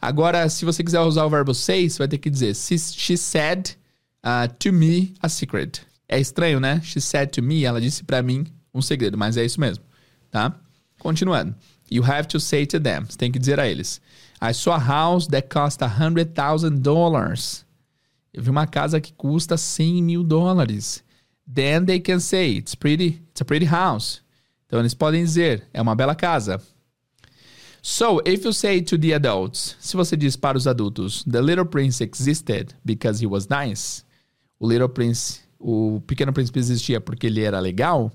Agora, 0.00 0.48
se 0.48 0.64
você 0.64 0.82
quiser 0.82 1.00
usar 1.00 1.24
o 1.24 1.30
verbo 1.30 1.54
say, 1.54 1.88
você 1.88 1.98
vai 1.98 2.08
ter 2.08 2.18
que 2.18 2.30
dizer 2.30 2.54
She 2.54 3.16
said 3.16 3.76
uh, 4.24 4.52
to 4.58 4.72
me 4.72 5.14
a 5.20 5.28
secret. 5.28 5.82
É 6.08 6.18
estranho, 6.18 6.58
né? 6.58 6.80
She 6.82 7.00
said 7.00 7.30
to 7.32 7.42
me, 7.42 7.64
ela 7.64 7.80
disse 7.80 8.02
para 8.02 8.22
mim 8.22 8.46
um 8.74 8.82
segredo, 8.82 9.16
mas 9.16 9.36
é 9.36 9.44
isso 9.44 9.60
mesmo, 9.60 9.84
tá? 10.30 10.58
Continuando. 10.98 11.54
You 11.90 12.04
have 12.04 12.26
to 12.28 12.40
say 12.40 12.66
to 12.66 12.80
them, 12.80 13.04
você 13.04 13.16
tem 13.16 13.30
que 13.30 13.38
dizer 13.38 13.60
a 13.60 13.68
eles. 13.68 14.00
I 14.42 14.52
saw 14.54 14.72
a 14.72 14.78
house 14.78 15.26
that 15.28 15.48
cost 15.48 15.82
a 15.84 15.86
hundred 15.86 16.32
thousand 16.34 16.80
dollars. 16.80 17.64
Eu 18.32 18.42
vi 18.42 18.50
uma 18.50 18.66
casa 18.66 19.00
que 19.00 19.12
custa 19.12 19.56
100 19.56 20.02
mil 20.02 20.22
dólares. 20.24 21.04
Then 21.52 21.86
they 21.86 22.00
can 22.00 22.20
say 22.20 22.52
it's 22.52 22.74
pretty, 22.74 23.20
it's 23.30 23.40
a 23.40 23.44
pretty 23.44 23.66
house. 23.66 24.20
Então 24.66 24.78
eles 24.78 24.94
podem 24.94 25.24
dizer, 25.24 25.64
é 25.74 25.82
uma 25.82 25.96
bela 25.96 26.14
casa. 26.14 26.60
So, 27.82 28.20
if 28.26 28.44
you 28.44 28.52
say 28.52 28.82
to 28.82 28.98
the 28.98 29.14
adults, 29.14 29.74
se 29.80 29.96
você 29.96 30.16
diz 30.16 30.36
para 30.36 30.56
os 30.56 30.66
adultos, 30.66 31.24
the 31.24 31.40
little 31.40 31.64
prince 31.64 32.02
existed 32.02 32.74
because 32.84 33.20
he 33.20 33.26
was 33.26 33.48
nice. 33.48 34.04
O 34.58 34.66
little 34.68 34.88
prince, 34.88 35.40
o 35.58 36.00
pequeno 36.06 36.32
príncipe 36.32 36.58
existia 36.58 37.00
porque 37.00 37.26
ele 37.26 37.42
era 37.42 37.58
legal. 37.58 38.12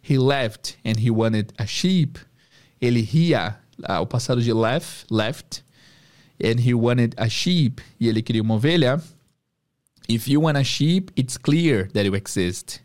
He 0.00 0.16
left 0.18 0.78
and 0.84 0.96
he 0.96 1.10
wanted 1.10 1.52
a 1.58 1.66
sheep. 1.66 2.16
Ele 2.80 3.02
ria, 3.02 3.58
ah, 3.82 4.00
o 4.00 4.06
passado 4.06 4.40
de 4.40 4.52
left, 4.52 5.06
left, 5.10 5.64
and 6.40 6.60
he 6.60 6.72
wanted 6.72 7.14
a 7.18 7.28
sheep. 7.28 7.82
E 7.98 8.08
ele 8.08 8.22
queria 8.22 8.42
uma 8.42 8.54
ovelha. 8.54 9.02
If 10.08 10.26
you 10.26 10.40
want 10.40 10.56
a 10.56 10.64
sheep, 10.64 11.10
it's 11.16 11.36
clear 11.36 11.90
that 11.92 12.06
you 12.06 12.14
exist. 12.14 12.80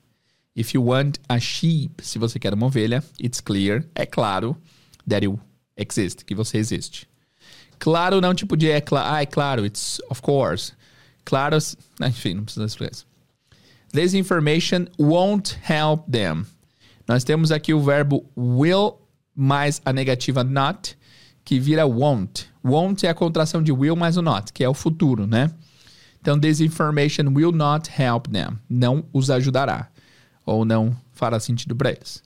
If 0.55 0.73
you 0.73 0.81
want 0.81 1.19
a 1.29 1.39
sheep, 1.39 2.01
se 2.03 2.19
você 2.19 2.37
quer 2.37 2.53
uma 2.53 2.65
ovelha, 2.65 3.01
it's 3.17 3.39
clear, 3.39 3.85
é 3.95 4.05
claro, 4.05 4.57
that 5.07 5.23
you 5.23 5.39
exist, 5.77 6.25
que 6.25 6.35
você 6.35 6.57
existe. 6.57 7.07
Claro, 7.79 8.19
não 8.19 8.35
tipo 8.35 8.57
de 8.57 8.69
é, 8.69 8.81
cl 8.81 8.97
ah, 8.97 9.21
é 9.21 9.25
claro, 9.25 9.65
it's 9.65 10.01
of 10.09 10.21
course. 10.21 10.73
Claro, 11.23 11.57
enfim, 12.01 12.33
não 12.33 12.43
precisa 12.43 12.65
explicar 12.65 12.91
isso. 12.91 13.07
This 13.93 14.13
information 14.13 14.87
won't 14.99 15.57
help 15.65 16.05
them. 16.11 16.45
Nós 17.07 17.23
temos 17.23 17.51
aqui 17.51 17.73
o 17.73 17.81
verbo 17.81 18.25
will 18.35 18.97
mais 19.33 19.81
a 19.85 19.93
negativa 19.93 20.43
not, 20.43 20.97
que 21.45 21.57
vira 21.57 21.85
won't. 21.85 22.49
Won't 22.63 23.05
é 23.05 23.09
a 23.09 23.13
contração 23.13 23.63
de 23.63 23.71
will 23.71 23.95
mais 23.95 24.17
o 24.17 24.21
not, 24.21 24.51
que 24.51 24.63
é 24.63 24.67
o 24.67 24.73
futuro, 24.73 25.25
né? 25.25 25.49
Então, 26.23 26.39
this 26.39 26.61
information 26.61 27.33
will 27.33 27.51
not 27.51 27.89
help 27.89 28.29
them. 28.29 28.57
Não 28.69 29.03
os 29.11 29.29
ajudará. 29.29 29.89
Ou 30.45 30.63
não 30.63 30.95
fará 31.11 31.37
sentido 31.37 31.75
para 31.75 31.91
eles. 31.91 32.23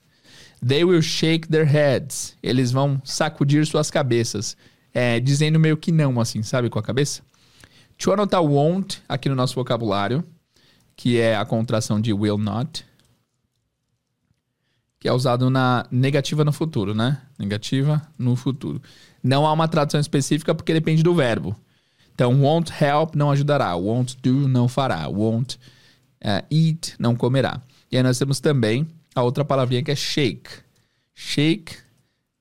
They 0.64 0.84
will 0.84 1.02
shake 1.02 1.48
their 1.48 1.66
heads. 1.66 2.36
Eles 2.40 2.70
vão 2.70 3.02
sacudir 3.04 3.66
suas 3.66 3.90
cabeças. 3.90 4.56
É, 4.94 5.18
dizendo 5.18 5.58
meio 5.58 5.76
que 5.76 5.90
não, 5.90 6.20
assim, 6.20 6.44
sabe, 6.44 6.70
com 6.70 6.78
a 6.78 6.82
cabeça. 6.82 7.22
Eu 8.06 8.12
anotar 8.12 8.40
won't 8.40 9.02
aqui 9.08 9.28
no 9.28 9.34
nosso 9.34 9.56
vocabulário, 9.56 10.22
que 10.94 11.18
é 11.18 11.36
a 11.36 11.44
contração 11.44 12.00
de 12.00 12.12
will 12.12 12.38
not 12.38 12.86
que 15.00 15.08
é 15.08 15.12
usado 15.12 15.48
na 15.48 15.86
negativa 15.90 16.44
no 16.44 16.52
futuro, 16.52 16.94
né? 16.94 17.20
Negativa 17.38 18.02
no 18.18 18.34
futuro. 18.34 18.82
Não 19.22 19.46
há 19.46 19.52
uma 19.52 19.68
tradução 19.68 20.00
específica 20.00 20.54
porque 20.54 20.72
depende 20.72 21.02
do 21.02 21.14
verbo. 21.14 21.56
Então, 22.18 22.34
won't 22.42 22.72
help 22.72 23.14
não 23.14 23.30
ajudará, 23.30 23.76
won't 23.76 24.18
do 24.20 24.48
não 24.48 24.66
fará, 24.66 25.06
won't 25.06 25.56
uh, 26.20 26.44
eat 26.50 26.96
não 26.98 27.14
comerá. 27.14 27.62
E 27.92 27.96
aí 27.96 28.02
nós 28.02 28.18
temos 28.18 28.40
também 28.40 28.88
a 29.14 29.22
outra 29.22 29.44
palavrinha 29.44 29.84
que 29.84 29.92
é 29.92 29.94
shake. 29.94 30.50
Shake, 31.14 31.76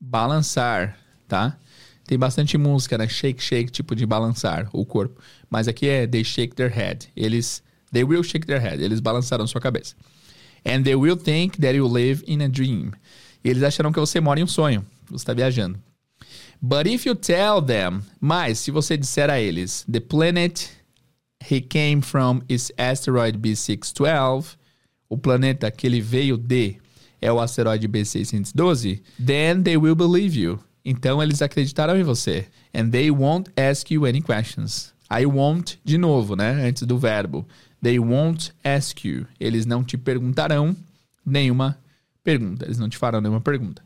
balançar, 0.02 0.98
tá? 1.28 1.60
Tem 2.08 2.18
bastante 2.18 2.58
música, 2.58 2.98
né? 2.98 3.08
Shake, 3.08 3.40
shake, 3.40 3.70
tipo 3.70 3.96
de 3.96 4.04
balançar 4.04 4.68
o 4.74 4.84
corpo. 4.84 5.22
Mas 5.48 5.68
aqui 5.68 5.88
é 5.88 6.08
they 6.08 6.24
shake 6.24 6.56
their 6.56 6.72
head. 6.72 7.10
Eles, 7.16 7.62
they 7.92 8.04
will 8.04 8.24
shake 8.24 8.48
their 8.48 8.60
head. 8.60 8.82
Eles 8.84 9.00
balançaram 9.00 9.46
sua 9.46 9.62
cabeça. 9.62 9.94
And 10.66 10.82
they 10.82 10.96
will 10.96 11.18
think 11.18 11.62
that 11.62 11.76
you 11.76 11.88
live 11.88 12.24
in 12.26 12.42
a 12.42 12.48
dream. 12.48 12.94
E 13.44 13.50
eles 13.52 13.62
acharão 13.62 13.92
que 13.92 14.00
você 14.00 14.20
mora 14.20 14.40
em 14.40 14.44
um 14.44 14.48
sonho. 14.48 14.84
Você 15.06 15.18
está 15.18 15.36
viajando. 15.36 15.80
But 16.62 16.88
if 16.88 17.06
you 17.06 17.16
tell 17.16 17.62
them, 17.62 18.02
mas 18.20 18.60
se 18.60 18.72
você 18.72 18.98
disser 18.98 19.30
a 19.30 19.40
eles, 19.40 19.86
the 19.90 20.00
planet 20.00 20.72
he 21.50 21.62
came 21.62 22.02
from 22.02 22.42
is 22.50 22.72
asteroid 22.78 23.38
B612, 23.38 24.58
o 25.10 25.18
planeta 25.18 25.72
que 25.72 25.88
ele 25.88 26.02
veio 26.02 26.38
de 26.38 26.78
é 27.22 27.32
o 27.32 27.40
asteroide 27.40 27.88
B612, 27.88 29.02
then 29.24 29.64
they 29.64 29.78
will 29.78 29.96
believe 29.96 30.38
you. 30.40 30.60
Então 30.84 31.22
eles 31.22 31.42
acreditarão 31.42 31.98
em 31.98 32.04
você. 32.04 32.48
And 32.74 32.90
they 32.90 33.12
won't 33.12 33.52
ask 33.58 33.92
you 33.92 34.06
any 34.06 34.22
questions. 34.22 34.94
I 35.10 35.26
won't, 35.26 35.80
de 35.84 35.98
novo, 35.98 36.36
né? 36.36 36.68
Antes 36.68 36.84
do 36.84 36.98
verbo. 36.98 37.46
They 37.82 38.00
won't 38.00 38.52
ask 38.64 39.06
you. 39.06 39.26
Eles 39.40 39.66
não 39.66 39.84
te 39.84 39.98
perguntarão 39.98 40.76
nenhuma 41.26 41.78
pergunta. 42.24 42.66
Eles 42.66 42.78
não 42.78 42.90
te 42.90 42.98
farão 42.98 43.22
nenhuma 43.22 43.42
pergunta. 43.42 43.82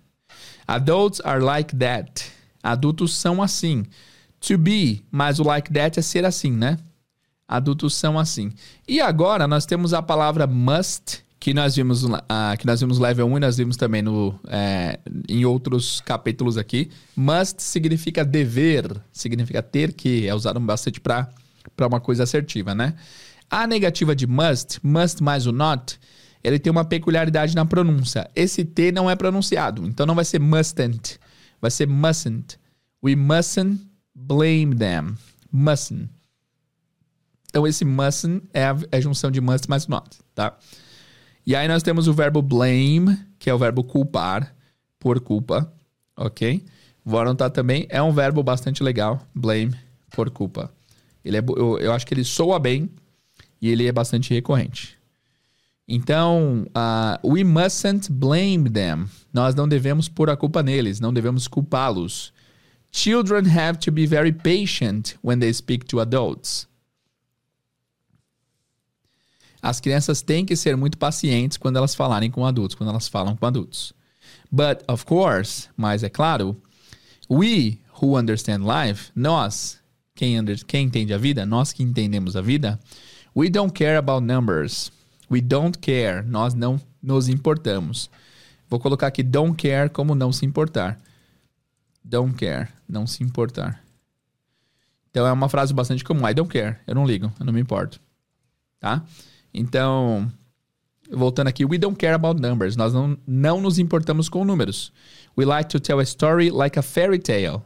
Adults 0.68 1.22
are 1.24 1.44
like 1.44 1.76
that. 1.76 2.32
Adultos 2.64 3.16
são 3.16 3.42
assim. 3.42 3.86
To 4.40 4.58
be, 4.58 5.04
mas 5.12 5.40
o 5.40 5.44
like 5.44 5.72
that 5.72 6.00
é 6.00 6.02
ser 6.02 6.26
assim, 6.26 6.52
né? 6.52 6.78
Adultos 7.48 7.94
são 7.94 8.18
assim. 8.18 8.52
E 8.88 9.02
agora 9.02 9.48
nós 9.48 9.66
temos 9.66 9.94
a 9.94 10.02
palavra 10.02 10.48
must, 10.48 11.24
que 11.40 11.54
nós 11.54 11.76
vimos, 11.76 12.04
uh, 12.04 12.20
que 12.58 12.66
nós 12.66 12.80
vimos 12.80 12.98
level 12.98 13.28
1 13.28 13.38
e 13.38 13.40
nós 13.40 13.58
vimos 13.58 13.76
também 13.76 14.02
no, 14.02 14.40
é, 14.48 15.00
em 15.28 15.44
outros 15.44 16.02
capítulos 16.02 16.58
aqui. 16.58 16.90
Must 17.16 17.62
significa 17.62 18.24
dever, 18.24 18.96
significa 19.12 19.62
ter 19.62 19.92
que, 19.92 20.28
é 20.28 20.34
usado 20.34 20.60
bastante 20.60 21.00
para 21.00 21.28
uma 21.80 22.00
coisa 22.00 22.24
assertiva, 22.24 22.74
né? 22.74 22.96
A 23.50 23.68
negativa 23.68 24.16
de 24.16 24.26
must, 24.26 24.80
must 24.82 25.22
mais 25.22 25.46
o 25.46 25.52
not, 25.52 26.00
ele 26.44 26.58
tem 26.58 26.72
uma 26.72 26.86
peculiaridade 26.86 27.56
na 27.56 27.66
pronúncia. 27.66 28.30
Esse 28.36 28.64
T 28.64 28.92
não 28.92 29.10
é 29.10 29.16
pronunciado, 29.16 29.86
então 29.86 30.06
não 30.06 30.16
vai 30.16 30.26
ser 30.26 30.40
mustn't, 30.40 31.20
vai 31.62 31.70
ser 31.72 31.88
mustn't. 31.88 32.58
We 33.04 33.16
mustn't 33.16 33.82
blame 34.16 34.76
them. 34.76 35.18
Mustn't. 35.52 36.10
Então 37.50 37.68
esse 37.68 37.86
mustn't 37.86 38.44
é 38.54 38.66
a, 38.66 38.78
é 38.92 38.98
a 38.98 39.02
junção 39.02 39.30
de 39.30 39.40
must 39.40 39.70
mais 39.70 39.88
not, 39.88 40.18
tá? 40.34 40.58
E 41.46 41.56
aí 41.56 41.68
nós 41.68 41.84
temos 41.84 42.08
o 42.08 42.14
verbo 42.14 42.42
blame, 42.42 43.18
que 43.38 43.50
é 43.50 43.54
o 43.54 43.58
verbo 43.58 43.84
culpar, 43.84 44.56
por 45.00 45.20
culpa, 45.20 45.72
ok? 46.16 46.64
Vou 47.04 47.20
anotar 47.20 47.50
também, 47.50 47.88
é 47.90 48.02
um 48.02 48.14
verbo 48.14 48.44
bastante 48.44 48.84
legal, 48.84 49.22
blame, 49.34 49.76
por 50.12 50.30
culpa. 50.30 50.72
Ele 51.26 51.38
é, 51.38 51.40
eu, 51.40 51.80
eu 51.80 51.92
acho 51.94 52.06
que 52.06 52.14
ele 52.14 52.24
soa 52.24 52.60
bem, 52.60 52.90
e 53.62 53.70
ele 53.70 53.86
é 53.86 53.92
bastante 53.92 54.34
recorrente. 54.34 54.98
Então, 55.94 56.66
uh, 56.70 57.28
we 57.28 57.44
mustn't 57.44 58.10
blame 58.10 58.70
them. 58.70 59.08
Nós 59.34 59.54
não 59.54 59.68
devemos 59.68 60.08
pôr 60.08 60.30
a 60.30 60.38
culpa 60.38 60.64
neles, 60.64 61.02
não 61.02 61.14
devemos 61.14 61.50
culpá-los. 61.50 62.32
Children 62.94 63.46
have 63.48 63.78
to 63.80 63.92
be 63.92 64.06
very 64.06 64.32
patient 64.32 65.16
when 65.22 65.40
they 65.40 65.54
speak 65.54 65.86
to 65.88 66.00
adults. 66.00 66.66
As 69.62 69.82
crianças 69.82 70.22
têm 70.22 70.46
que 70.46 70.56
ser 70.56 70.78
muito 70.78 70.98
pacientes 70.98 71.58
quando 71.58 71.76
elas 71.76 71.94
falarem 71.94 72.32
com 72.32 72.46
adultos, 72.46 72.74
quando 72.74 72.90
elas 72.90 73.10
falam 73.10 73.36
com 73.36 73.46
adultos. 73.46 73.92
But, 74.50 74.84
of 74.88 75.06
course, 75.06 75.68
mas 75.76 76.04
é 76.04 76.10
claro, 76.10 76.56
we 77.30 77.82
who 78.02 78.18
understand 78.18 78.64
life, 78.64 79.12
nós, 79.14 79.78
quem, 80.16 80.40
under, 80.40 80.64
quem 80.66 80.86
entende 80.86 81.14
a 81.14 81.18
vida, 81.18 81.46
nós 81.46 81.74
que 81.74 81.84
entendemos 81.84 82.38
a 82.38 82.42
vida, 82.42 82.80
We 83.34 83.50
don't 83.50 83.74
care 83.74 83.96
about 83.96 84.24
numbers. 84.24 84.92
We 85.32 85.40
don't 85.42 85.78
care. 85.80 86.24
Nós 86.24 86.54
não 86.54 86.80
nos 87.02 87.30
importamos. 87.30 88.10
Vou 88.70 88.80
colocar 88.80 89.08
aqui 89.08 89.24
don't 89.24 89.56
care 89.56 89.90
como 89.90 90.14
não 90.14 90.32
se 90.32 90.46
importar. 90.46 91.00
Don't 92.04 92.36
care. 92.36 92.68
Não 92.88 93.08
se 93.08 93.24
importar. 93.24 93.82
Então 95.10 95.26
é 95.26 95.32
uma 95.32 95.50
frase 95.50 95.74
bastante 95.74 96.04
comum. 96.04 96.28
I 96.28 96.34
don't 96.34 96.52
care. 96.52 96.78
Eu 96.86 96.96
não 96.96 97.06
ligo. 97.06 97.32
Eu 97.40 97.46
não 97.46 97.54
me 97.54 97.62
importo. 97.62 98.00
Tá? 98.80 99.04
Então, 99.54 100.32
voltando 101.10 101.48
aqui. 101.48 101.66
We 101.66 101.78
don't 101.78 101.98
care 101.98 102.14
about 102.14 102.42
numbers. 102.42 102.76
Nós 102.76 102.94
não, 102.94 103.18
não 103.26 103.62
nos 103.62 103.80
importamos 103.80 104.28
com 104.28 104.44
números. 104.44 104.92
We 105.38 105.46
like 105.46 105.70
to 105.70 105.80
tell 105.80 106.00
a 106.00 106.04
story 106.04 106.50
like 106.50 106.78
a 106.78 106.82
fairy 106.82 107.20
tale. 107.20 107.62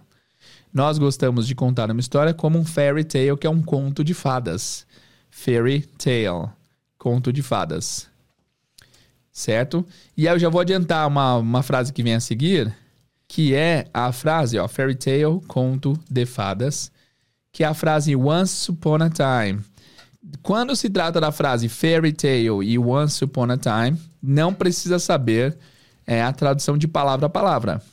Nós 0.73 0.97
gostamos 0.97 1.47
de 1.47 1.55
contar 1.55 1.89
uma 1.89 2.01
história 2.01 2.33
como 2.33 2.59
um 2.59 2.65
fairy 2.65 3.03
tale, 3.03 3.37
que 3.37 3.47
é 3.47 3.49
um 3.49 3.61
conto 3.61 4.03
de 4.03 4.13
fadas 4.13 4.85
fairy 5.29 5.81
tale, 5.97 6.49
conto 7.05 7.31
de 7.31 7.43
fadas. 7.43 8.07
Certo? 9.31 9.85
E 10.17 10.27
aí 10.27 10.33
eu 10.33 10.39
já 10.39 10.49
vou 10.49 10.59
adiantar 10.59 11.07
uma, 11.07 11.35
uma 11.35 11.61
frase 11.61 11.93
que 11.93 12.01
vem 12.01 12.15
a 12.15 12.19
seguir, 12.19 12.75
que 13.27 13.53
é 13.53 13.85
a 13.93 14.11
frase, 14.11 14.57
ó, 14.57 14.67
fairy 14.67 14.95
tale, 14.95 15.39
conto 15.47 15.93
de 16.09 16.25
fadas, 16.25 16.91
que 17.51 17.63
é 17.63 17.67
a 17.67 17.75
frase 17.75 18.15
once 18.15 18.71
upon 18.71 19.03
a 19.03 19.09
time. 19.11 19.61
Quando 20.41 20.75
se 20.75 20.89
trata 20.89 21.21
da 21.21 21.31
frase 21.31 21.69
fairy 21.69 22.11
tale 22.11 22.63
e 22.63 22.79
once 22.79 23.23
upon 23.23 23.51
a 23.51 23.57
time, 23.57 24.01
não 24.19 24.51
precisa 24.51 24.97
saber 24.97 25.55
é, 26.07 26.23
a 26.23 26.33
tradução 26.33 26.75
de 26.75 26.87
palavra 26.87 27.27
a 27.27 27.29
palavra. 27.29 27.83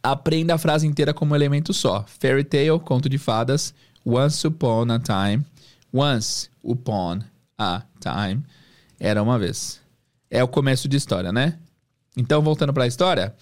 Aprenda 0.00 0.54
a 0.54 0.58
frase 0.58 0.86
inteira 0.86 1.12
como 1.12 1.34
elemento 1.34 1.72
só. 1.72 2.04
Fairy 2.20 2.44
tale, 2.44 2.78
conto 2.78 3.08
de 3.08 3.18
fadas, 3.18 3.74
once 4.06 4.46
upon 4.46 4.92
a 4.92 5.00
time 5.00 5.44
Once 5.94 6.50
upon 6.64 7.24
a 7.58 7.82
time. 8.00 8.42
Era 8.98 9.22
uma 9.22 9.38
vez. 9.38 9.80
É 10.30 10.42
o 10.42 10.48
começo 10.48 10.88
de 10.88 10.96
história, 10.96 11.32
né? 11.32 11.58
Então, 12.16 12.42
voltando 12.42 12.72
para 12.72 12.84
a 12.84 12.86
história. 12.86 13.34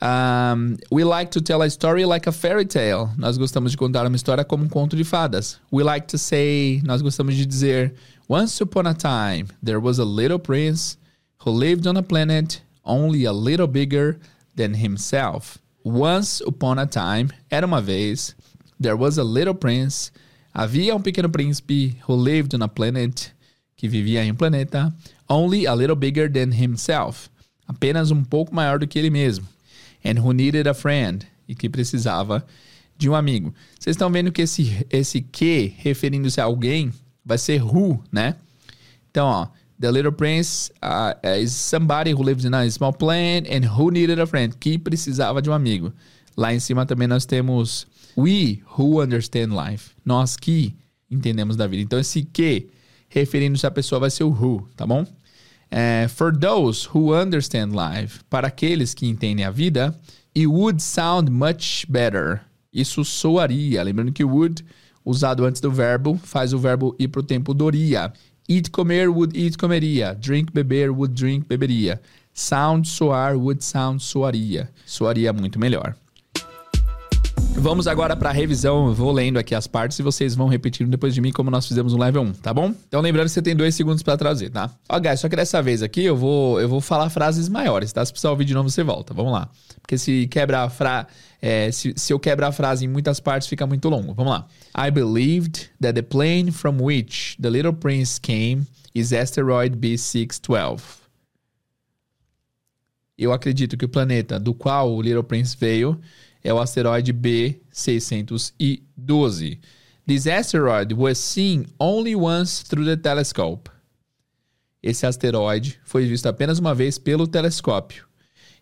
Um, 0.00 0.76
we 0.92 1.02
like 1.02 1.32
to 1.32 1.40
tell 1.40 1.60
a 1.60 1.66
story 1.66 2.04
like 2.04 2.28
a 2.28 2.32
fairy 2.32 2.64
tale. 2.64 3.08
Nós 3.16 3.36
gostamos 3.36 3.72
de 3.72 3.76
contar 3.76 4.06
uma 4.06 4.14
história 4.14 4.44
como 4.44 4.64
um 4.64 4.68
conto 4.68 4.96
de 4.96 5.02
fadas. 5.02 5.58
We 5.72 5.82
like 5.82 6.06
to 6.08 6.18
say, 6.18 6.80
nós 6.84 7.02
gostamos 7.02 7.34
de 7.34 7.44
dizer, 7.44 7.94
once 8.28 8.62
upon 8.62 8.86
a 8.86 8.94
time 8.94 9.48
there 9.62 9.80
was 9.80 9.98
a 9.98 10.04
little 10.04 10.38
prince 10.38 10.96
who 11.44 11.50
lived 11.50 11.88
on 11.88 11.96
a 11.96 12.02
planet 12.02 12.62
only 12.84 13.26
a 13.26 13.32
little 13.32 13.66
bigger 13.66 14.18
than 14.56 14.74
himself. 14.74 15.58
Once 15.84 16.40
upon 16.46 16.78
a 16.78 16.86
time, 16.86 17.30
era 17.50 17.66
uma 17.66 17.80
vez, 17.80 18.36
there 18.80 18.96
was 18.96 19.18
a 19.18 19.24
little 19.24 19.54
prince. 19.54 20.12
Havia 20.54 20.94
um 20.94 21.02
pequeno 21.02 21.28
príncipe 21.28 21.96
who 22.06 22.14
lived 22.14 22.54
on 22.54 22.62
a 22.62 22.68
planet 22.68 23.32
que 23.78 23.88
vivia 23.88 24.22
em 24.22 24.32
um 24.32 24.34
planeta 24.34 24.92
only 25.30 25.66
a 25.66 25.74
little 25.74 25.96
bigger 25.96 26.30
than 26.30 26.52
himself. 26.52 27.30
Apenas 27.66 28.10
um 28.10 28.22
pouco 28.22 28.54
maior 28.54 28.78
do 28.78 28.86
que 28.86 28.98
ele 28.98 29.08
mesmo 29.08 29.46
and 30.04 30.20
who 30.20 30.32
needed 30.32 30.68
a 30.68 30.74
friend 30.74 31.26
e 31.48 31.54
que 31.54 31.68
precisava 31.68 32.44
de 32.96 33.08
um 33.08 33.14
amigo. 33.14 33.54
Vocês 33.78 33.94
estão 33.94 34.10
vendo 34.10 34.30
que 34.30 34.42
esse, 34.42 34.86
esse 34.90 35.22
que, 35.22 35.72
referindo-se 35.78 36.40
a 36.40 36.44
alguém, 36.44 36.92
vai 37.24 37.38
ser 37.38 37.62
who, 37.62 38.02
né? 38.12 38.34
Então, 39.10 39.26
ó, 39.26 39.46
The 39.80 39.92
Little 39.92 40.12
Prince 40.12 40.72
uh, 40.82 41.14
is 41.40 41.52
somebody 41.52 42.12
who 42.12 42.24
lives 42.24 42.44
in 42.44 42.52
a 42.52 42.68
small 42.70 42.92
planet 42.92 43.48
and 43.48 43.64
who 43.64 43.90
needed 43.90 44.20
a 44.20 44.26
friend, 44.26 44.56
que 44.58 44.76
precisava 44.78 45.40
de 45.40 45.48
um 45.48 45.52
amigo. 45.52 45.92
Lá 46.36 46.52
em 46.52 46.58
cima 46.58 46.84
também 46.84 47.06
nós 47.06 47.24
temos 47.24 47.86
we 48.16 48.60
who 48.76 49.00
understand 49.00 49.54
life, 49.54 49.90
nós 50.04 50.36
que 50.36 50.74
entendemos 51.08 51.56
da 51.56 51.66
vida. 51.66 51.82
Então, 51.82 51.98
esse 51.98 52.22
que, 52.22 52.68
referindo-se 53.08 53.66
à 53.66 53.70
pessoa, 53.70 54.00
vai 54.00 54.10
ser 54.10 54.24
o 54.24 54.30
who, 54.30 54.68
tá 54.76 54.86
bom? 54.86 55.06
É, 55.70 56.06
for 56.08 56.36
those 56.36 56.88
who 56.88 57.14
understand 57.14 57.72
life, 57.72 58.20
para 58.30 58.48
aqueles 58.48 58.94
que 58.94 59.06
entendem 59.06 59.44
a 59.44 59.50
vida, 59.50 59.98
it 60.34 60.46
would 60.46 60.82
sound 60.82 61.30
much 61.30 61.86
better. 61.88 62.40
Isso 62.72 63.04
soaria. 63.04 63.82
Lembrando 63.82 64.12
que 64.12 64.24
would, 64.24 64.64
usado 65.04 65.44
antes 65.44 65.60
do 65.60 65.70
verbo, 65.70 66.18
faz 66.22 66.52
o 66.52 66.58
verbo 66.58 66.94
ir 66.98 67.08
para 67.08 67.20
o 67.20 67.24
tempo 67.24 67.52
doria. 67.52 68.12
Eat, 68.48 68.70
comer, 68.70 69.08
would 69.08 69.38
eat, 69.38 69.58
comeria. 69.58 70.14
Drink, 70.14 70.52
beber, 70.52 70.90
would 70.90 71.14
drink, 71.14 71.46
beberia. 71.46 72.00
Sound, 72.32 72.88
soar, 72.88 73.36
would 73.36 73.62
sound, 73.62 74.02
soaria. 74.02 74.70
Soaria 74.86 75.32
muito 75.32 75.58
melhor. 75.58 75.94
Vamos 77.60 77.88
agora 77.88 78.14
para 78.14 78.30
a 78.30 78.32
revisão. 78.32 78.86
Eu 78.86 78.94
vou 78.94 79.10
lendo 79.10 79.36
aqui 79.36 79.52
as 79.52 79.66
partes 79.66 79.98
e 79.98 80.02
vocês 80.02 80.36
vão 80.36 80.46
repetindo 80.46 80.88
depois 80.88 81.12
de 81.12 81.20
mim 81.20 81.32
como 81.32 81.50
nós 81.50 81.66
fizemos 81.66 81.92
no 81.92 81.98
level 81.98 82.22
1, 82.22 82.32
tá 82.34 82.54
bom? 82.54 82.72
Então 82.86 83.00
lembrando 83.00 83.26
que 83.26 83.32
você 83.32 83.42
tem 83.42 83.54
dois 83.54 83.74
segundos 83.74 84.02
para 84.02 84.16
trazer, 84.16 84.50
tá? 84.50 84.70
Ó, 84.88 84.98
guys, 85.00 85.18
só 85.18 85.28
que 85.28 85.34
dessa 85.34 85.60
vez 85.60 85.82
aqui 85.82 86.04
eu 86.04 86.16
vou, 86.16 86.60
eu 86.60 86.68
vou 86.68 86.80
falar 86.80 87.10
frases 87.10 87.48
maiores, 87.48 87.92
tá? 87.92 88.04
Se 88.04 88.12
precisar 88.12 88.30
ouvir 88.30 88.44
de 88.44 88.54
novo, 88.54 88.70
você 88.70 88.84
volta. 88.84 89.12
Vamos 89.12 89.32
lá. 89.32 89.50
Porque 89.80 89.98
se 89.98 90.28
quebra 90.28 90.62
a 90.62 90.70
fra... 90.70 91.06
É, 91.42 91.70
se, 91.72 91.92
se 91.96 92.12
eu 92.12 92.18
quebrar 92.20 92.48
a 92.48 92.52
frase 92.52 92.84
em 92.84 92.88
muitas 92.88 93.18
partes, 93.18 93.48
fica 93.48 93.66
muito 93.66 93.88
longo. 93.88 94.14
Vamos 94.14 94.32
lá. 94.32 94.46
I 94.76 94.90
believed 94.90 95.70
that 95.80 95.94
the 95.94 96.02
plane 96.02 96.52
from 96.52 96.80
which 96.80 97.36
the 97.40 97.50
little 97.50 97.72
prince 97.72 98.20
came 98.20 98.66
is 98.94 99.12
asteroid 99.12 99.76
B612. 99.76 100.80
Eu 103.18 103.32
acredito 103.32 103.76
que 103.76 103.84
o 103.84 103.88
planeta 103.88 104.38
do 104.38 104.54
qual 104.54 104.94
o 104.94 105.02
Little 105.02 105.24
Prince 105.24 105.56
veio 105.58 105.98
é 106.42 106.52
o 106.52 106.58
asteroide 106.58 107.12
B612. 107.12 109.60
This 110.06 110.26
asteroid 110.26 110.94
was 110.94 111.18
seen 111.18 111.66
only 111.78 112.16
once 112.16 112.62
through 112.62 112.86
the 112.86 112.96
telescope. 112.96 113.70
Esse 114.82 115.06
asteroide 115.06 115.78
foi 115.84 116.06
visto 116.06 116.26
apenas 116.26 116.58
uma 116.58 116.74
vez 116.74 116.98
pelo 116.98 117.26
telescópio. 117.26 118.08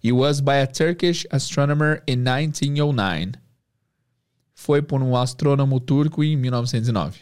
It 0.03 0.12
was 0.12 0.41
by 0.41 0.61
a 0.61 0.66
Turkish 0.66 1.24
astronomer 1.31 2.03
in 2.07 2.24
1909. 2.24 3.35
Foi 4.55 4.83
por 4.83 5.03
um 5.03 5.16
astrônomo 5.16 5.79
turco 5.79 6.24
em 6.24 6.37
1909. 6.37 7.20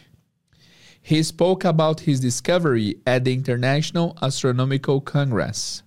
He 1.01 1.23
spoke 1.23 1.67
about 1.67 2.09
his 2.09 2.19
discovery 2.19 2.99
at 3.05 3.25
the 3.25 3.31
International 3.31 4.15
Astronomical 4.21 4.99
Congress. 5.01 5.83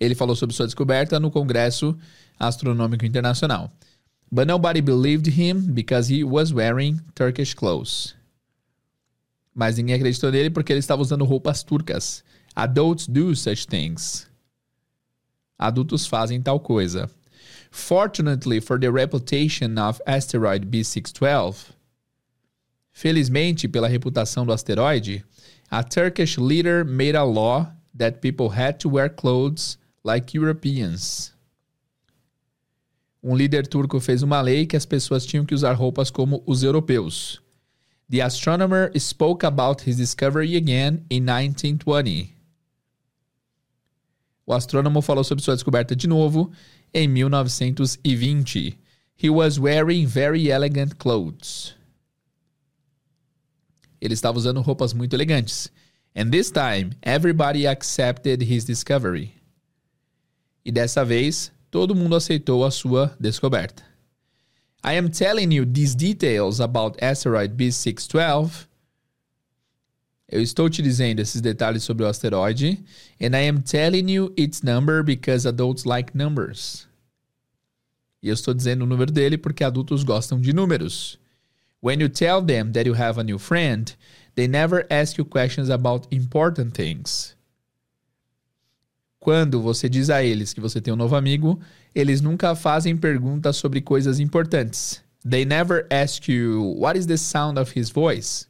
Ele 0.00 0.14
falou 0.14 0.34
sobre 0.34 0.56
sua 0.56 0.66
descoberta 0.66 1.20
no 1.20 1.30
Congresso 1.30 1.96
Astronômico 2.38 3.04
Internacional. 3.04 3.70
But 4.30 4.46
nobody 4.46 4.80
believed 4.80 5.26
him 5.26 5.72
because 5.72 6.08
he 6.08 6.24
was 6.24 6.52
wearing 6.52 7.00
Turkish 7.14 7.54
clothes. 7.54 8.14
Mas 9.54 9.76
ninguém 9.76 9.94
acreditou 9.94 10.32
nele 10.32 10.50
porque 10.50 10.72
ele 10.72 10.80
estava 10.80 11.02
usando 11.02 11.24
roupas 11.24 11.62
turcas. 11.62 12.24
Adults 12.56 13.06
do 13.06 13.34
such 13.34 13.66
things. 13.66 14.26
Adultos 15.58 16.06
fazem 16.06 16.42
tal 16.42 16.58
coisa. 16.58 17.08
Fortunately 17.70 18.60
for 18.60 18.78
the 18.78 18.90
reputation 18.90 19.78
of 19.78 20.00
asteroid 20.06 20.66
B612, 20.66 21.72
felizmente 22.92 23.68
pela 23.68 23.88
reputação 23.88 24.46
do 24.46 24.52
asteroide, 24.52 25.24
a 25.70 25.82
Turkish 25.82 26.38
leader 26.38 26.84
made 26.84 27.16
a 27.16 27.24
law 27.24 27.72
that 27.92 28.20
people 28.20 28.48
had 28.50 28.78
to 28.78 28.88
wear 28.88 29.08
clothes 29.08 29.76
like 30.04 30.36
Europeans. 30.36 31.33
Um 33.26 33.34
líder 33.34 33.66
turco 33.66 33.98
fez 34.00 34.22
uma 34.22 34.42
lei 34.42 34.66
que 34.66 34.76
as 34.76 34.84
pessoas 34.84 35.24
tinham 35.24 35.46
que 35.46 35.54
usar 35.54 35.72
roupas 35.72 36.10
como 36.10 36.42
os 36.44 36.62
europeus. 36.62 37.40
The 38.10 38.20
astronomer 38.20 38.92
spoke 38.98 39.46
about 39.46 39.88
his 39.88 39.96
discovery 39.96 40.56
again 40.56 41.06
in 41.08 41.22
1920. 41.22 42.36
O 44.44 44.52
astrônomo 44.52 45.00
falou 45.00 45.24
sobre 45.24 45.42
sua 45.42 45.54
descoberta 45.54 45.96
de 45.96 46.06
novo 46.06 46.52
em 46.92 47.08
1920. 47.08 48.78
He 49.16 49.30
was 49.30 49.58
wearing 49.58 50.06
very 50.06 50.50
elegant 50.50 50.96
clothes. 50.96 51.74
Ele 54.02 54.12
estava 54.12 54.36
usando 54.36 54.60
roupas 54.60 54.92
muito 54.92 55.16
elegantes. 55.16 55.72
And 56.14 56.30
this 56.30 56.50
time, 56.50 56.90
everybody 57.00 57.66
accepted 57.66 58.42
his 58.42 58.66
discovery. 58.66 59.32
E 60.62 60.70
dessa 60.70 61.06
vez, 61.06 61.50
todo 61.74 61.92
mundo 61.92 62.14
aceitou 62.14 62.64
a 62.64 62.70
sua 62.70 63.16
descoberta. 63.18 63.82
I 64.84 64.96
am 64.96 65.08
telling 65.08 65.52
you 65.52 65.66
these 65.66 65.92
details 65.92 66.60
about 66.60 66.96
asteroid 67.02 67.56
B612. 67.56 68.68
Eu 70.28 70.40
estou 70.40 70.70
te 70.70 70.80
dizendo 70.80 71.20
esses 71.20 71.40
detalhes 71.40 71.82
sobre 71.82 72.04
o 72.04 72.06
asteroide. 72.06 72.78
And 73.20 73.34
I 73.34 73.48
am 73.48 73.60
telling 73.60 74.08
you 74.08 74.32
its 74.36 74.62
number 74.62 75.02
because 75.02 75.48
adults 75.48 75.84
like 75.84 76.16
numbers. 76.16 76.86
E 78.22 78.28
eu 78.28 78.34
estou 78.34 78.54
dizendo 78.54 78.84
o 78.84 78.86
número 78.86 79.10
dele 79.10 79.36
porque 79.36 79.64
adultos 79.64 80.04
gostam 80.04 80.40
de 80.40 80.52
números. 80.52 81.18
When 81.82 82.00
you 82.00 82.08
tell 82.08 82.40
them 82.40 82.70
that 82.70 82.86
you 82.86 82.94
have 82.94 83.18
a 83.18 83.24
new 83.24 83.36
friend, 83.36 83.96
they 84.36 84.46
never 84.46 84.86
ask 84.88 85.18
you 85.18 85.24
questions 85.24 85.70
about 85.70 86.06
important 86.12 86.72
things. 86.72 87.34
Quando 89.24 89.62
você 89.62 89.88
diz 89.88 90.10
a 90.10 90.22
eles 90.22 90.52
que 90.52 90.60
você 90.60 90.82
tem 90.82 90.92
um 90.92 90.96
novo 90.98 91.16
amigo, 91.16 91.58
eles 91.94 92.20
nunca 92.20 92.54
fazem 92.54 92.94
perguntas 92.94 93.56
sobre 93.56 93.80
coisas 93.80 94.20
importantes. 94.20 95.02
They 95.26 95.46
never 95.46 95.86
ask 95.90 96.28
you, 96.28 96.74
what 96.78 96.98
is 96.98 97.06
the 97.06 97.16
sound 97.16 97.58
of 97.58 97.72
his 97.74 97.88
voice? 97.88 98.46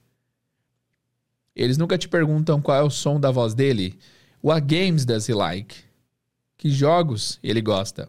Eles 1.54 1.78
nunca 1.78 1.96
te 1.96 2.08
perguntam 2.08 2.60
qual 2.60 2.76
é 2.76 2.82
o 2.82 2.90
som 2.90 3.20
da 3.20 3.30
voz 3.30 3.54
dele. 3.54 3.96
What 4.42 4.66
games 4.66 5.04
does 5.04 5.28
he 5.28 5.32
like? 5.32 5.76
Que 6.58 6.68
jogos 6.70 7.38
ele 7.40 7.62
gosta? 7.62 8.08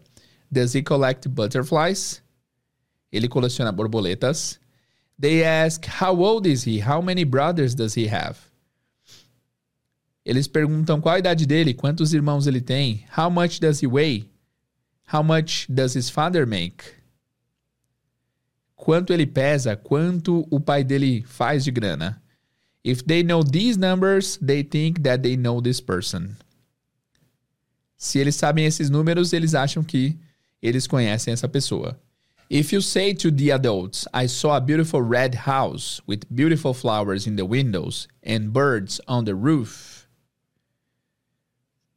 Does 0.50 0.74
he 0.74 0.82
collect 0.82 1.28
butterflies? 1.28 2.20
Ele 3.12 3.28
coleciona 3.28 3.70
borboletas. 3.70 4.58
They 5.16 5.44
ask, 5.44 5.86
how 6.02 6.20
old 6.20 6.48
is 6.48 6.64
he? 6.64 6.80
How 6.80 7.00
many 7.00 7.22
brothers 7.22 7.76
does 7.76 7.94
he 7.96 8.08
have? 8.08 8.38
Eles 10.26 10.48
perguntam 10.48 11.00
qual 11.00 11.14
a 11.14 11.18
idade 11.20 11.46
dele, 11.46 11.72
quantos 11.72 12.12
irmãos 12.12 12.48
ele 12.48 12.60
tem, 12.60 13.04
how 13.16 13.30
much 13.30 13.60
does 13.60 13.80
he 13.80 13.86
weigh? 13.86 14.28
How 15.06 15.22
much 15.22 15.68
does 15.68 15.94
his 15.94 16.10
father 16.10 16.44
make? 16.44 16.82
Quanto 18.74 19.12
ele 19.12 19.24
pesa, 19.24 19.76
quanto 19.76 20.44
o 20.50 20.58
pai 20.58 20.82
dele 20.82 21.22
faz 21.22 21.62
de 21.62 21.70
grana. 21.70 22.20
If 22.82 23.04
they 23.04 23.22
know 23.22 23.44
these 23.44 23.78
numbers, 23.78 24.36
they 24.38 24.64
think 24.64 25.04
that 25.04 25.22
they 25.22 25.36
know 25.36 25.60
this 25.60 25.80
person. 25.80 26.36
Se 27.96 28.18
eles 28.18 28.34
sabem 28.34 28.66
esses 28.66 28.90
números, 28.90 29.32
eles 29.32 29.54
acham 29.54 29.84
que 29.84 30.18
eles 30.60 30.88
conhecem 30.88 31.32
essa 31.32 31.48
pessoa. 31.48 31.96
If 32.50 32.72
you 32.72 32.82
say 32.82 33.14
to 33.14 33.30
the 33.30 33.52
adults, 33.52 34.08
I 34.12 34.26
saw 34.26 34.56
a 34.56 34.60
beautiful 34.60 35.02
red 35.02 35.46
house 35.46 36.00
with 36.04 36.26
beautiful 36.34 36.74
flowers 36.74 37.28
in 37.28 37.36
the 37.36 37.46
windows 37.46 38.08
and 38.24 38.52
birds 38.52 39.00
on 39.06 39.24
the 39.24 39.34
roof, 39.34 39.95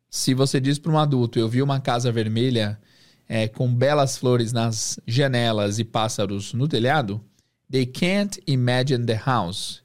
se 0.10 0.34
você 0.34 0.60
diz 0.60 0.80
para 0.80 0.92
um 0.92 0.98
adulto, 0.98 1.38
eu 1.38 1.48
vi 1.48 1.62
uma 1.62 1.80
casa 1.80 2.12
vermelha 2.12 2.80
é, 3.28 3.48
com 3.48 3.74
belas 3.74 4.18
flores 4.18 4.52
nas 4.52 5.00
janelas 5.06 5.78
e 5.78 5.84
pássaros 5.84 6.54
no 6.54 6.68
telhado, 6.68 7.24
they 7.70 7.86
can't 7.86 8.42
imagine 8.48 9.06
the 9.06 9.22
house. 9.24 9.84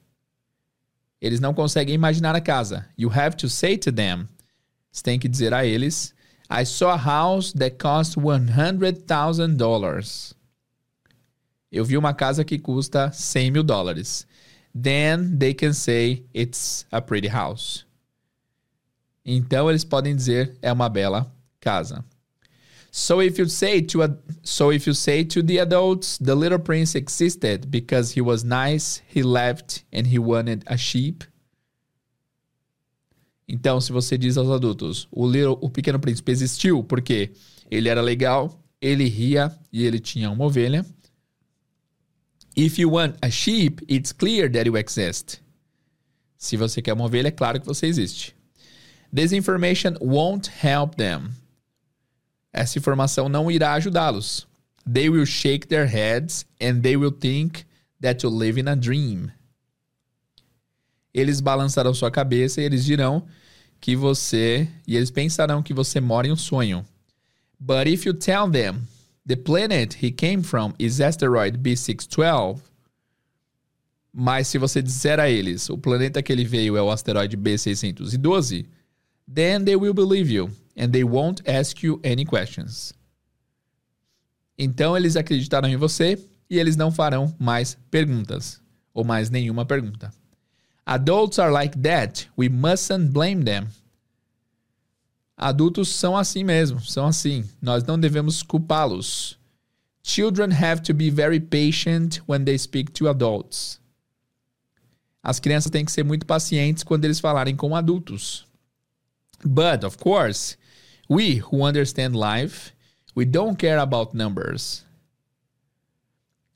Eles 1.21 1.41
não 1.41 1.53
conseguem 1.53 1.95
imaginar 1.95 2.35
a 2.35 2.41
casa. 2.41 2.89
You 2.97 3.11
have 3.11 3.37
to 3.37 3.49
say 3.49 3.77
to 3.79 3.93
them. 3.93 4.27
Você 4.91 5.03
tem 5.03 5.19
que 5.19 5.29
dizer 5.29 5.53
a 5.53 5.67
eles, 5.67 6.15
I 6.51 6.65
saw 6.65 6.91
a 6.91 6.97
house 6.97 7.53
that 7.53 7.77
cost 7.77 8.19
$100,000. 8.19 10.35
Eu 11.71 11.85
vi 11.85 11.99
uma 11.99 12.15
casa 12.15 12.45
que 12.45 12.59
custa 12.59 13.11
100 13.11 13.51
mil 13.51 13.65
dólares. 13.65 14.27
Then 14.75 15.37
they 15.37 15.55
can 15.55 15.73
say 15.73 16.25
it's 16.35 16.87
a 16.91 17.01
pretty 17.01 17.29
house. 17.29 17.84
Então 19.25 19.71
eles 19.71 19.85
podem 19.85 20.15
dizer 20.15 20.57
é 20.61 20.73
uma 20.73 20.89
bela 20.89 21.33
casa. 21.61 22.05
So 22.91 23.21
if 23.21 23.39
you 23.39 23.49
say 23.49 23.83
to 23.83 24.03
a, 24.03 24.17
so 24.45 24.73
if 24.73 24.87
you 24.87 24.95
say 24.95 25.25
to 25.25 25.43
the 25.43 25.59
adults 25.59 26.17
the 26.19 26.35
little 26.35 26.61
prince 26.61 26.97
existed 26.97 27.67
because 27.69 28.17
he 28.17 28.23
was 28.23 28.45
nice, 28.45 29.03
he 29.13 29.23
left 29.23 29.85
and 29.93 30.07
he 30.07 30.19
wanted 30.19 30.63
a 30.67 30.77
sheep. 30.77 31.25
Então, 33.49 33.81
se 33.81 33.93
você 33.93 34.17
diz 34.17 34.37
aos 34.37 34.49
adultos, 34.49 35.07
o, 35.11 35.27
little, 35.27 35.59
o 35.61 35.69
pequeno 35.69 35.99
príncipe 35.99 36.33
existiu 36.33 36.83
porque 36.83 37.33
ele 37.71 37.89
era 37.89 38.01
legal, 38.01 38.59
ele 38.81 39.09
ria 39.09 39.55
e 39.73 39.85
ele 39.85 39.99
tinha 39.99 40.31
uma 40.31 40.45
ovelha. 40.45 40.87
If 42.57 42.79
you 42.79 42.93
want 42.93 43.17
a 43.21 43.31
sheep, 43.31 43.85
it's 43.89 44.13
clear 44.13 44.51
that 44.53 44.67
you 44.67 44.77
exist. 44.77 45.41
Se 46.39 46.57
você 46.57 46.81
quer 46.81 46.93
uma 46.93 47.05
ovelha, 47.05 47.29
é 47.29 47.33
claro 47.33 47.61
que 47.61 47.67
você 47.67 47.87
existe. 47.87 48.34
This 49.15 49.33
information 49.33 49.97
won't 50.01 50.51
help 50.63 50.97
them. 50.97 51.31
Essa 52.53 52.79
informação 52.79 53.29
não 53.29 53.51
irá 53.51 53.75
ajudá-los. 53.75 54.47
They 54.91 55.09
will 55.09 55.27
shake 55.27 55.69
their 55.69 55.87
heads 55.87 56.45
and 56.61 56.81
they 56.81 56.97
will 56.97 57.13
think 57.13 57.65
that 58.01 58.25
you 58.25 58.31
live 58.31 58.59
in 58.61 58.69
a 58.69 58.75
dream. 58.75 59.31
Eles 61.13 61.41
balançarão 61.41 61.95
sua 61.95 62.11
cabeça 62.11 62.61
e 62.61 62.65
eles 62.65 62.85
dirão 62.85 63.25
que 63.81 63.95
você 63.95 64.69
e 64.87 64.97
eles 64.97 65.11
pensarão 65.11 65.63
que 65.63 65.73
você 65.73 66.01
mora 66.01 66.27
em 66.27 66.33
um 66.33 66.37
sonho. 66.37 66.85
But 67.61 67.87
if 67.87 68.05
you 68.05 68.15
tell 68.15 68.51
them 68.51 68.87
The 69.27 69.37
planet 69.37 69.95
he 69.95 70.11
came 70.11 70.43
from 70.43 70.75
is 70.79 71.01
asteroid 71.01 71.57
B612. 71.63 72.61
Mas 74.13 74.49
se 74.49 74.59
você 74.59 74.83
disser 74.83 75.19
a 75.19 75.31
eles, 75.31 75.71
o 75.71 75.79
planeta 75.79 76.23
que 76.23 76.31
ele 76.31 76.45
veio 76.45 76.77
é 76.77 76.83
o 76.83 76.91
asteroide 76.91 77.37
B612, 77.37 78.67
then 79.33 79.65
they 79.65 79.77
will 79.77 79.95
believe 79.95 80.31
you 80.31 80.51
and 80.77 80.91
they 80.91 81.05
won't 81.05 81.43
ask 81.49 81.83
you 81.83 82.01
any 82.05 82.25
questions. 82.25 82.93
Então 84.59 84.97
eles 84.97 85.17
acreditarão 85.17 85.69
em 85.69 85.77
você 85.77 86.19
e 86.49 86.59
eles 86.59 86.77
não 86.77 86.93
farão 86.93 87.35
mais 87.39 87.77
perguntas 87.91 88.61
ou 88.93 89.05
mais 89.05 89.31
nenhuma 89.31 89.65
pergunta. 89.65 90.13
Adults 90.87 91.39
are 91.39 91.51
like 91.51 91.79
that. 91.79 92.29
We 92.37 92.49
mustn't 92.49 93.11
blame 93.11 93.45
them. 93.45 93.69
Adultos 95.37 95.89
são 95.89 96.17
assim 96.17 96.45
mesmo, 96.45 96.81
são 96.81 97.07
assim. 97.07 97.45
Nós 97.61 97.83
não 97.85 97.99
devemos 97.99 98.43
culpá-los. 98.43 99.39
Children 100.03 100.53
have 100.53 100.83
to 100.83 100.95
be 100.95 101.11
very 101.11 101.41
patient 101.41 102.21
when 102.29 102.45
they 102.45 102.59
speak 102.59 102.93
to 102.93 103.09
adults. 103.09 103.81
As 105.23 105.41
crianças 105.41 105.71
têm 105.71 105.85
que 105.85 105.91
ser 105.91 106.05
muito 106.05 106.27
pacientes 106.27 106.85
quando 106.85 107.07
eles 107.07 107.19
falarem 107.19 107.57
com 107.57 107.75
adultos. 107.75 108.47
But, 109.45 109.85
of 109.85 109.99
course, 109.99 110.57
we 111.09 111.37
who 111.37 111.63
understand 111.63 112.17
life, 112.17 112.73
we 113.15 113.25
don't 113.25 113.59
care 113.59 113.79
about 113.79 114.15
numbers. 114.15 114.85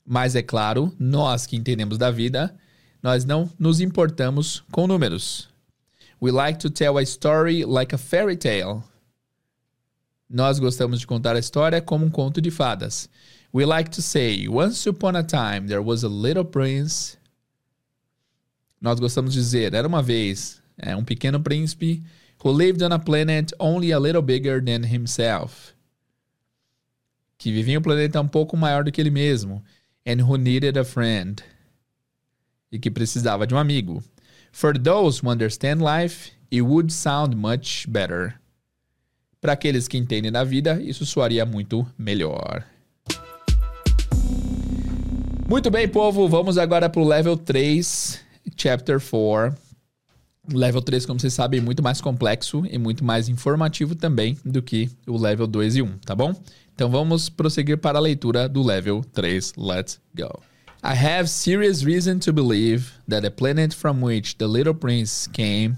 Mas 0.07 0.35
é 0.35 0.43
claro, 0.43 0.95
nós 0.99 1.47
que 1.47 1.55
entendemos 1.55 1.99
da 1.99 2.11
vida, 2.11 2.55
nós 3.03 3.27
não 3.27 3.51
nos 3.59 3.81
importamos 3.81 4.65
com 4.73 4.87
números. 4.87 5.49
We 6.21 6.33
like 6.33 6.59
to 6.61 6.71
tell 6.71 6.97
a 6.97 7.03
story 7.03 7.65
like 7.65 7.95
a 7.95 7.99
fairy 7.99 8.37
tale. 8.37 8.83
Nós 10.29 10.59
gostamos 10.59 10.99
de 10.99 11.07
contar 11.07 11.37
a 11.37 11.39
história 11.39 11.81
como 11.81 12.07
um 12.07 12.11
conto 12.11 12.41
de 12.41 12.51
fadas. 12.51 13.09
We 13.53 13.65
like 13.65 13.91
to 13.91 14.03
say, 14.03 14.49
once 14.49 14.89
upon 14.89 15.15
a 15.15 15.23
time 15.23 15.69
there 15.69 15.83
was 15.83 16.05
a 16.05 16.09
little 16.09 16.45
prince. 16.45 17.19
Nós 18.81 18.99
gostamos 18.99 19.35
de 19.35 19.41
dizer, 19.41 19.75
era 19.75 19.87
uma 19.87 20.03
vez 20.03 20.63
é, 20.77 20.97
um 20.97 21.05
pequeno 21.05 21.41
príncipe 21.41 22.03
who 22.43 22.51
lived 22.51 22.83
on 22.83 22.93
a 22.93 22.99
planet 22.99 23.53
only 23.59 23.93
a 23.93 23.99
little 23.99 24.23
bigger 24.23 24.61
than 24.61 24.85
himself. 24.85 25.75
Que 27.37 27.53
vivia 27.53 27.75
em 27.75 27.79
um 27.79 27.83
planeta 27.83 28.21
um 28.21 28.29
pouco 28.29 28.57
maior 28.57 28.85
do 28.85 28.91
que 28.91 29.01
ele 29.01 29.11
mesmo. 29.11 29.63
And 30.07 30.23
who 30.23 30.37
needed 30.37 30.77
a 30.79 30.85
friend. 30.85 31.43
E 32.71 32.79
que 32.79 32.91
precisava 32.91 33.47
de 33.47 33.55
um 33.55 33.59
amigo. 33.59 34.03
For 34.53 34.77
those 34.77 35.21
who 35.23 35.31
understand 35.31 35.83
life, 35.83 36.33
it 36.51 36.63
would 36.63 36.93
sound 36.93 37.37
much 37.37 37.87
better. 37.89 38.35
Para 39.41 39.53
aqueles 39.53 39.87
que 39.87 39.97
entendem 39.97 40.33
da 40.33 40.43
vida, 40.43 40.83
isso 40.83 41.07
soaria 41.07 41.47
muito 41.47 41.87
melhor. 41.97 42.65
Muito 45.49 45.71
bem, 45.71 45.89
povo, 45.89 46.29
vamos 46.29 46.59
agora 46.59 46.91
para 46.91 47.01
o 47.01 47.07
level 47.07 47.37
3, 47.37 48.21
chapter 48.57 49.01
4. 49.01 49.68
Level 50.53 50.81
3, 50.81 51.05
como 51.05 51.21
vocês 51.21 51.35
sabem, 51.35 51.61
é 51.61 51.63
muito 51.63 51.83
mais 51.83 52.01
complexo 52.01 52.65
e 52.71 52.79
muito 52.79 53.05
mais 53.05 53.29
informativo 53.29 53.95
também 53.95 54.37
do 54.45 54.63
que 54.63 54.91
o 55.07 55.17
level 55.19 55.47
2 55.47 55.77
e 55.77 55.83
1, 55.83 55.99
tá 55.99 56.15
bom? 56.15 56.35
Então 56.75 56.91
vamos 56.91 57.29
prosseguir 57.29 57.79
para 57.79 57.99
a 57.99 58.01
leitura 58.01 58.49
do 58.49 58.63
level 58.63 59.05
3. 59.13 59.55
Let's 59.57 60.01
go. 60.17 60.41
I 60.83 60.95
have 60.95 61.29
serious 61.29 61.83
reason 61.85 62.21
to 62.21 62.33
believe 62.33 62.93
that 63.09 63.23
the 63.23 63.31
planet 63.31 63.75
from 63.75 64.01
which 64.01 64.39
the 64.39 64.47
little 64.47 64.75
prince 64.75 65.27
came 65.27 65.77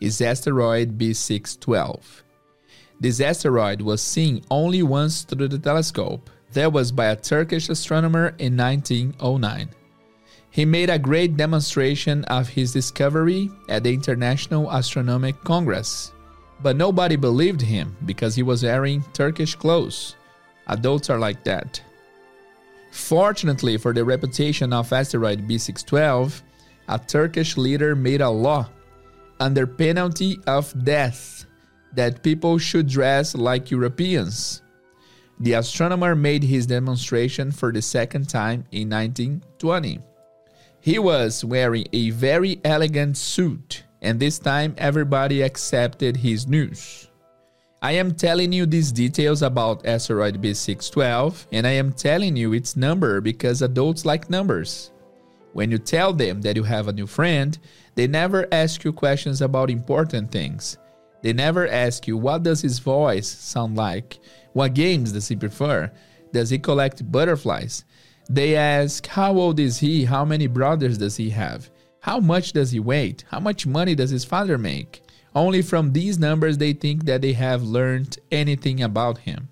is 0.00 0.20
asteroid 0.20 0.98
B612. 0.98 2.00
This 3.00 3.20
asteroid 3.20 3.80
was 3.80 4.02
seen 4.02 4.42
only 4.50 4.82
once 4.82 5.22
through 5.22 5.48
the 5.48 5.58
telescope. 5.58 6.28
That 6.52 6.72
was 6.72 6.90
by 6.90 7.06
a 7.06 7.16
Turkish 7.16 7.68
astronomer 7.68 8.34
in 8.38 8.56
1909. 8.56 9.68
He 10.50 10.64
made 10.64 10.90
a 10.90 10.98
great 10.98 11.36
demonstration 11.36 12.24
of 12.24 12.48
his 12.48 12.72
discovery 12.72 13.50
at 13.68 13.84
the 13.84 13.94
International 13.94 14.70
Astronomical 14.70 15.40
Congress, 15.44 16.12
but 16.60 16.76
nobody 16.76 17.16
believed 17.16 17.60
him 17.60 17.96
because 18.04 18.34
he 18.34 18.42
was 18.42 18.64
wearing 18.64 19.04
Turkish 19.12 19.54
clothes. 19.54 20.16
Adults 20.66 21.08
are 21.08 21.18
like 21.18 21.44
that. 21.44 21.80
Fortunately 22.90 23.76
for 23.76 23.92
the 23.92 24.04
reputation 24.04 24.72
of 24.72 24.92
asteroid 24.92 25.46
B612, 25.48 26.42
a 26.88 26.98
Turkish 26.98 27.56
leader 27.56 27.94
made 27.94 28.20
a 28.20 28.28
law 28.28 28.68
under 29.38 29.66
penalty 29.66 30.38
of 30.48 30.74
death 30.84 31.46
that 31.94 32.22
people 32.22 32.58
should 32.58 32.88
dress 32.88 33.36
like 33.36 33.70
Europeans. 33.70 34.62
The 35.38 35.54
astronomer 35.54 36.14
made 36.14 36.42
his 36.42 36.66
demonstration 36.66 37.50
for 37.52 37.72
the 37.72 37.80
second 37.80 38.28
time 38.28 38.64
in 38.72 38.90
1920. 38.90 40.00
He 40.82 40.98
was 40.98 41.44
wearing 41.44 41.86
a 41.92 42.08
very 42.08 42.58
elegant 42.64 43.18
suit, 43.18 43.84
and 44.00 44.18
this 44.18 44.38
time 44.38 44.74
everybody 44.78 45.42
accepted 45.42 46.16
his 46.16 46.46
news. 46.46 47.10
I 47.82 47.92
am 47.92 48.14
telling 48.14 48.50
you 48.50 48.64
these 48.64 48.90
details 48.90 49.42
about 49.42 49.84
asteroid 49.84 50.40
B612, 50.40 51.46
and 51.52 51.66
I 51.66 51.72
am 51.72 51.92
telling 51.92 52.34
you 52.34 52.54
its 52.54 52.76
number 52.76 53.20
because 53.20 53.60
adults 53.60 54.06
like 54.06 54.30
numbers. 54.30 54.90
When 55.52 55.70
you 55.70 55.76
tell 55.76 56.14
them 56.14 56.40
that 56.42 56.56
you 56.56 56.62
have 56.62 56.88
a 56.88 56.94
new 56.94 57.06
friend, 57.06 57.58
they 57.94 58.06
never 58.06 58.46
ask 58.50 58.82
you 58.82 58.92
questions 58.94 59.42
about 59.42 59.68
important 59.68 60.32
things. 60.32 60.78
They 61.20 61.34
never 61.34 61.68
ask 61.68 62.06
you 62.06 62.16
what 62.16 62.42
does 62.42 62.62
his 62.62 62.78
voice 62.78 63.28
sound 63.28 63.76
like? 63.76 64.18
What 64.54 64.72
games 64.72 65.12
does 65.12 65.28
he 65.28 65.36
prefer? 65.36 65.92
Does 66.32 66.48
he 66.48 66.58
collect 66.58 67.10
butterflies? 67.10 67.84
They 68.32 68.54
ask 68.54 69.08
how 69.08 69.36
old 69.36 69.58
is 69.58 69.78
he? 69.78 70.04
How 70.04 70.24
many 70.24 70.46
brothers 70.46 70.98
does 70.98 71.16
he 71.16 71.30
have? 71.30 71.68
How 71.98 72.20
much 72.20 72.52
does 72.52 72.70
he 72.70 72.78
weigh? 72.78 73.16
How 73.28 73.40
much 73.40 73.66
money 73.66 73.96
does 73.96 74.10
his 74.10 74.24
father 74.24 74.56
make? 74.56 75.02
Only 75.34 75.62
from 75.62 75.92
these 75.92 76.16
numbers 76.16 76.56
they 76.56 76.72
think 76.72 77.06
that 77.06 77.22
they 77.22 77.32
have 77.32 77.64
learned 77.64 78.18
anything 78.30 78.84
about 78.84 79.18
him. 79.18 79.48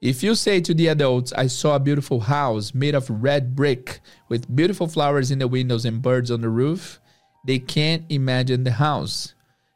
If 0.00 0.24
you 0.24 0.34
say 0.34 0.60
to 0.60 0.74
the 0.74 0.88
adults, 0.88 1.32
I 1.34 1.46
saw 1.46 1.76
a 1.76 1.80
beautiful 1.80 2.18
house 2.18 2.74
made 2.74 2.96
of 2.96 3.08
red 3.08 3.54
brick 3.54 4.00
with 4.28 4.54
beautiful 4.56 4.88
flowers 4.88 5.30
in 5.30 5.38
the 5.38 5.46
windows 5.46 5.84
and 5.84 6.02
birds 6.02 6.32
on 6.32 6.40
the 6.40 6.48
roof, 6.48 7.00
they 7.46 7.60
can't 7.60 8.04
imagine 8.08 8.64
the 8.64 8.72
house. 8.72 9.34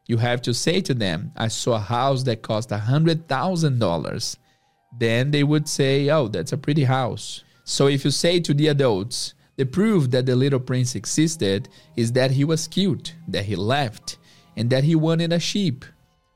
You 0.09 0.17
have 0.17 0.43
to 0.43 0.55
say 0.55 0.81
to 0.81 0.95
them, 0.95 1.31
I 1.37 1.47
saw 1.47 1.75
a 1.75 1.79
house 1.79 2.25
that 2.25 2.43
cost 2.43 2.73
a 2.73 2.79
$100,000. 2.79 4.37
Then 4.99 5.31
they 5.31 5.45
would 5.45 5.69
say, 5.69 6.11
Oh, 6.11 6.27
that's 6.27 6.53
a 6.53 6.59
pretty 6.59 6.85
house. 6.85 7.45
So 7.65 7.87
if 7.87 8.05
you 8.05 8.11
say 8.11 8.41
to 8.41 8.55
the 8.55 8.69
adults, 8.69 9.35
the 9.57 9.67
proof 9.67 10.11
that 10.11 10.27
the 10.27 10.35
little 10.35 10.61
prince 10.61 10.95
existed 10.95 11.69
is 11.97 12.13
that 12.13 12.33
he 12.33 12.45
was 12.45 12.67
cute, 12.67 13.15
that 13.29 13.45
he 13.45 13.55
laughed, 13.55 14.19
and 14.57 14.71
that 14.71 14.85
he 14.85 14.95
wanted 14.95 15.33
a 15.33 15.39
sheep. 15.39 15.85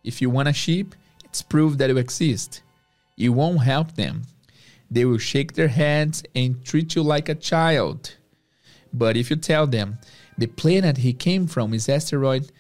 If 0.05 0.23
you 0.23 0.31
want 0.31 0.49
a 0.49 0.53
sheep, 0.53 0.95
it's 1.25 1.43
proof 1.43 1.79
that 1.79 1.91
you 1.91 1.97
exist. 1.97 2.63
You 3.17 3.33
won't 3.33 3.63
help 3.63 3.95
them. 3.95 4.23
They 4.91 5.05
will 5.05 5.19
shake 5.19 5.55
their 5.55 5.69
heads 5.69 6.23
and 6.35 6.65
treat 6.65 6.95
you 6.95 7.03
like 7.03 7.29
a 7.29 7.35
child. 7.35 8.15
But 8.93 9.17
if 9.17 9.31
you 9.31 9.37
tell 9.37 9.67
them, 9.67 9.99
the 10.39 10.47
planet 10.47 10.99
he 10.99 11.13
came 11.13 11.47
from 11.47 11.75
is 11.75 11.89
asteroid, 11.89 12.53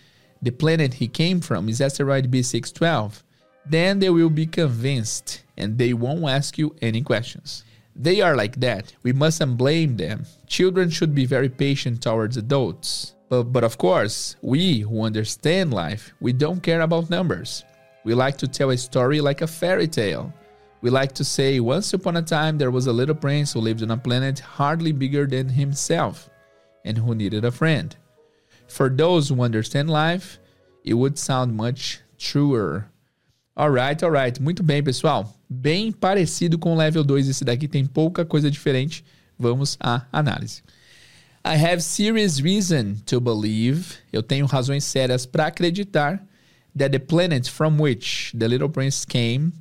the 0.43 0.51
planet 0.51 0.95
he 0.95 1.09
came 1.09 1.41
from 1.41 1.69
is 1.69 1.81
asteroid 1.81 2.31
B612, 2.31 3.23
Then 3.69 3.99
they 3.99 4.11
will 4.11 4.31
be 4.31 4.47
convinced 4.47 5.43
and 5.57 5.79
they 5.79 5.93
won't 5.93 6.29
ask 6.29 6.59
you 6.59 6.75
any 6.81 7.03
questions. 7.03 7.65
They 7.99 8.21
are 8.21 8.37
like 8.37 8.57
that. 8.61 8.93
We 9.03 9.13
mustn't 9.13 9.57
blame 9.57 9.97
them. 9.97 10.27
Children 10.47 10.91
should 10.91 11.15
be 11.15 11.25
very 11.25 11.49
patient 11.49 12.03
towards 12.03 12.37
adults. 12.37 13.15
But, 13.29 13.45
but 13.45 13.65
of 13.65 13.79
course, 13.79 14.37
we 14.43 14.81
who 14.81 15.03
understand 15.03 15.73
life, 15.73 16.13
we 16.21 16.33
don't 16.33 16.63
care 16.63 16.83
about 16.83 17.11
numbers. 17.11 17.65
We 18.05 18.15
like 18.15 18.37
to 18.39 18.49
tell 18.49 18.71
a 18.71 18.77
story 18.77 19.21
like 19.21 19.41
a 19.41 19.47
fairy 19.47 19.89
tale. 19.89 20.33
We 20.83 20.91
like 20.91 21.13
to 21.15 21.25
say, 21.25 21.59
once 21.59 21.93
upon 21.95 22.17
a 22.17 22.23
time 22.23 22.59
there 22.59 22.71
was 22.71 22.87
a 22.87 22.93
little 22.93 23.15
prince 23.15 23.53
who 23.53 23.61
lived 23.61 23.83
on 23.83 23.91
a 23.91 23.97
planet 23.97 24.39
hardly 24.39 24.93
bigger 24.93 25.27
than 25.27 25.49
himself 25.49 26.29
and 26.85 26.99
who 26.99 27.15
needed 27.15 27.45
a 27.45 27.51
friend. 27.51 27.97
For 28.69 28.89
those 28.89 29.29
who 29.29 29.41
understand 29.43 29.91
life, 29.91 30.39
it 30.85 30.95
would 30.95 31.19
sound 31.19 31.57
much 31.57 32.01
truer. 32.19 32.91
Alright, 33.57 34.03
alright. 34.03 34.39
Muito 34.39 34.63
bem, 34.63 34.85
pessoal. 34.85 35.36
Bem 35.49 35.93
parecido 35.93 36.59
com 36.59 36.75
o 36.75 36.77
level 36.77 37.05
2. 37.05 37.29
Esse 37.29 37.45
daqui 37.45 37.69
tem 37.69 37.87
pouca 37.87 38.25
coisa 38.25 38.51
diferente. 38.51 39.05
Vamos 39.39 39.77
à 39.79 40.07
análise. 40.11 40.63
I 41.45 41.55
have 41.55 41.81
serious 41.81 42.39
reason 42.39 42.97
to 43.07 43.21
believe. 43.21 43.99
Eu 44.13 44.23
tenho 44.23 44.47
razões 44.47 44.83
sérias 44.83 45.25
para 45.25 45.47
acreditar 45.47 46.27
that 46.77 46.91
the 46.91 46.99
planet 46.99 47.49
from 47.49 47.81
which 47.81 48.37
the 48.37 48.49
Little 48.49 48.69
Prince 48.69 49.07
came, 49.07 49.53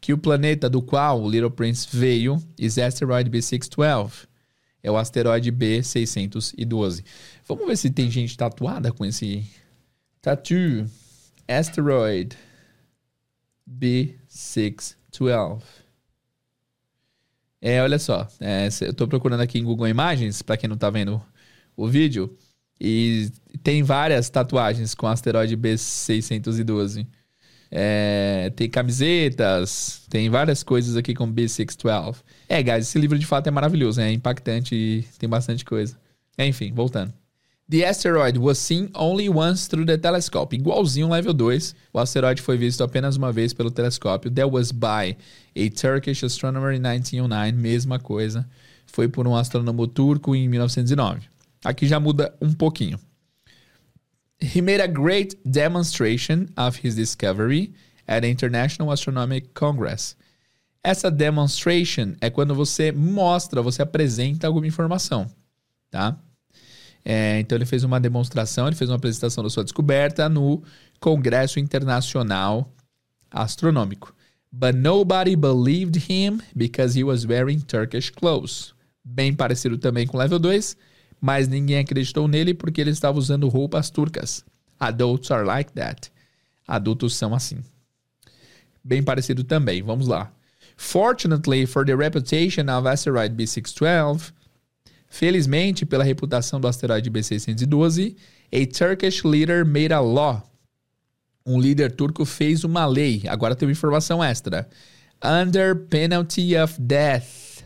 que 0.00 0.12
o 0.12 0.18
planeta 0.18 0.68
do 0.68 0.82
qual 0.82 1.22
o 1.22 1.30
Little 1.30 1.50
Prince 1.50 1.88
veio, 1.90 2.42
is 2.58 2.76
asteroid 2.76 3.30
B612. 3.30 4.26
É 4.82 4.90
o 4.90 4.96
asteroide 4.96 5.50
B612. 5.50 7.02
Vamos 7.46 7.66
ver 7.66 7.76
se 7.76 7.88
tem 7.88 8.10
gente 8.10 8.36
tatuada 8.36 8.92
com 8.92 9.04
esse 9.04 9.42
tattoo. 10.20 10.86
Asteroid 11.48 12.36
B612. 13.66 15.01
É, 17.60 17.80
olha 17.82 17.98
só. 17.98 18.26
É, 18.40 18.68
eu 18.80 18.92
tô 18.92 19.06
procurando 19.06 19.40
aqui 19.40 19.58
em 19.58 19.64
Google 19.64 19.86
Imagens, 19.86 20.42
para 20.42 20.56
quem 20.56 20.68
não 20.68 20.76
tá 20.76 20.90
vendo 20.90 21.22
o 21.76 21.86
vídeo. 21.86 22.36
E 22.80 23.30
tem 23.62 23.82
várias 23.82 24.28
tatuagens 24.28 24.94
com 24.94 25.06
asteroide 25.06 25.56
B612. 25.56 27.06
É, 27.70 28.50
tem 28.56 28.68
camisetas, 28.68 30.02
tem 30.10 30.28
várias 30.28 30.62
coisas 30.62 30.96
aqui 30.96 31.14
com 31.14 31.32
B612. 31.32 32.16
É, 32.48 32.62
guys, 32.62 32.88
esse 32.88 32.98
livro 32.98 33.18
de 33.18 33.26
fato 33.26 33.46
é 33.46 33.50
maravilhoso, 33.50 34.00
é 34.00 34.12
impactante 34.12 34.74
e 34.74 35.02
tem 35.18 35.28
bastante 35.28 35.64
coisa. 35.64 35.96
Enfim, 36.38 36.72
voltando. 36.72 37.21
The 37.72 37.86
asteroid 37.86 38.36
was 38.36 38.58
seen 38.58 38.90
only 38.94 39.30
once 39.30 39.66
through 39.66 39.86
the 39.86 39.96
telescope. 39.96 40.54
Igualzinho 40.54 41.08
level 41.08 41.32
2, 41.32 41.74
o 41.94 42.00
asteroide 42.00 42.42
foi 42.42 42.58
visto 42.58 42.84
apenas 42.84 43.16
uma 43.16 43.32
vez 43.32 43.54
pelo 43.54 43.70
telescópio. 43.70 44.30
That 44.30 44.50
was 44.50 44.70
by 44.70 45.16
a 45.56 45.70
Turkish 45.70 46.22
astronomer 46.22 46.72
in 46.72 46.82
1909. 46.82 47.52
Mesma 47.52 47.98
coisa. 47.98 48.46
Foi 48.84 49.08
por 49.08 49.26
um 49.26 49.34
astrônomo 49.34 49.86
turco 49.86 50.36
em 50.36 50.50
1909. 50.50 51.22
Aqui 51.64 51.86
já 51.86 51.98
muda 51.98 52.34
um 52.42 52.52
pouquinho. 52.52 53.00
He 54.38 54.60
made 54.60 54.82
a 54.82 54.86
great 54.86 55.38
demonstration 55.42 56.48
of 56.58 56.78
his 56.86 56.96
discovery 56.96 57.72
at 58.06 58.20
the 58.20 58.28
International 58.28 58.92
Astronomical 58.92 59.48
Congress. 59.54 60.14
Essa 60.84 61.10
demonstration 61.10 62.16
é 62.20 62.28
quando 62.28 62.54
você 62.54 62.92
mostra, 62.92 63.62
você 63.62 63.80
apresenta 63.80 64.46
alguma 64.46 64.66
informação, 64.66 65.26
tá? 65.90 66.18
É, 67.04 67.40
então 67.40 67.56
ele 67.56 67.66
fez 67.66 67.82
uma 67.84 67.98
demonstração, 67.98 68.66
ele 68.66 68.76
fez 68.76 68.88
uma 68.88 68.96
apresentação 68.96 69.42
da 69.42 69.50
sua 69.50 69.64
descoberta 69.64 70.28
no 70.28 70.62
Congresso 71.00 71.58
Internacional 71.58 72.72
Astronômico. 73.30 74.14
But 74.52 74.74
nobody 74.74 75.34
believed 75.34 75.96
him 75.96 76.40
because 76.54 76.98
he 76.98 77.02
was 77.02 77.24
wearing 77.24 77.60
Turkish 77.60 78.10
clothes. 78.10 78.74
Bem 79.04 79.34
parecido 79.34 79.78
também 79.78 80.06
com 80.06 80.18
level 80.18 80.38
2, 80.38 80.76
mas 81.20 81.48
ninguém 81.48 81.78
acreditou 81.78 82.28
nele 82.28 82.54
porque 82.54 82.80
ele 82.80 82.90
estava 82.90 83.18
usando 83.18 83.48
roupas 83.48 83.90
turcas. 83.90 84.44
Adults 84.78 85.30
are 85.30 85.44
like 85.44 85.72
that. 85.72 86.10
Adultos 86.66 87.16
são 87.16 87.34
assim. 87.34 87.62
Bem 88.84 89.02
parecido 89.02 89.42
também, 89.42 89.82
vamos 89.82 90.06
lá. 90.06 90.32
Fortunately 90.76 91.66
for 91.66 91.84
the 91.84 91.94
reputation 91.94 92.68
of 92.68 92.88
asteroid 92.88 93.34
B612, 93.34 94.32
Felizmente, 95.12 95.84
pela 95.84 96.02
reputação 96.02 96.58
do 96.58 96.66
asteroide 96.66 97.10
B612, 97.10 98.16
a 98.50 98.66
Turkish 98.66 99.22
leader 99.22 99.62
made 99.62 99.92
a 99.92 100.00
law. 100.00 100.42
Um 101.44 101.60
líder 101.60 101.92
turco 101.92 102.24
fez 102.24 102.64
uma 102.64 102.86
lei. 102.86 103.22
Agora 103.28 103.54
tem 103.54 103.68
uma 103.68 103.72
informação 103.72 104.24
extra. 104.24 104.66
Under 105.22 105.76
penalty 105.76 106.56
of 106.56 106.80
death. 106.80 107.62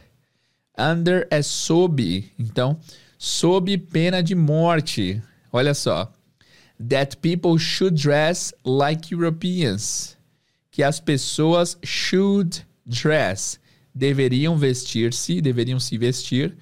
Under 0.76 1.28
é 1.30 1.40
sob. 1.40 2.28
Então, 2.36 2.80
sob 3.16 3.78
pena 3.78 4.24
de 4.24 4.34
morte. 4.34 5.22
Olha 5.52 5.72
só. 5.72 6.12
That 6.88 7.16
people 7.18 7.56
should 7.60 7.96
dress 7.96 8.52
like 8.64 9.14
Europeans. 9.14 10.16
Que 10.72 10.82
as 10.82 10.98
pessoas 10.98 11.78
should 11.84 12.66
dress. 12.84 13.60
Deveriam 13.94 14.58
vestir-se, 14.58 15.40
deveriam 15.40 15.78
se 15.78 15.96
vestir 15.96 16.52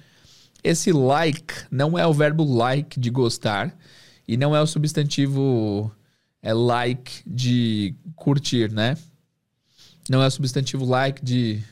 esse 0.65 0.91
like 0.91 1.55
não 1.71 1.99
é 1.99 2.07
o 2.07 2.13
verbo 2.13 2.43
like 2.43 2.99
de 2.99 3.11
gostar 3.11 3.77
e 4.27 4.37
não 4.37 4.57
é 4.57 4.61
o 4.63 4.67
substantivo 4.67 5.93
é 6.43 6.55
like 6.55 7.23
de 7.27 7.95
curtir, 8.17 8.73
né? 8.73 8.97
Não 10.09 10.23
é 10.23 10.27
o 10.27 10.31
substantivo 10.31 10.85
like 10.87 11.23
de 11.23 11.63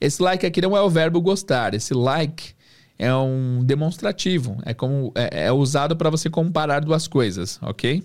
Esse 0.00 0.22
like 0.22 0.46
aqui 0.46 0.60
não 0.62 0.74
é 0.76 0.80
o 0.80 0.90
verbo 0.90 1.20
gostar, 1.20 1.74
esse 1.74 1.92
like 1.92 2.54
é 2.98 3.14
um 3.14 3.62
demonstrativo, 3.62 4.58
é 4.64 4.72
como 4.72 5.12
é, 5.14 5.46
é 5.46 5.52
usado 5.52 5.94
para 5.96 6.08
você 6.08 6.30
comparar 6.30 6.80
duas 6.80 7.06
coisas, 7.06 7.58
ok? 7.62 8.02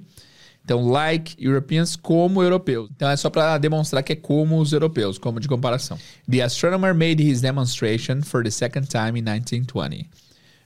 Então, 0.63 0.87
like 0.89 1.35
Europeans 1.43 1.95
como 1.95 2.41
europeus. 2.41 2.89
Então, 2.95 3.09
é 3.09 3.17
só 3.17 3.29
para 3.29 3.57
demonstrar 3.57 4.03
que 4.03 4.13
é 4.13 4.15
como 4.15 4.59
os 4.59 4.71
europeus, 4.71 5.17
como 5.17 5.39
de 5.39 5.47
comparação. 5.47 5.97
The 6.29 6.41
astronomer 6.41 6.93
made 6.93 7.21
his 7.21 7.41
demonstration 7.41 8.21
for 8.21 8.43
the 8.43 8.51
second 8.51 8.87
time 8.87 9.19
in 9.19 9.23
1920. 9.23 10.09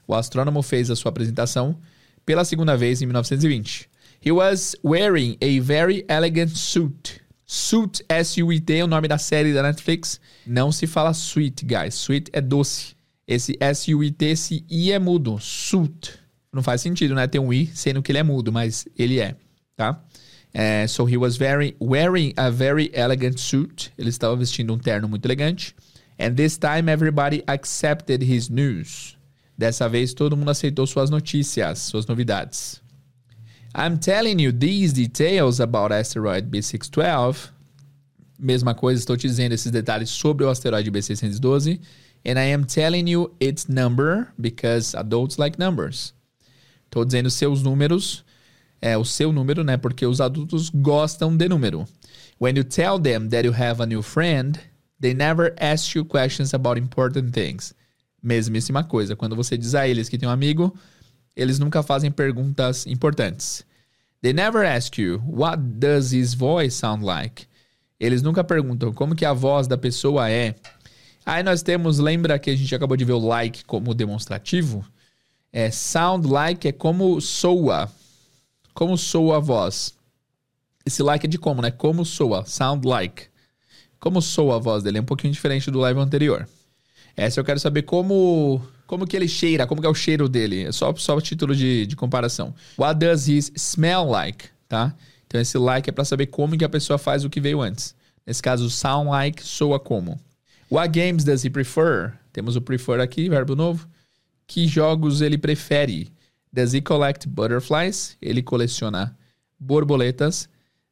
O 0.06 0.14
astrônomo 0.14 0.62
fez 0.62 0.90
a 0.90 0.96
sua 0.96 1.08
apresentação 1.08 1.76
pela 2.24 2.44
segunda 2.44 2.76
vez 2.76 3.00
em 3.00 3.06
1920. 3.06 3.88
He 4.24 4.32
was 4.32 4.76
wearing 4.84 5.36
a 5.40 5.60
very 5.62 6.04
elegant 6.08 6.50
suit. 6.54 7.20
Suit, 7.44 8.04
S-U-I-T, 8.08 8.78
é 8.78 8.84
o 8.84 8.88
nome 8.88 9.08
da 9.08 9.18
série 9.18 9.54
da 9.54 9.62
Netflix. 9.62 10.20
Não 10.46 10.72
se 10.72 10.86
fala 10.86 11.12
sweet, 11.12 11.64
guys. 11.64 11.94
Sweet 11.94 12.30
é 12.32 12.40
doce. 12.40 12.96
Esse 13.26 13.56
S-U-I-T, 13.58 14.24
esse 14.26 14.64
I 14.68 14.92
é 14.92 14.98
mudo. 14.98 15.38
Suit. 15.40 16.12
Não 16.52 16.62
faz 16.62 16.80
sentido, 16.80 17.14
né? 17.14 17.26
Ter 17.26 17.38
um 17.38 17.52
I, 17.52 17.70
sendo 17.72 18.02
que 18.02 18.10
ele 18.10 18.18
é 18.18 18.22
mudo, 18.22 18.52
mas 18.52 18.86
ele 18.96 19.20
é 19.20 19.36
tá? 19.76 20.00
É, 20.52 20.86
so 20.86 21.04
he 21.04 21.16
was 21.16 21.36
very 21.36 21.76
wearing 21.78 22.32
a 22.36 22.50
very 22.50 22.90
elegant 22.94 23.38
suit. 23.38 23.92
Ele 23.98 24.08
estava 24.08 24.34
vestindo 24.34 24.72
um 24.72 24.78
terno 24.78 25.06
muito 25.06 25.26
elegante. 25.26 25.74
And 26.18 26.34
this 26.34 26.56
time 26.56 26.88
everybody 26.90 27.44
accepted 27.46 28.22
his 28.22 28.48
news. 28.48 29.16
Dessa 29.58 29.88
vez 29.88 30.14
todo 30.14 30.36
mundo 30.36 30.50
aceitou 30.50 30.86
suas 30.86 31.10
notícias, 31.10 31.80
suas 31.80 32.06
novidades. 32.06 32.80
I'm 33.74 33.98
telling 33.98 34.40
you 34.40 34.50
these 34.50 34.94
details 34.94 35.60
about 35.60 35.92
asteroid 35.92 36.48
B612. 36.50 37.50
Mesma 38.38 38.74
coisa, 38.74 38.98
estou 38.98 39.16
te 39.16 39.28
dizendo 39.28 39.54
esses 39.54 39.70
detalhes 39.70 40.08
sobre 40.08 40.44
o 40.44 40.48
asteroide 40.48 40.90
B612. 40.90 41.80
And 42.24 42.38
I 42.38 42.52
am 42.52 42.64
telling 42.64 43.06
you 43.06 43.34
its 43.38 43.68
number 43.68 44.28
because 44.40 44.96
adults 44.96 45.38
like 45.38 45.58
numbers. 45.58 46.14
Estou 46.86 47.04
dizendo 47.04 47.30
seus 47.30 47.62
números 47.62 48.25
é, 48.86 48.96
o 48.96 49.04
seu 49.04 49.32
número, 49.32 49.64
né? 49.64 49.76
Porque 49.76 50.06
os 50.06 50.20
adultos 50.20 50.70
gostam 50.70 51.36
de 51.36 51.48
número. 51.48 51.84
When 52.40 52.56
you 52.56 52.62
tell 52.62 53.00
them 53.00 53.28
that 53.30 53.44
you 53.44 53.52
have 53.52 53.82
a 53.82 53.86
new 53.86 54.00
friend, 54.00 54.60
they 55.00 55.12
never 55.12 55.52
ask 55.60 55.96
you 55.96 56.04
questions 56.04 56.54
about 56.54 56.78
important 56.78 57.32
things. 57.32 57.74
Mesmíssima 58.22 58.84
coisa. 58.84 59.16
Quando 59.16 59.34
você 59.34 59.58
diz 59.58 59.74
a 59.74 59.88
eles 59.88 60.08
que 60.08 60.16
tem 60.16 60.28
um 60.28 60.32
amigo, 60.32 60.72
eles 61.34 61.58
nunca 61.58 61.82
fazem 61.82 62.12
perguntas 62.12 62.86
importantes. 62.86 63.64
They 64.22 64.32
never 64.32 64.64
ask 64.64 64.96
you, 64.96 65.20
what 65.26 65.58
does 65.58 66.12
his 66.12 66.32
voice 66.34 66.76
sound 66.76 67.04
like? 67.04 67.46
Eles 67.98 68.22
nunca 68.22 68.44
perguntam 68.44 68.92
como 68.92 69.16
que 69.16 69.24
a 69.24 69.32
voz 69.32 69.66
da 69.66 69.76
pessoa 69.76 70.30
é. 70.30 70.54
Aí 71.24 71.42
nós 71.42 71.60
temos, 71.60 71.98
lembra 71.98 72.38
que 72.38 72.50
a 72.50 72.56
gente 72.56 72.72
acabou 72.72 72.96
de 72.96 73.04
ver 73.04 73.14
o 73.14 73.26
like 73.26 73.64
como 73.64 73.92
demonstrativo? 73.94 74.84
É 75.52 75.72
sound 75.72 76.28
like 76.28 76.68
é 76.68 76.72
como 76.72 77.20
soa. 77.20 77.90
Como 78.76 78.98
soa 78.98 79.38
a 79.38 79.40
voz? 79.40 79.94
Esse 80.84 81.02
like 81.02 81.24
é 81.24 81.28
de 81.30 81.38
como, 81.38 81.62
né? 81.62 81.70
Como 81.70 82.04
soa? 82.04 82.44
Sound 82.44 82.86
like. 82.86 83.28
Como 83.98 84.20
soa 84.20 84.56
a 84.56 84.58
voz 84.58 84.82
dele? 84.82 84.98
É 84.98 85.00
um 85.00 85.04
pouquinho 85.04 85.32
diferente 85.32 85.70
do 85.70 85.78
live 85.78 85.98
anterior. 85.98 86.46
Essa 87.16 87.40
eu 87.40 87.44
quero 87.44 87.58
saber 87.58 87.84
como 87.84 88.60
como 88.86 89.06
que 89.06 89.16
ele 89.16 89.28
cheira, 89.28 89.66
como 89.66 89.80
que 89.80 89.86
é 89.86 89.90
o 89.90 89.94
cheiro 89.94 90.28
dele. 90.28 90.64
É 90.64 90.72
só, 90.72 90.94
só 90.94 91.18
título 91.22 91.56
de, 91.56 91.86
de 91.86 91.96
comparação. 91.96 92.54
What 92.78 93.00
does 93.00 93.26
he 93.26 93.38
smell 93.56 94.04
like? 94.10 94.50
Tá? 94.68 94.94
Então 95.26 95.40
Então 95.40 95.40
esse 95.40 95.56
like 95.56 95.88
é 95.88 95.92
para 95.92 96.04
saber 96.04 96.26
como 96.26 96.58
que 96.58 96.64
a 96.64 96.68
pessoa 96.68 96.98
faz 96.98 97.24
o 97.24 97.30
que 97.30 97.40
veio 97.40 97.62
antes. 97.62 97.94
Nesse 98.26 98.42
caso, 98.42 98.68
sound 98.68 99.08
like 99.08 99.42
soa 99.42 99.80
como. 99.80 100.20
What 100.70 100.90
games 100.90 101.24
does 101.24 101.46
he 101.46 101.48
prefer? 101.48 102.12
Temos 102.30 102.56
o 102.56 102.60
prefer 102.60 103.00
aqui, 103.00 103.26
verbo 103.30 103.56
novo. 103.56 103.88
Que 104.46 104.68
jogos 104.68 105.22
ele 105.22 105.38
prefere? 105.38 106.12
Does 106.56 106.72
he 106.72 106.80
collect 106.80 107.28
butterflies? 107.28 108.16
Ele 108.22 108.40
coleciona 108.40 109.14
borboletas. 109.62 110.48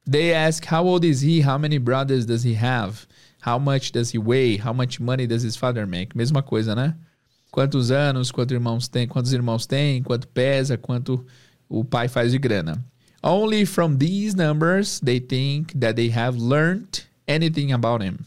They 0.06 0.34
ask 0.34 0.62
how 0.66 0.84
old 0.84 1.06
is 1.06 1.22
he? 1.22 1.40
How 1.40 1.56
many 1.56 1.78
brothers 1.78 2.26
does 2.26 2.42
he 2.42 2.52
have? 2.52 3.06
How 3.40 3.58
much 3.58 3.90
does 3.90 4.10
he 4.10 4.18
weigh? 4.18 4.58
How 4.58 4.74
much 4.74 5.00
money 5.00 5.26
does 5.26 5.42
his 5.42 5.56
father 5.56 5.86
make? 5.86 6.14
Mesma 6.14 6.42
coisa, 6.42 6.74
né? 6.74 6.94
Quantos 7.50 7.90
anos, 7.90 8.30
quantos 8.30 8.52
irmãos 8.52 8.88
tem, 8.88 9.08
quantos 9.08 9.32
irmãos 9.32 9.66
tem, 9.66 10.02
quanto 10.02 10.28
pesa, 10.28 10.76
quanto 10.76 11.24
o 11.66 11.82
pai 11.82 12.08
faz 12.08 12.32
de 12.32 12.38
grana. 12.38 12.84
Only 13.22 13.64
from 13.64 13.96
these 13.96 14.36
numbers 14.36 15.00
they 15.00 15.18
think 15.18 15.72
that 15.80 15.96
they 15.96 16.10
have 16.10 16.36
learned 16.36 17.06
anything 17.26 17.72
about 17.72 18.02
him. 18.02 18.18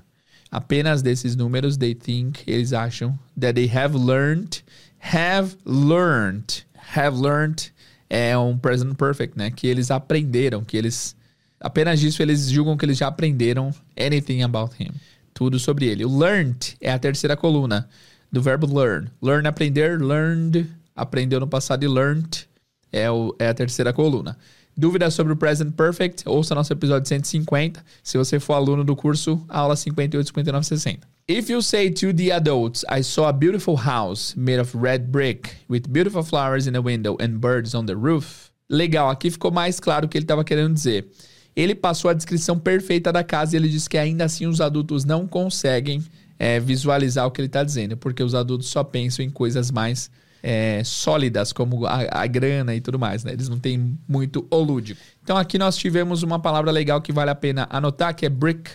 Apenas 0.52 1.04
desses 1.04 1.36
números 1.36 1.78
they 1.78 1.94
think, 1.94 2.44
eles 2.48 2.72
acham 2.72 3.20
that 3.36 3.54
they 3.54 3.68
have 3.68 3.94
learned, 3.94 4.64
have 4.98 5.56
learned, 5.66 6.64
have 6.96 7.18
learned 7.18 7.72
é 8.10 8.38
um 8.38 8.58
present 8.58 8.96
perfect, 8.96 9.38
né? 9.38 9.52
Que 9.52 9.68
eles 9.68 9.92
aprenderam, 9.92 10.64
que 10.64 10.78
eles 10.78 11.16
apenas 11.60 12.00
disso 12.00 12.22
eles 12.22 12.50
julgam 12.50 12.78
que 12.78 12.86
eles 12.86 12.98
já 12.98 13.08
aprenderam 13.08 13.74
anything 14.00 14.44
about 14.44 14.76
him. 14.82 14.92
Tudo 15.34 15.60
sobre 15.60 15.86
ele. 15.86 16.06
O 16.06 16.18
learned 16.18 16.78
é 16.82 16.92
a 16.92 17.00
terceira 17.00 17.36
coluna 17.36 17.88
do 18.32 18.42
verbo 18.42 18.68
learn. 18.68 19.10
Learn 19.22 19.48
aprender, 19.48 20.02
learned, 20.02 20.68
aprendeu 20.96 21.40
no 21.40 21.48
passado 21.48 21.84
e 21.84 21.88
learned 21.88 22.48
é, 22.92 23.10
o, 23.12 23.36
é 23.38 23.50
a 23.50 23.54
terceira 23.54 23.94
coluna. 23.94 24.38
Dúvidas 24.78 25.16
sobre 25.16 25.34
o 25.34 25.36
Present 25.36 25.74
Perfect? 25.74 26.30
Ouça 26.30 26.54
nosso 26.54 26.72
episódio 26.72 27.10
150. 27.10 27.84
Se 28.04 28.16
você 28.16 28.40
for 28.40 28.54
aluno 28.54 28.84
do 28.84 28.96
curso, 28.96 29.44
aula 29.50 29.76
58, 29.76 30.28
59, 30.28 30.66
60. 30.68 31.08
If 31.28 31.50
you 31.50 31.64
say 31.64 31.90
to 31.90 32.14
the 32.14 32.32
adults, 32.32 32.86
I 32.88 33.02
saw 33.02 33.28
a 33.28 33.34
beautiful 33.34 33.76
house 33.76 34.36
made 34.38 34.60
of 34.60 34.78
red 34.78 35.08
brick 35.08 35.50
with 35.68 35.90
beautiful 35.90 36.22
flowers 36.22 36.68
in 36.68 36.74
the 36.74 36.80
window 36.80 37.18
and 37.20 37.40
birds 37.40 37.74
on 37.74 37.88
the 37.88 37.96
roof. 37.96 38.52
Legal, 38.70 39.10
aqui 39.10 39.32
ficou 39.32 39.50
mais 39.50 39.80
claro 39.80 40.06
o 40.06 40.10
que 40.10 40.16
ele 40.16 40.26
estava 40.26 40.44
querendo 40.44 40.76
dizer. 40.76 41.08
Ele 41.56 41.74
passou 41.74 42.12
a 42.12 42.14
descrição 42.14 42.60
perfeita 42.60 43.12
da 43.12 43.24
casa 43.24 43.56
e 43.56 43.58
ele 43.58 43.70
disse 43.70 43.90
que 43.90 43.98
ainda 43.98 44.26
assim 44.26 44.46
os 44.46 44.62
adultos 44.62 45.06
não 45.06 45.26
conseguem 45.28 46.04
é, 46.38 46.60
visualizar 46.60 47.26
o 47.26 47.32
que 47.32 47.42
ele 47.42 47.48
está 47.48 47.64
dizendo, 47.64 47.98
porque 47.98 48.22
os 48.22 48.36
adultos 48.36 48.68
só 48.68 48.84
pensam 48.84 49.26
em 49.26 49.30
coisas 49.32 49.72
mais 49.72 50.12
é, 50.42 50.84
sólidas, 50.84 51.52
como 51.52 51.86
a, 51.86 52.24
a, 52.24 52.28
grana 52.28 52.76
e 52.76 52.82
tudo 52.82 53.00
mais, 53.00 53.24
né? 53.24 53.34
Eles 53.34 53.50
não 53.50 53.60
têm 53.60 53.98
muito 54.08 54.48
o 54.50 54.58
lúdico. 54.58 55.00
Então 55.24 55.38
aqui 55.38 55.58
nós 55.58 55.78
tivemos 55.78 56.24
uma 56.24 56.40
palavra 56.40 56.72
legal 56.72 57.02
que 57.02 57.12
vale 57.12 57.32
a 57.32 57.36
pena 57.36 57.68
anotar, 57.70 58.16
que 58.16 58.26
é 58.26 58.30
brick. 58.30 58.70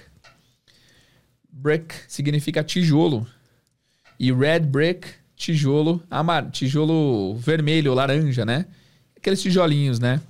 Brick 1.50 1.94
significa 2.08 2.64
tijolo. 2.64 3.26
E 4.18 4.32
red 4.32 4.60
brick, 4.60 5.08
tijolo, 5.36 6.02
amar, 6.10 6.50
tijolo 6.50 7.36
vermelho, 7.36 7.94
laranja, 7.94 8.44
né? 8.44 8.66
Aqueles 9.16 9.42
tijolinhos, 9.42 9.98
né? 9.98 10.20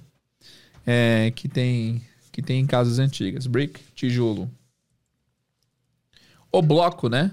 É, 0.86 1.32
que 1.34 1.48
tem 1.48 2.02
que 2.30 2.40
tem 2.40 2.60
em 2.60 2.66
casas 2.66 2.98
antigas. 2.98 3.46
Brick, 3.46 3.78
tijolo. 3.94 4.50
O 6.50 6.62
bloco, 6.62 7.08
né? 7.08 7.30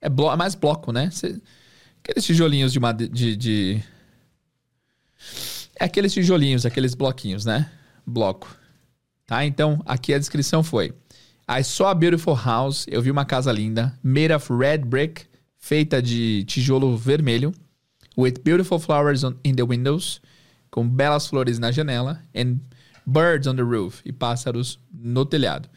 É, 0.00 0.08
blo 0.08 0.32
é 0.32 0.36
mais 0.36 0.54
bloco, 0.54 0.92
né? 0.92 1.10
Aqueles 2.02 2.24
tijolinhos 2.24 2.72
de, 2.72 3.08
de, 3.08 3.36
de... 3.36 3.82
É 5.78 5.84
aqueles 5.84 6.12
tijolinhos, 6.12 6.66
aqueles 6.66 6.94
bloquinhos, 6.94 7.44
né? 7.44 7.70
Bloco. 8.04 8.56
Tá? 9.24 9.44
Então, 9.46 9.80
aqui 9.86 10.12
a 10.12 10.18
descrição 10.18 10.64
foi: 10.64 10.92
I 11.48 11.62
saw 11.62 11.86
a 11.86 11.94
beautiful 11.94 12.34
house. 12.34 12.86
Eu 12.88 13.00
vi 13.00 13.08
uma 13.10 13.24
casa 13.24 13.52
linda, 13.52 13.96
made 14.02 14.32
of 14.32 14.52
red 14.52 14.78
brick, 14.78 15.26
feita 15.56 16.02
de 16.02 16.42
tijolo 16.44 16.96
vermelho, 16.96 17.52
with 18.18 18.34
beautiful 18.44 18.80
flowers 18.80 19.22
on, 19.22 19.36
in 19.44 19.54
the 19.54 19.62
windows, 19.62 20.20
com 20.72 20.88
belas 20.88 21.28
flores 21.28 21.60
na 21.60 21.70
janela, 21.70 22.20
and 22.34 22.58
birds 23.06 23.46
on 23.46 23.54
the 23.54 23.62
roof, 23.62 24.02
e 24.04 24.12
pássaros 24.12 24.76
no 24.92 25.24
telhado. 25.24 25.68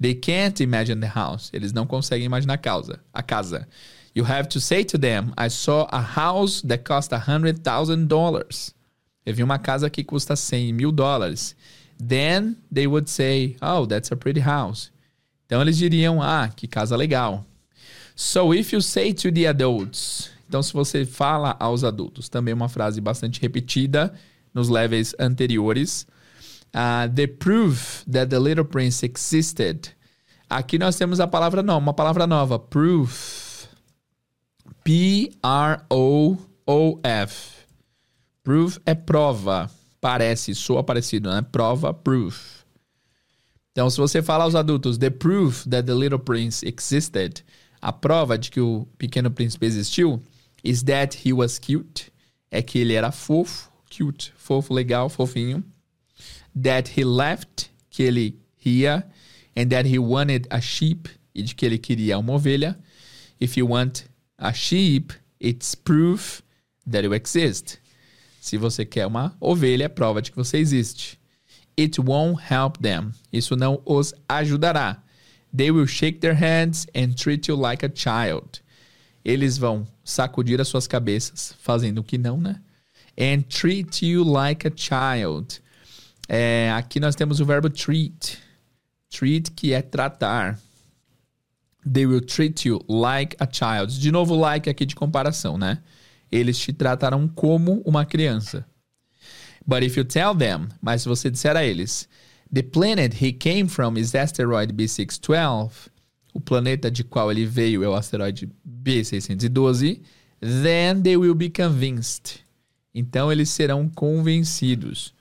They 0.00 0.14
can't 0.14 0.62
imagine 0.62 1.00
the 1.00 1.12
house. 1.12 1.50
Eles 1.52 1.72
não 1.72 1.86
conseguem 1.86 2.26
imaginar 2.26 2.54
a 2.54 2.58
casa. 2.58 3.00
A 3.12 3.22
casa. 3.22 3.68
You 4.14 4.24
have 4.24 4.48
to 4.50 4.60
say 4.60 4.84
to 4.84 4.98
them, 4.98 5.32
I 5.38 5.48
saw 5.48 5.88
a 5.90 6.00
house 6.00 6.60
that 6.62 6.84
cost 6.84 7.12
a 7.12 7.18
hundred 7.18 7.62
thousand 7.64 8.08
dollars. 8.08 8.74
Eu 9.24 9.34
vi 9.34 9.42
uma 9.42 9.58
casa 9.58 9.88
que 9.88 10.04
custa 10.04 10.36
100 10.36 10.72
mil 10.72 10.92
dólares. 10.92 11.54
Then 11.98 12.56
they 12.70 12.86
would 12.86 13.08
say, 13.08 13.56
oh, 13.62 13.86
that's 13.86 14.10
a 14.12 14.16
pretty 14.16 14.40
house. 14.40 14.90
Então 15.46 15.62
eles 15.62 15.78
diriam, 15.78 16.20
ah, 16.20 16.48
que 16.48 16.66
casa 16.66 16.96
legal. 16.96 17.44
So 18.16 18.52
if 18.52 18.72
you 18.72 18.82
say 18.82 19.14
to 19.14 19.30
the 19.30 19.46
adults, 19.46 20.30
então 20.48 20.62
se 20.62 20.72
você 20.72 21.06
fala 21.06 21.56
aos 21.58 21.82
adultos, 21.84 22.28
também 22.28 22.52
uma 22.52 22.68
frase 22.68 23.00
bastante 23.00 23.40
repetida 23.40 24.12
nos 24.52 24.68
levels 24.68 25.14
anteriores, 25.18 26.06
uh, 26.74 27.08
the 27.14 27.26
proof 27.26 28.04
that 28.10 28.28
the 28.28 28.38
little 28.38 28.64
prince 28.64 29.04
existed. 29.04 29.90
Aqui 30.50 30.78
nós 30.78 30.96
temos 30.96 31.20
a 31.20 31.26
palavra 31.26 31.62
nova, 31.62 31.78
uma 31.78 31.94
palavra 31.94 32.26
nova, 32.26 32.58
proof. 32.58 33.41
P-R-O-O-F. 34.84 36.42
Proof 38.42 38.78
é 38.84 38.94
prova. 38.94 39.70
Parece, 40.00 40.54
soa 40.54 40.82
parecido, 40.82 41.30
né? 41.30 41.42
Prova, 41.42 41.94
proof. 41.94 42.64
Então, 43.70 43.88
se 43.88 43.96
você 43.96 44.20
fala 44.20 44.44
aos 44.44 44.54
adultos, 44.54 44.98
the 44.98 45.08
proof 45.10 45.64
that 45.68 45.86
the 45.86 45.94
little 45.94 46.18
prince 46.18 46.66
existed, 46.66 47.44
a 47.80 47.92
prova 47.92 48.36
de 48.36 48.50
que 48.50 48.60
o 48.60 48.86
pequeno 48.98 49.30
príncipe 49.30 49.64
existiu, 49.64 50.20
is 50.64 50.82
that 50.82 51.16
he 51.24 51.32
was 51.32 51.58
cute, 51.58 52.12
é 52.50 52.60
que 52.60 52.80
ele 52.80 52.94
era 52.94 53.10
fofo, 53.12 53.70
cute, 53.96 54.32
fofo, 54.36 54.74
legal, 54.74 55.08
fofinho. 55.08 55.64
That 56.60 56.90
he 56.98 57.04
left, 57.04 57.70
que 57.88 58.02
ele 58.02 58.36
ria, 58.58 59.06
and 59.56 59.68
that 59.68 59.88
he 59.88 59.98
wanted 59.98 60.46
a 60.50 60.60
sheep, 60.60 61.08
e 61.34 61.42
de 61.42 61.54
que 61.54 61.64
ele 61.64 61.78
queria 61.78 62.18
uma 62.18 62.34
ovelha. 62.34 62.78
If 63.40 63.56
you 63.56 63.68
want 63.68 64.04
a 64.42 64.52
sheep, 64.52 65.12
it's 65.40 65.74
proof 65.74 66.42
that 66.84 67.04
you 67.04 67.14
exist. 67.14 67.78
Se 68.40 68.58
você 68.58 68.84
quer 68.84 69.06
uma 69.06 69.36
ovelha, 69.40 69.84
é 69.84 69.88
prova 69.88 70.20
de 70.20 70.32
que 70.32 70.36
você 70.36 70.58
existe. 70.58 71.16
It 71.78 72.00
won't 72.00 72.42
help 72.50 72.78
them. 72.78 73.12
Isso 73.32 73.54
não 73.54 73.80
os 73.86 74.12
ajudará. 74.28 75.00
They 75.56 75.70
will 75.70 75.86
shake 75.86 76.18
their 76.18 76.34
heads 76.34 76.86
and 76.94 77.14
treat 77.14 77.48
you 77.48 77.56
like 77.56 77.86
a 77.86 77.90
child. 77.94 78.62
Eles 79.24 79.56
vão 79.56 79.86
sacudir 80.02 80.60
as 80.60 80.66
suas 80.66 80.88
cabeças, 80.88 81.54
fazendo 81.60 81.98
o 81.98 82.04
que 82.04 82.18
não, 82.18 82.40
né? 82.40 82.60
And 83.16 83.42
treat 83.42 84.04
you 84.04 84.24
like 84.24 84.66
a 84.66 84.72
child. 84.74 85.62
É, 86.28 86.72
aqui 86.72 86.98
nós 86.98 87.14
temos 87.14 87.38
o 87.38 87.44
verbo 87.44 87.70
treat. 87.70 88.38
Treat, 89.08 89.52
que 89.52 89.72
é 89.72 89.82
tratar. 89.82 90.58
They 91.90 92.06
will 92.06 92.20
treat 92.20 92.64
you 92.64 92.80
like 92.88 93.36
a 93.40 93.48
child. 93.50 93.98
De 93.98 94.12
novo, 94.12 94.34
like 94.34 94.70
aqui 94.70 94.86
de 94.86 94.94
comparação, 94.94 95.58
né? 95.58 95.82
Eles 96.30 96.58
te 96.58 96.72
tratarão 96.72 97.28
como 97.28 97.82
uma 97.84 98.04
criança. 98.04 98.64
But 99.66 99.82
if 99.82 99.96
you 99.96 100.04
tell 100.04 100.34
them, 100.34 100.68
mas 100.80 101.02
se 101.02 101.08
você 101.08 101.30
disser 101.30 101.56
a 101.56 101.64
eles, 101.64 102.08
the 102.52 102.62
planet 102.62 103.14
he 103.20 103.32
came 103.32 103.68
from 103.68 103.96
is 103.96 104.14
asteroid 104.14 104.72
B612, 104.72 105.90
o 106.32 106.40
planeta 106.40 106.90
de 106.90 107.04
qual 107.04 107.30
ele 107.30 107.44
veio 107.44 107.84
é 107.84 107.88
o 107.88 107.94
asteroide 107.94 108.50
B612, 108.66 110.00
then 110.40 111.02
they 111.02 111.16
will 111.16 111.34
be 111.34 111.50
convinced. 111.50 112.40
Então 112.94 113.30
eles 113.30 113.50
serão 113.50 113.88
convencidos. 113.88 115.14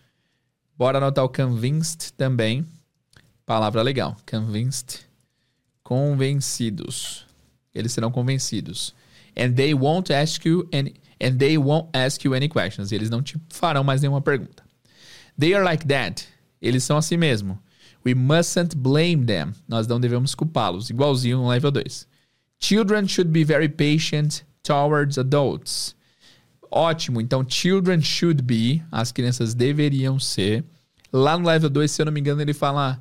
Bora 0.77 0.97
anotar 0.97 1.23
o 1.23 1.29
convinced 1.29 2.13
também. 2.13 2.65
Palavra 3.45 3.81
legal. 3.81 4.15
Convinced 4.29 5.10
convencidos. 5.83 7.25
Eles 7.73 7.91
serão 7.91 8.11
convencidos. 8.11 8.93
And 9.35 9.53
they 9.53 9.73
won't 9.73 10.11
ask 10.13 10.45
you 10.45 10.67
any, 10.73 10.95
and 11.21 11.37
they 11.37 11.57
won't 11.57 11.89
ask 11.93 12.23
you 12.25 12.33
any 12.33 12.49
questions. 12.49 12.91
Eles 12.91 13.09
não 13.09 13.21
te 13.21 13.37
farão 13.49 13.83
mais 13.83 14.01
nenhuma 14.01 14.21
pergunta. 14.21 14.63
They 15.39 15.53
are 15.53 15.63
like 15.63 15.85
that. 15.87 16.27
Eles 16.61 16.83
são 16.83 16.97
assim 16.97 17.17
mesmo. 17.17 17.57
We 18.05 18.13
mustn't 18.13 18.75
blame 18.75 19.25
them. 19.25 19.53
Nós 19.67 19.87
não 19.87 19.99
devemos 19.99 20.35
culpá-los. 20.35 20.89
Igualzinho 20.89 21.37
no 21.37 21.47
level 21.47 21.71
2. 21.71 22.07
Children 22.59 23.07
should 23.07 23.31
be 23.31 23.43
very 23.43 23.69
patient 23.69 24.43
towards 24.63 25.17
adults. 25.17 25.95
Ótimo. 26.71 27.19
Então, 27.21 27.43
children 27.47 28.01
should 28.01 28.41
be. 28.43 28.83
As 28.91 29.11
crianças 29.11 29.53
deveriam 29.53 30.19
ser. 30.19 30.63
Lá 31.11 31.37
no 31.37 31.47
level 31.47 31.69
2, 31.69 31.91
se 31.91 32.01
eu 32.01 32.05
não 32.05 32.13
me 32.13 32.19
engano, 32.19 32.41
ele 32.41 32.53
fala 32.53 32.99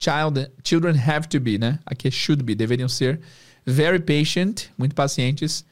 child, 0.00 0.50
children 0.64 0.96
have 0.96 1.28
to 1.28 1.38
be, 1.38 1.58
né? 1.58 1.78
Aqui 1.86 2.08
é 2.08 2.10
should 2.10 2.42
be, 2.42 2.54
deveriam 2.54 2.88
ser. 2.88 3.20
Very 3.66 4.00
patient, 4.00 4.68
muito 4.76 4.94
pacientes. 4.94 5.64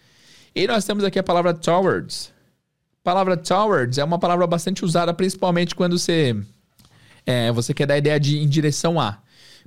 E 0.55 0.67
nós 0.67 0.85
temos 0.85 1.03
aqui 1.03 1.19
a 1.19 1.23
palavra 1.23 1.55
towards. 1.55 2.33
A 3.01 3.05
palavra 3.05 3.37
towards 3.37 3.97
é 3.99 4.05
uma 4.05 4.19
palavra 4.19 4.47
bastante 4.47 4.85
usada, 4.85 5.15
principalmente 5.15 5.75
quando 5.75 5.99
você 5.99 6.37
É, 7.27 7.53
você 7.53 7.75
quer 7.75 7.87
dar 7.87 7.95
a 7.95 7.99
ideia 7.99 8.19
de 8.19 8.39
em 8.39 8.49
direção 8.49 8.99
a. 8.99 9.19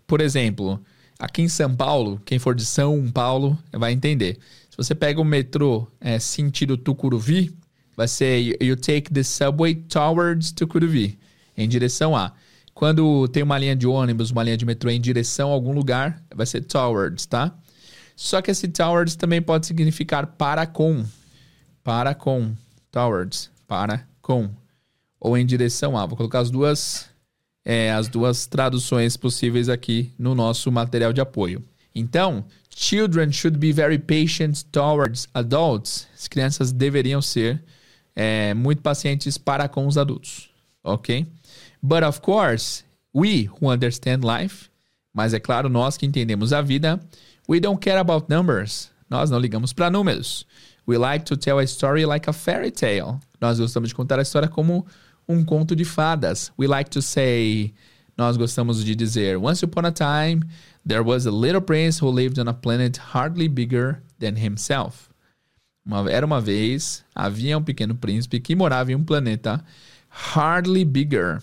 Por 0.07 0.19
exemplo, 0.19 0.83
aqui 1.19 1.43
em 1.43 1.47
São 1.47 1.75
Paulo, 1.75 2.19
quem 2.25 2.39
for 2.39 2.55
de 2.55 2.65
São 2.65 3.11
Paulo 3.11 3.55
vai 3.71 3.91
entender. 3.93 4.39
Se 4.69 4.75
você 4.75 4.95
pega 4.95 5.21
o 5.21 5.25
metrô 5.25 5.87
é, 5.99 6.17
sentido 6.17 6.75
Tucuruvi, 6.75 7.53
vai 7.95 8.07
ser 8.07 8.57
you 8.63 8.75
take 8.75 9.13
the 9.13 9.21
subway 9.21 9.75
towards 9.75 10.51
Tucuruvi, 10.51 11.19
em 11.55 11.69
direção 11.69 12.15
a. 12.15 12.33
Quando 12.73 13.27
tem 13.27 13.43
uma 13.43 13.57
linha 13.57 13.75
de 13.75 13.85
ônibus, 13.85 14.31
uma 14.31 14.43
linha 14.43 14.57
de 14.57 14.65
metrô 14.65 14.89
em 14.89 14.99
direção 14.99 15.49
a 15.49 15.53
algum 15.53 15.73
lugar, 15.73 16.23
vai 16.33 16.45
ser 16.45 16.61
towards, 16.61 17.25
tá? 17.25 17.53
Só 18.15 18.41
que 18.41 18.51
esse 18.51 18.67
towards 18.67 19.15
também 19.15 19.41
pode 19.41 19.65
significar 19.65 20.27
para 20.27 20.65
com. 20.65 21.05
Para 21.83 22.13
com. 22.13 22.55
Towards. 22.91 23.49
Para 23.67 24.07
com. 24.21 24.49
Ou 25.19 25.37
em 25.37 25.45
direção 25.45 25.97
a. 25.97 26.05
Vou 26.05 26.15
colocar 26.15 26.39
as 26.39 26.49
duas, 26.49 27.09
é, 27.65 27.91
as 27.91 28.07
duas 28.07 28.45
traduções 28.45 29.17
possíveis 29.17 29.69
aqui 29.69 30.11
no 30.17 30.35
nosso 30.35 30.71
material 30.71 31.11
de 31.11 31.21
apoio. 31.21 31.63
Então, 31.93 32.45
children 32.69 33.31
should 33.31 33.57
be 33.57 33.71
very 33.71 33.97
patient 33.97 34.63
towards 34.71 35.27
adults. 35.33 36.07
As 36.15 36.27
crianças 36.27 36.71
deveriam 36.71 37.21
ser 37.21 37.61
é, 38.15 38.53
muito 38.53 38.81
pacientes 38.81 39.37
para 39.37 39.67
com 39.67 39.87
os 39.87 39.97
adultos. 39.97 40.49
Ok? 40.83 41.27
But 41.81 42.03
of 42.03 42.21
course, 42.21 42.83
we 43.13 43.45
who 43.45 43.69
understand 43.69 44.23
life, 44.23 44.69
mas 45.13 45.33
é 45.33 45.39
claro, 45.39 45.69
nós 45.69 45.97
que 45.97 46.05
entendemos 46.05 46.53
a 46.53 46.61
vida, 46.61 46.99
we 47.47 47.59
don't 47.59 47.79
care 47.79 47.99
about 47.99 48.29
numbers. 48.29 48.91
Nós 49.09 49.29
não 49.29 49.39
ligamos 49.39 49.73
para 49.73 49.89
números. 49.89 50.45
We 50.87 50.97
like 50.97 51.25
to 51.25 51.37
tell 51.37 51.59
a 51.59 51.63
story 51.63 52.05
like 52.05 52.29
a 52.29 52.33
fairy 52.33 52.71
tale. 52.71 53.19
Nós 53.39 53.59
gostamos 53.59 53.89
de 53.89 53.95
contar 53.95 54.19
a 54.19 54.21
história 54.21 54.47
como 54.47 54.85
um 55.27 55.43
conto 55.43 55.75
de 55.75 55.83
fadas. 55.83 56.51
We 56.57 56.67
like 56.67 56.89
to 56.91 57.01
say, 57.01 57.73
nós 58.17 58.37
gostamos 58.37 58.83
de 58.83 58.95
dizer, 58.95 59.37
once 59.37 59.63
upon 59.63 59.85
a 59.85 59.91
time, 59.91 60.43
there 60.85 61.01
was 61.01 61.25
a 61.25 61.31
little 61.31 61.61
prince 61.61 61.99
who 61.99 62.09
lived 62.09 62.39
on 62.39 62.47
a 62.47 62.53
planet 62.53 62.97
hardly 62.97 63.47
bigger 63.47 64.01
than 64.19 64.35
himself. 64.37 65.09
Uma, 65.85 66.09
era 66.11 66.25
uma 66.25 66.39
vez, 66.39 67.03
havia 67.15 67.57
um 67.57 67.63
pequeno 67.63 67.95
príncipe 67.95 68.39
que 68.39 68.55
morava 68.55 68.91
em 68.91 68.95
um 68.95 69.03
planeta 69.03 69.63
hardly 70.09 70.85
bigger, 70.85 71.41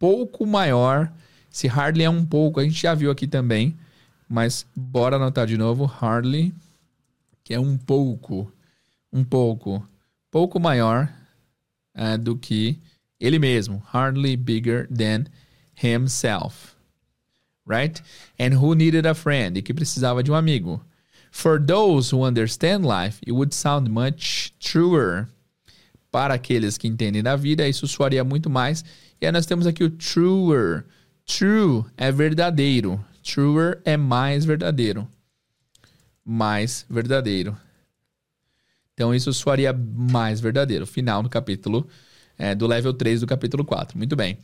pouco 0.00 0.46
maior. 0.46 1.12
Se 1.50 1.68
hardly 1.68 2.04
é 2.04 2.10
um 2.10 2.24
pouco, 2.24 2.58
a 2.58 2.64
gente 2.64 2.80
já 2.80 2.94
viu 2.94 3.10
aqui 3.10 3.26
também, 3.26 3.76
mas 4.28 4.66
bora 4.74 5.16
anotar 5.16 5.46
de 5.46 5.58
novo, 5.58 5.84
hardly, 5.84 6.54
que 7.44 7.52
é 7.52 7.60
um 7.60 7.76
pouco, 7.76 8.50
um 9.12 9.22
pouco, 9.22 9.86
pouco 10.30 10.58
maior 10.58 11.12
uh, 11.96 12.16
do 12.16 12.36
que 12.36 12.78
ele 13.18 13.38
mesmo, 13.38 13.82
hardly 13.92 14.36
bigger 14.36 14.88
than 14.88 15.24
himself, 15.82 16.74
right? 17.66 18.00
And 18.38 18.56
who 18.58 18.74
needed 18.74 19.06
a 19.06 19.14
friend, 19.14 19.58
e 19.58 19.62
que 19.62 19.74
precisava 19.74 20.22
de 20.22 20.30
um 20.30 20.34
amigo. 20.34 20.80
For 21.30 21.60
those 21.60 22.14
who 22.14 22.24
understand 22.24 22.86
life, 22.86 23.20
it 23.26 23.32
would 23.32 23.54
sound 23.54 23.90
much 23.90 24.52
truer. 24.58 25.28
Para 26.10 26.34
aqueles 26.34 26.76
que 26.76 26.88
entendem 26.88 27.22
da 27.22 27.36
vida, 27.36 27.68
isso 27.68 27.86
soaria 27.86 28.24
muito 28.24 28.50
mais. 28.50 28.84
E 29.20 29.26
aí 29.26 29.32
nós 29.32 29.44
temos 29.44 29.66
aqui 29.66 29.84
o 29.84 29.90
truer. 29.90 30.84
True 31.26 31.84
é 31.96 32.10
verdadeiro. 32.10 33.04
Truer 33.22 33.80
é 33.84 33.96
mais 33.96 34.44
verdadeiro. 34.44 35.06
Mais 36.24 36.86
verdadeiro. 36.88 37.56
Então 38.94 39.14
isso 39.14 39.32
soaria 39.32 39.72
mais 39.72 40.40
verdadeiro. 40.40 40.86
Final 40.86 41.22
do 41.22 41.28
capítulo, 41.28 41.86
é, 42.38 42.54
do 42.54 42.66
level 42.66 42.94
3 42.94 43.20
do 43.20 43.26
capítulo 43.26 43.64
4. 43.64 43.96
Muito 43.96 44.16
bem. 44.16 44.38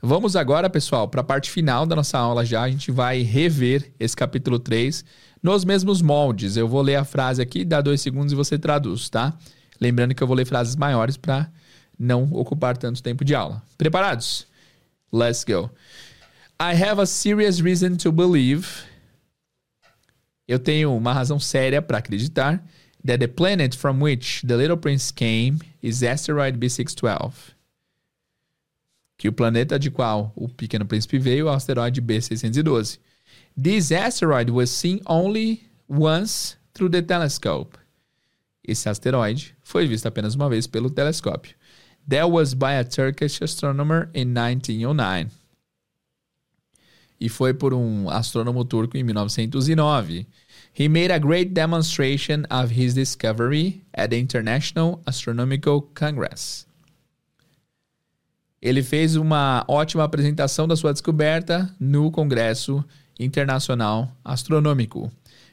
Vamos 0.00 0.36
agora, 0.36 0.70
pessoal, 0.70 1.08
para 1.08 1.22
a 1.22 1.24
parte 1.24 1.50
final 1.50 1.84
da 1.84 1.96
nossa 1.96 2.18
aula 2.18 2.44
já. 2.44 2.62
A 2.62 2.70
gente 2.70 2.90
vai 2.90 3.22
rever 3.22 3.92
esse 3.98 4.14
capítulo 4.14 4.58
3 4.58 5.04
nos 5.42 5.64
mesmos 5.64 6.02
moldes. 6.02 6.56
Eu 6.56 6.68
vou 6.68 6.82
ler 6.82 6.96
a 6.96 7.04
frase 7.04 7.40
aqui, 7.40 7.64
dá 7.64 7.80
dois 7.80 8.00
segundos 8.00 8.32
e 8.32 8.36
você 8.36 8.58
traduz, 8.58 9.08
tá? 9.08 9.36
Lembrando 9.80 10.14
que 10.14 10.22
eu 10.22 10.26
vou 10.26 10.36
ler 10.36 10.44
frases 10.44 10.76
maiores 10.76 11.16
para 11.16 11.50
não 11.98 12.32
ocupar 12.32 12.76
tanto 12.76 13.02
tempo 13.02 13.24
de 13.24 13.34
aula. 13.34 13.62
Preparados? 13.76 14.46
Let's 15.12 15.44
go. 15.44 15.70
I 16.60 16.74
have 16.74 17.00
a 17.00 17.06
serious 17.06 17.60
reason 17.60 17.96
to 17.96 18.12
believe. 18.12 18.66
Eu 20.46 20.58
tenho 20.58 20.96
uma 20.96 21.12
razão 21.12 21.38
séria 21.38 21.82
para 21.82 21.98
acreditar 21.98 22.62
that 23.04 23.18
the 23.18 23.28
planet 23.28 23.76
from 23.76 24.00
which 24.00 24.46
the 24.46 24.56
Little 24.56 24.76
Prince 24.76 25.12
came 25.12 25.58
is 25.82 26.02
asteroid 26.02 26.58
B612. 26.58 27.54
Que 29.16 29.28
o 29.28 29.32
planeta 29.32 29.78
de 29.78 29.90
qual 29.90 30.32
o 30.36 30.48
Pequeno 30.48 30.86
Príncipe 30.86 31.18
veio 31.18 31.48
é 31.48 31.50
o 31.50 31.54
asteroide 31.54 32.00
B612. 32.00 32.98
This 33.60 33.90
asteroid 33.90 34.50
was 34.50 34.70
seen 34.70 35.00
only 35.06 35.62
once 35.88 36.56
through 36.72 36.90
the 36.90 37.02
telescope. 37.02 37.76
Esse 38.66 38.88
asteroide 38.88 39.56
foi 39.62 39.86
visto 39.86 40.06
apenas 40.06 40.34
uma 40.34 40.48
vez 40.48 40.66
pelo 40.66 40.90
telescópio. 40.90 41.56
That 42.08 42.30
was 42.30 42.54
by 42.54 42.72
a 42.72 42.84
Turkish 42.84 43.42
astronomer 43.42 44.08
in 44.14 44.32
1909. 44.32 45.30
E 47.20 47.28
foi 47.28 47.52
por 47.52 47.74
um 47.74 48.08
astrônomo 48.08 48.64
turco 48.64 48.96
em 48.96 49.02
1909. 49.02 50.26
He 50.72 50.88
made 50.88 51.12
a 51.12 51.18
great 51.18 51.52
demonstration 51.52 52.46
of 52.48 52.70
his 52.70 52.94
discovery 52.94 53.82
at 53.92 54.10
the 54.10 54.18
International 54.18 55.02
Astronomical 55.06 55.82
Congress. 55.94 56.66
Ele 58.62 58.82
fez 58.82 59.14
uma 59.14 59.64
ótima 59.68 60.04
apresentação 60.04 60.66
da 60.66 60.76
sua 60.76 60.92
descoberta 60.92 61.70
no 61.78 62.10
Congresso 62.10 62.82
Internacional 63.18 64.10
Astronômico. 64.24 65.10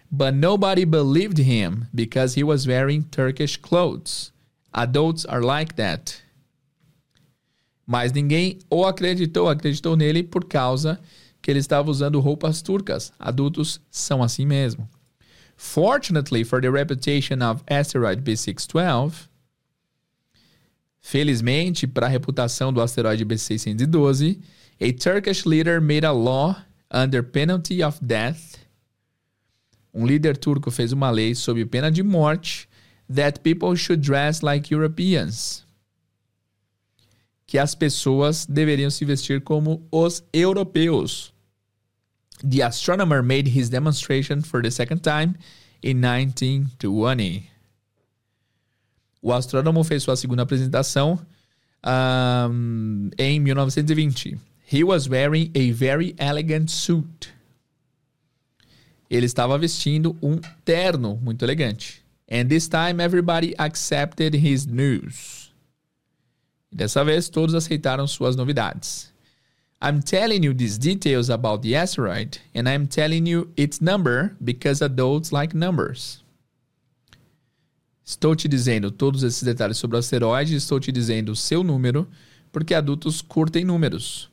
But 0.10 0.34
nobody 0.36 0.86
believed 0.86 1.40
him 1.40 1.88
because 1.94 2.40
he 2.40 2.44
was 2.44 2.66
wearing 2.66 3.04
Turkish 3.04 3.58
clothes. 3.58 4.32
Adults 4.72 5.26
are 5.26 5.42
like 5.42 5.76
that. 5.76 6.25
Mas 7.86 8.12
ninguém 8.12 8.60
o 8.70 8.86
acreditou, 8.86 9.50
acreditou 9.50 9.96
nele 9.96 10.24
por 10.24 10.46
causa 10.46 11.00
que 11.42 11.52
ele 11.52 11.60
estava 11.60 11.92
usando 11.92 12.20
roupas 12.20 12.62
turcas. 12.62 13.14
Adultos 13.20 13.80
são 13.92 14.24
assim 14.24 14.46
mesmo. 14.46 14.90
Fortunately 15.56 16.44
for 16.44 16.60
the 16.60 16.70
reputation 16.70 17.42
of 17.44 17.64
asteroid 17.68 18.22
B612, 18.22 19.30
felizmente 21.00 21.86
para 21.86 22.08
a 22.08 22.10
reputação 22.10 22.74
do 22.74 22.82
asteroide 22.82 23.24
B612, 23.24 24.40
a 24.82 24.92
Turkish 24.92 25.46
leader 25.46 25.80
made 25.80 26.06
a 26.06 26.12
law 26.12 26.56
under 26.92 27.24
penalty 27.24 27.84
of 27.84 28.04
death. 28.04 28.58
Um 29.94 30.06
líder 30.06 30.36
turco 30.36 30.72
fez 30.72 30.92
uma 30.92 31.10
lei 31.10 31.36
sob 31.36 31.64
pena 31.68 31.92
de 31.92 32.04
morte 32.04 32.68
that 33.14 33.40
people 33.42 33.76
should 33.78 34.02
dress 34.02 34.42
like 34.42 34.74
Europeans. 34.74 35.65
Que 37.48 37.58
as 37.58 37.76
pessoas 37.76 38.46
deveriam 38.46 38.90
se 38.90 39.06
vestir 39.06 39.42
como 39.42 39.88
os 39.92 40.24
europeus. 40.34 41.34
The 42.44 42.64
astronomer 42.64 43.24
made 43.24 43.50
his 43.50 43.70
demonstration 43.70 44.42
for 44.42 44.62
the 44.62 44.72
second 44.72 45.02
time 45.02 45.36
in 45.82 45.98
1920. 46.02 47.50
O 49.22 49.32
astrônomo 49.32 49.84
fez 49.84 50.04
sua 50.04 50.16
segunda 50.16 50.44
apresentação 50.44 51.20
um, 51.84 53.10
em 53.18 53.40
1920. 53.40 54.38
He 54.72 54.84
was 54.84 55.08
wearing 55.08 55.52
a 55.56 55.72
very 55.72 56.16
elegant 56.18 56.70
suit. 56.70 57.34
Ele 59.10 59.26
estava 59.26 59.58
vestindo 59.58 60.18
um 60.22 60.40
terno 60.64 61.18
muito 61.18 61.44
elegante. 61.44 62.04
And 62.30 62.50
this 62.50 62.68
time 62.68 63.00
everybody 63.00 63.54
accepted 63.58 64.36
his 64.36 64.66
news. 64.66 65.45
Dessa 66.76 67.06
vez 67.06 67.30
todos 67.30 67.56
aceitaram 67.56 68.06
suas 68.06 68.36
novidades. 68.36 69.10
I'm 69.82 70.02
telling 70.02 70.44
you 70.44 70.54
these 70.54 70.78
details 70.78 71.30
about 71.30 71.62
the 71.62 71.74
asteroid, 71.74 72.40
and 72.54 72.68
I'm 72.68 72.86
telling 72.86 73.26
you 73.26 73.50
its 73.56 73.80
number 73.80 74.36
because 74.44 74.84
adults 74.84 75.32
like 75.32 75.56
numbers. 75.56 76.22
Estou 78.06 78.36
te 78.36 78.50
dizendo 78.50 78.92
todos 78.92 79.24
esses 79.24 79.42
detalhes 79.42 79.78
sobre 79.78 79.96
o 79.96 80.00
asteroide, 80.00 80.54
estou 80.54 80.78
te 80.78 80.92
dizendo 80.92 81.32
o 81.32 81.36
seu 81.36 81.64
número, 81.64 82.10
porque 82.52 82.74
adultos 82.74 83.22
curtem 83.22 83.64
números. 83.64 84.28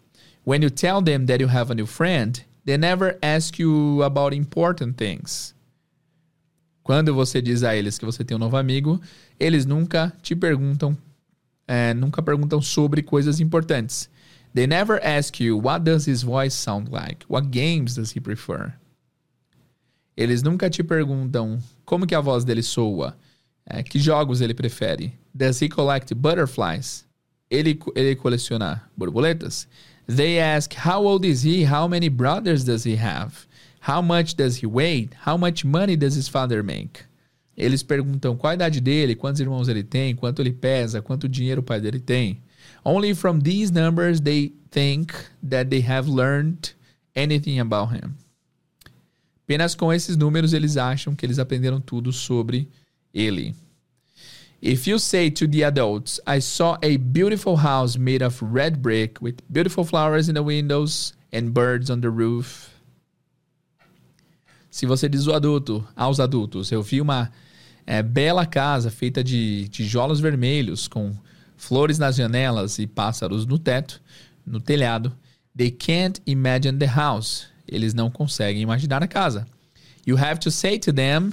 When 0.45 0.63
you 0.65 0.71
tell 0.71 1.01
them 1.01 1.27
that 1.27 1.41
you 1.41 1.49
have 1.49 1.71
a 1.71 1.77
new 1.77 1.87
friend, 1.87 2.45
they 2.65 2.77
never 2.77 3.19
ask 3.23 3.61
you 3.61 4.03
about 4.03 4.35
important 4.35 4.97
things. 4.97 5.55
Quando 6.83 7.15
você 7.15 7.41
diz 7.41 7.63
a 7.63 7.77
eles 7.77 7.99
que 7.99 8.05
você 8.05 8.25
tem 8.25 8.37
um 8.37 8.41
novo 8.41 8.57
amigo, 8.57 9.01
eles 9.39 9.65
nunca 9.65 10.13
te 10.21 10.35
perguntam, 10.35 10.99
é, 11.67 11.95
nunca 11.95 12.23
perguntam 12.23 12.61
sobre 12.61 13.03
coisas 13.03 13.41
importantes. 13.41 14.09
They 14.55 14.67
never 14.67 15.01
ask 15.03 15.41
you 15.41 15.57
what 15.57 15.85
does 15.85 16.07
his 16.07 16.23
voice 16.23 16.55
sound 16.55 16.91
like, 16.91 17.25
what 17.29 17.51
games 17.51 17.95
does 17.95 18.13
he 18.15 18.21
prefer. 18.21 18.75
Eles 20.17 20.43
nunca 20.43 20.69
te 20.69 20.83
perguntam 20.83 21.59
como 21.87 22.07
que 22.07 22.15
a 22.15 22.21
voz 22.21 22.45
dele 22.45 22.63
soa, 22.63 23.17
é, 23.67 23.83
que 23.83 23.99
jogos 23.99 24.43
ele 24.43 24.53
prefere. 24.53 25.13
Does 25.35 25.61
he 25.61 25.69
collect 25.69 26.15
butterflies? 26.15 27.07
Ele, 27.51 27.79
ele 27.97 28.15
coleciona 28.17 28.83
borboletas? 28.97 29.67
They 30.07 30.39
ask, 30.39 30.75
How 30.75 31.07
old 31.07 31.25
is 31.25 31.43
he? 31.43 31.65
How 31.65 31.89
many 31.89 32.09
brothers 32.09 32.65
does 32.65 32.85
he 32.85 32.97
have? 32.97 33.47
How 33.81 34.03
much 34.03 34.37
does 34.37 34.57
he 34.57 34.67
weigh? 34.67 35.09
How 35.25 35.37
much 35.37 35.65
money 35.65 35.97
does 35.97 36.15
his 36.15 36.29
father 36.29 36.63
make? 36.63 37.05
Eles 37.57 37.83
perguntam 37.83 38.37
qual 38.37 38.51
a 38.53 38.55
idade 38.55 38.81
dele, 38.81 39.15
quantos 39.15 39.41
irmãos 39.41 39.69
ele 39.69 39.83
tem, 39.83 40.15
quanto 40.15 40.41
ele 40.41 40.53
pesa, 40.53 41.03
quanto 41.03 41.29
dinheiro 41.29 41.61
o 41.61 41.65
pai 41.65 41.81
dele 41.81 42.01
tem. 42.01 42.41
Only 42.85 43.15
from 43.15 43.41
these 43.41 43.73
numbers 43.73 44.21
they 44.21 44.53
think 44.71 45.13
that 45.49 45.69
they 45.69 45.81
have 45.81 46.09
learned 46.09 46.75
anything 47.15 47.61
about 47.61 47.95
him. 47.95 48.15
Apenas 49.45 49.75
com 49.75 49.93
esses 49.93 50.17
números 50.17 50.53
eles 50.53 50.77
acham 50.77 51.15
que 51.15 51.27
eles 51.27 51.39
aprenderam 51.39 51.81
tudo 51.81 52.13
sobre 52.13 52.69
ele. 53.13 53.55
If 54.63 54.87
you 54.87 54.99
say 54.99 55.29
to 55.33 55.49
the 55.49 55.65
adults, 55.65 56.21
I 56.25 56.41
saw 56.41 56.79
a 56.83 56.97
beautiful 56.97 57.57
house 57.57 57.99
made 57.99 58.23
of 58.23 58.41
red 58.41 58.81
brick 58.81 59.21
with 59.21 59.43
beautiful 59.51 59.85
flowers 59.85 60.29
in 60.29 60.35
the 60.35 60.43
windows 60.43 61.13
and 61.33 61.51
birds 61.53 61.91
on 61.91 62.01
the 62.01 62.09
roof. 62.09 62.71
Se 64.71 64.87
você 64.87 65.09
diz 65.09 65.27
o 65.27 65.35
adulto, 65.35 65.87
aos 65.95 66.19
adultos, 66.19 66.71
eu 66.71 66.81
vi 66.83 67.01
uma 67.01 67.31
é, 67.87 68.03
bela 68.03 68.47
casa 68.47 68.91
feita 68.91 69.23
de 69.23 69.69
tijolos 69.69 70.21
vermelhos 70.21 70.89
com 70.89 71.13
flores 71.57 71.99
nas 71.99 72.17
janelas 72.17 72.79
e 72.79 72.87
pássaros 72.87 73.47
no 73.47 73.59
teto, 73.59 74.01
no 74.47 74.61
telhado. 74.61 75.17
They 75.57 75.71
can't 75.71 76.21
imagine 76.27 76.79
the 76.79 76.87
house. 76.87 77.47
Eles 77.69 77.95
não 77.95 78.11
conseguem 78.11 78.63
imaginar 78.63 79.03
a 79.03 79.07
casa. 79.07 79.47
You 80.07 80.17
have 80.19 80.41
to 80.41 80.51
say 80.51 80.79
to 80.81 80.93
them 80.93 81.33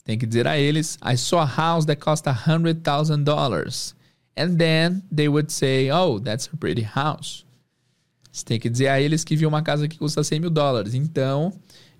você 0.00 0.04
tem 0.04 0.18
que 0.18 0.26
dizer 0.26 0.46
a 0.46 0.58
eles, 0.58 0.98
I 1.04 1.14
saw 1.16 1.40
a 1.40 1.44
house 1.44 1.84
that 1.84 2.00
cost 2.00 2.26
a 2.26 2.32
hundred 2.32 2.82
thousand 2.82 3.24
dollars. 3.24 3.94
And 4.34 4.56
then 4.56 5.02
they 5.14 5.28
would 5.28 5.52
say, 5.52 5.90
oh, 5.90 6.18
that's 6.18 6.48
a 6.50 6.56
pretty 6.56 6.82
house. 6.82 7.44
Você 8.32 8.44
tem 8.44 8.58
que 8.58 8.70
dizer 8.70 8.88
a 8.88 8.98
eles 8.98 9.24
que 9.24 9.36
viu 9.36 9.48
uma 9.48 9.60
casa 9.60 9.86
que 9.86 9.98
custa 9.98 10.24
100 10.24 10.40
mil 10.40 10.50
dólares. 10.50 10.94
Então, 10.94 11.52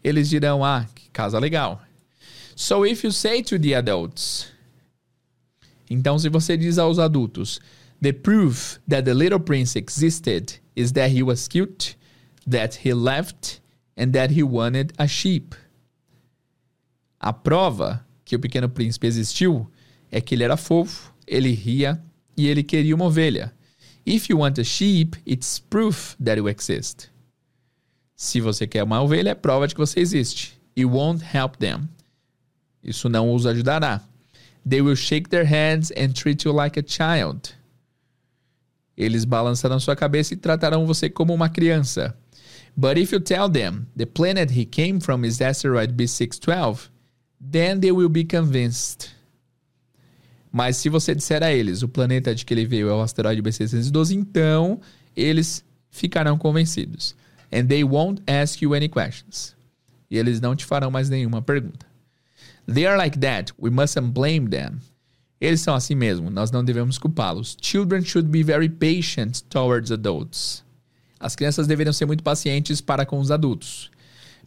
eles 0.03 0.31
dirão, 0.31 0.65
ah, 0.65 0.87
que 0.95 1.11
casa 1.11 1.39
legal. 1.39 1.83
So 2.55 2.85
if 2.85 3.05
you 3.05 3.13
say 3.13 3.43
to 3.43 3.59
the 3.59 3.75
adults, 3.75 4.47
então 5.89 6.19
se 6.19 6.29
você 6.29 6.57
diz 6.57 6.79
aos 6.79 6.99
adultos, 6.99 7.61
the 8.01 8.13
proof 8.13 8.79
that 8.89 9.05
the 9.05 9.15
little 9.15 9.41
prince 9.41 9.77
existed 9.77 10.61
is 10.77 10.93
that 10.93 11.11
he 11.11 11.23
was 11.23 11.49
cute, 11.49 11.97
that 12.47 12.87
he 12.87 12.93
left, 12.95 13.61
and 13.97 14.13
that 14.13 14.33
he 14.33 14.43
wanted 14.43 14.93
a 14.99 15.07
sheep. 15.07 15.55
A 17.21 17.33
prova 17.33 18.05
que 18.25 18.37
o 18.37 18.39
pequeno 18.39 18.69
príncipe 18.69 19.07
existiu 19.07 19.71
é 20.11 20.21
que 20.21 20.35
ele 20.35 20.45
era 20.45 20.57
fofo, 20.57 21.13
ele 21.27 21.53
ria 21.53 22.03
e 22.37 22.49
ele 22.49 22.63
queria 22.63 22.95
uma 22.95 23.05
ovelha. 23.07 23.53
If 24.07 24.31
you 24.31 24.39
want 24.39 24.59
a 24.59 24.65
sheep, 24.65 25.19
it's 25.27 25.59
proof 25.59 26.17
that 26.25 26.39
you 26.39 26.49
exist. 26.49 27.11
Se 28.17 28.41
você 28.41 28.67
quer 28.67 28.83
uma 28.83 29.03
ovelha, 29.03 29.31
é 29.31 29.35
prova 29.35 29.69
de 29.69 29.75
que 29.75 29.81
você 29.81 30.01
existe. 30.01 30.59
It 30.77 30.87
won't 30.87 31.23
help 31.23 31.59
them. 31.59 31.89
Isso 32.83 33.09
não 33.09 33.33
os 33.35 33.47
ajudará. 33.47 34.01
They 34.69 34.81
will 34.81 34.97
shake 34.97 35.29
their 35.29 35.45
heads 35.45 35.91
and 35.97 36.13
treat 36.13 36.47
you 36.47 36.55
like 36.55 36.79
a 36.79 36.85
child. 36.87 37.55
Eles 38.97 39.25
balançarão 39.25 39.81
sua 39.81 39.97
cabeça 39.97 40.35
e 40.35 40.37
tratarão 40.37 40.87
você 40.87 41.09
como 41.09 41.33
uma 41.33 41.49
criança. 41.49 42.15
But 42.77 42.99
if 42.99 43.13
you 43.13 43.21
tell 43.21 43.49
them 43.49 43.87
the 43.97 44.07
planet 44.07 44.51
he 44.51 44.65
came 44.65 45.01
from 45.01 45.25
is 45.25 45.41
asteroid 45.41 45.95
B612, 45.95 46.89
then 47.41 47.81
they 47.81 47.93
will 47.93 48.09
be 48.09 48.25
convinced. 48.25 49.11
Mas 50.53 50.77
se 50.77 50.89
você 50.89 51.15
disser 51.15 51.43
a 51.43 51.53
eles 51.53 51.83
o 51.83 51.89
planeta 51.89 52.35
de 52.35 52.45
que 52.45 52.53
ele 52.53 52.67
veio 52.67 52.89
é 52.89 52.93
o 52.93 53.01
asteroide 53.01 53.43
B612, 53.43 54.15
então 54.15 54.81
eles 55.17 55.65
ficarão 55.91 56.37
convencidos. 56.37 57.15
And 57.53 57.67
they 57.67 57.85
won't 57.85 58.23
ask 58.27 58.61
you 58.63 58.75
any 58.75 58.89
questions. 58.89 59.55
E 60.11 60.19
eles 60.19 60.41
não 60.41 60.57
te 60.57 60.65
farão 60.65 60.91
mais 60.91 61.09
nenhuma 61.09 61.41
pergunta. 61.41 61.90
They 62.67 62.87
are 62.87 62.97
like 62.97 63.19
that. 63.21 63.53
We 63.59 63.71
mustn't 63.71 64.13
blame 64.13 64.49
them. 64.49 64.81
Eles 65.41 65.61
são 65.61 65.75
assim 65.75 65.95
mesmo. 65.95 66.31
Nós 66.31 66.51
não 66.51 66.65
devemos 66.65 66.99
culpá-los. 66.99 67.57
Children 67.61 68.05
should 68.05 68.29
be 68.29 68.43
very 68.43 68.69
patient 68.69 69.43
towards 69.49 69.91
adults. 69.91 70.63
As 71.19 71.35
crianças 71.35 71.67
deveriam 71.67 71.93
ser 71.93 72.07
muito 72.07 72.23
pacientes 72.23 72.81
para 72.81 73.07
com 73.07 73.19
os 73.19 73.31
adultos. 73.31 73.91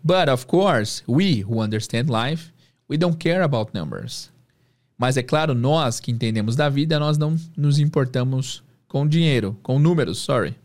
But 0.04 0.30
of 0.30 0.46
course, 0.46 1.04
we 1.08 1.44
who 1.44 1.62
understand 1.62 2.10
life 2.10 2.54
We 2.88 2.98
don't 2.98 3.18
care 3.18 3.42
about 3.42 3.74
numbers. 3.74 4.30
Mas 4.98 5.18
é 5.18 5.24
claro, 5.24 5.56
nós 5.56 6.00
que 6.00 6.12
entendemos 6.12 6.56
da 6.56 6.70
vida, 6.70 7.00
nós 7.00 7.18
não 7.18 7.36
nos 7.58 7.80
importamos 7.80 8.62
com 8.88 9.08
dinheiro, 9.08 9.58
com 9.64 9.80
números, 9.80 10.20
sorry. 10.20 10.56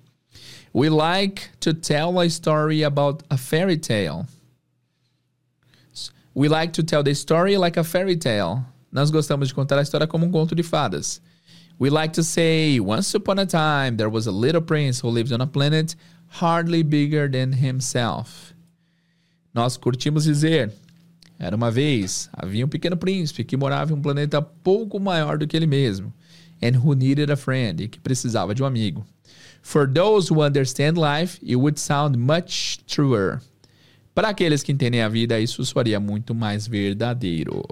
We 0.74 0.90
like 0.90 1.48
to 1.60 1.72
tell 1.72 2.20
a 2.20 2.26
story 2.26 2.84
about 2.84 3.24
a 3.30 3.38
fairy 3.38 3.78
tale. 3.78 4.26
We 6.38 6.48
like 6.48 6.72
to 6.74 6.84
tell 6.84 7.02
the 7.02 7.16
story 7.16 7.56
like 7.56 7.76
a 7.76 7.82
fairy 7.82 8.16
tale. 8.16 8.64
Nós 8.92 9.10
gostamos 9.10 9.48
de 9.48 9.54
contar 9.54 9.76
a 9.76 9.82
história 9.82 10.06
como 10.06 10.24
um 10.24 10.30
conto 10.30 10.54
de 10.54 10.62
fadas. 10.62 11.20
We 11.80 11.90
like 11.90 12.14
to 12.14 12.22
say, 12.22 12.78
once 12.78 13.12
upon 13.16 13.40
a 13.40 13.44
time, 13.44 13.96
there 13.96 14.08
was 14.08 14.28
a 14.28 14.30
little 14.30 14.62
prince 14.62 15.00
who 15.00 15.10
lived 15.10 15.32
on 15.32 15.40
a 15.40 15.48
planet 15.48 15.96
hardly 16.28 16.84
bigger 16.84 17.28
than 17.28 17.54
himself. 17.54 18.54
Nós 19.52 19.76
curtimos 19.76 20.26
dizer, 20.26 20.70
era 21.40 21.56
uma 21.56 21.72
vez, 21.72 22.30
havia 22.32 22.64
um 22.64 22.68
pequeno 22.68 22.96
príncipe 22.96 23.42
que 23.42 23.56
morava 23.56 23.90
em 23.90 23.96
um 23.96 24.00
planeta 24.00 24.40
pouco 24.40 25.00
maior 25.00 25.38
do 25.38 25.46
que 25.48 25.56
ele 25.56 25.66
mesmo, 25.66 26.12
and 26.62 26.78
who 26.78 26.94
needed 26.94 27.32
a 27.32 27.36
friend, 27.36 27.82
e 27.82 27.88
que 27.88 27.98
precisava 27.98 28.54
de 28.54 28.62
um 28.62 28.66
amigo. 28.66 29.04
For 29.60 29.92
those 29.92 30.32
who 30.32 30.40
understand 30.40 30.96
life, 30.98 31.40
it 31.42 31.56
would 31.56 31.80
sound 31.80 32.16
much 32.16 32.78
truer. 32.86 33.40
Para 34.18 34.30
aqueles 34.30 34.64
que 34.64 34.72
entendem 34.72 35.00
a 35.00 35.08
vida, 35.08 35.38
isso 35.38 35.64
soaria 35.64 36.00
muito 36.00 36.34
mais 36.34 36.66
verdadeiro. 36.66 37.62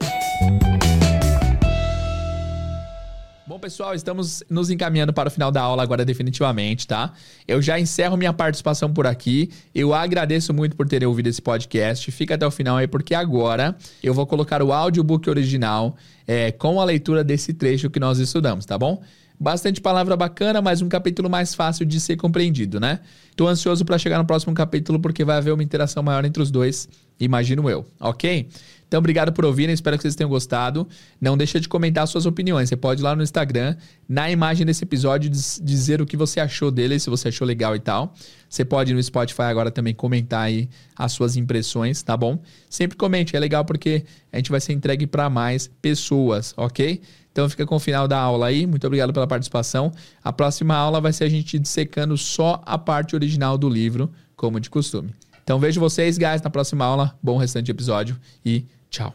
Bom, 3.44 3.58
pessoal, 3.58 3.96
estamos 3.96 4.44
nos 4.48 4.70
encaminhando 4.70 5.12
para 5.12 5.28
o 5.28 5.32
final 5.32 5.50
da 5.50 5.60
aula 5.60 5.82
agora 5.82 6.04
definitivamente, 6.04 6.86
tá? 6.86 7.12
Eu 7.48 7.60
já 7.60 7.80
encerro 7.80 8.16
minha 8.16 8.32
participação 8.32 8.94
por 8.94 9.08
aqui. 9.08 9.50
Eu 9.74 9.92
agradeço 9.92 10.54
muito 10.54 10.76
por 10.76 10.86
terem 10.86 11.08
ouvido 11.08 11.26
esse 11.26 11.42
podcast. 11.42 12.12
Fica 12.12 12.36
até 12.36 12.46
o 12.46 12.50
final 12.52 12.76
aí, 12.76 12.86
porque 12.86 13.12
agora 13.12 13.76
eu 14.00 14.14
vou 14.14 14.24
colocar 14.24 14.62
o 14.62 14.72
audiobook 14.72 15.28
original 15.28 15.96
é, 16.28 16.52
com 16.52 16.80
a 16.80 16.84
leitura 16.84 17.24
desse 17.24 17.54
trecho 17.54 17.90
que 17.90 17.98
nós 17.98 18.20
estudamos, 18.20 18.64
tá 18.64 18.78
bom? 18.78 19.02
Bastante 19.38 19.80
palavra 19.80 20.16
bacana, 20.16 20.62
mas 20.62 20.80
um 20.80 20.88
capítulo 20.88 21.28
mais 21.28 21.54
fácil 21.54 21.84
de 21.84 22.00
ser 22.00 22.16
compreendido, 22.16 22.80
né? 22.80 23.00
Tô 23.34 23.46
ansioso 23.46 23.84
para 23.84 23.98
chegar 23.98 24.18
no 24.18 24.24
próximo 24.24 24.54
capítulo 24.54 24.98
porque 24.98 25.24
vai 25.24 25.36
haver 25.36 25.52
uma 25.52 25.62
interação 25.62 26.02
maior 26.02 26.24
entre 26.24 26.42
os 26.42 26.50
dois, 26.50 26.88
imagino 27.20 27.68
eu, 27.68 27.86
ok? 28.00 28.48
Então, 28.88 28.98
obrigado 28.98 29.32
por 29.32 29.44
ouvirem, 29.44 29.74
espero 29.74 29.96
que 29.96 30.02
vocês 30.02 30.14
tenham 30.14 30.30
gostado. 30.30 30.86
Não 31.20 31.36
deixa 31.36 31.58
de 31.58 31.68
comentar 31.68 32.06
suas 32.06 32.24
opiniões. 32.24 32.68
Você 32.68 32.76
pode 32.76 33.00
ir 33.00 33.04
lá 33.04 33.16
no 33.16 33.22
Instagram, 33.22 33.76
na 34.08 34.30
imagem 34.30 34.64
desse 34.64 34.84
episódio, 34.84 35.28
dizer 35.28 36.00
o 36.00 36.06
que 36.06 36.16
você 36.16 36.38
achou 36.38 36.70
dele, 36.70 36.98
se 37.00 37.10
você 37.10 37.28
achou 37.28 37.46
legal 37.46 37.74
e 37.74 37.80
tal. 37.80 38.14
Você 38.48 38.64
pode 38.64 38.92
ir 38.92 38.94
no 38.94 39.02
Spotify 39.02 39.42
agora 39.42 39.72
também 39.72 39.92
comentar 39.92 40.42
aí 40.44 40.68
as 40.94 41.12
suas 41.12 41.36
impressões, 41.36 42.00
tá 42.02 42.16
bom? 42.16 42.40
Sempre 42.70 42.96
comente, 42.96 43.34
é 43.34 43.40
legal 43.40 43.64
porque 43.64 44.04
a 44.32 44.36
gente 44.36 44.50
vai 44.52 44.60
ser 44.60 44.72
entregue 44.72 45.06
para 45.06 45.28
mais 45.28 45.68
pessoas, 45.82 46.54
ok? 46.56 47.00
Então 47.36 47.50
fica 47.50 47.66
com 47.66 47.76
o 47.76 47.78
final 47.78 48.08
da 48.08 48.18
aula 48.18 48.46
aí. 48.46 48.66
Muito 48.66 48.86
obrigado 48.86 49.12
pela 49.12 49.26
participação. 49.26 49.92
A 50.24 50.32
próxima 50.32 50.74
aula 50.74 51.02
vai 51.02 51.12
ser 51.12 51.24
a 51.24 51.28
gente 51.28 51.58
dissecando 51.58 52.16
só 52.16 52.62
a 52.64 52.78
parte 52.78 53.14
original 53.14 53.58
do 53.58 53.68
livro, 53.68 54.10
como 54.34 54.58
de 54.58 54.70
costume. 54.70 55.14
Então 55.44 55.60
vejo 55.60 55.78
vocês, 55.78 56.16
guys, 56.16 56.40
na 56.40 56.48
próxima 56.48 56.86
aula. 56.86 57.14
Bom 57.22 57.36
restante 57.36 57.66
de 57.66 57.72
episódio 57.72 58.16
e 58.42 58.64
Ciao. 58.90 59.12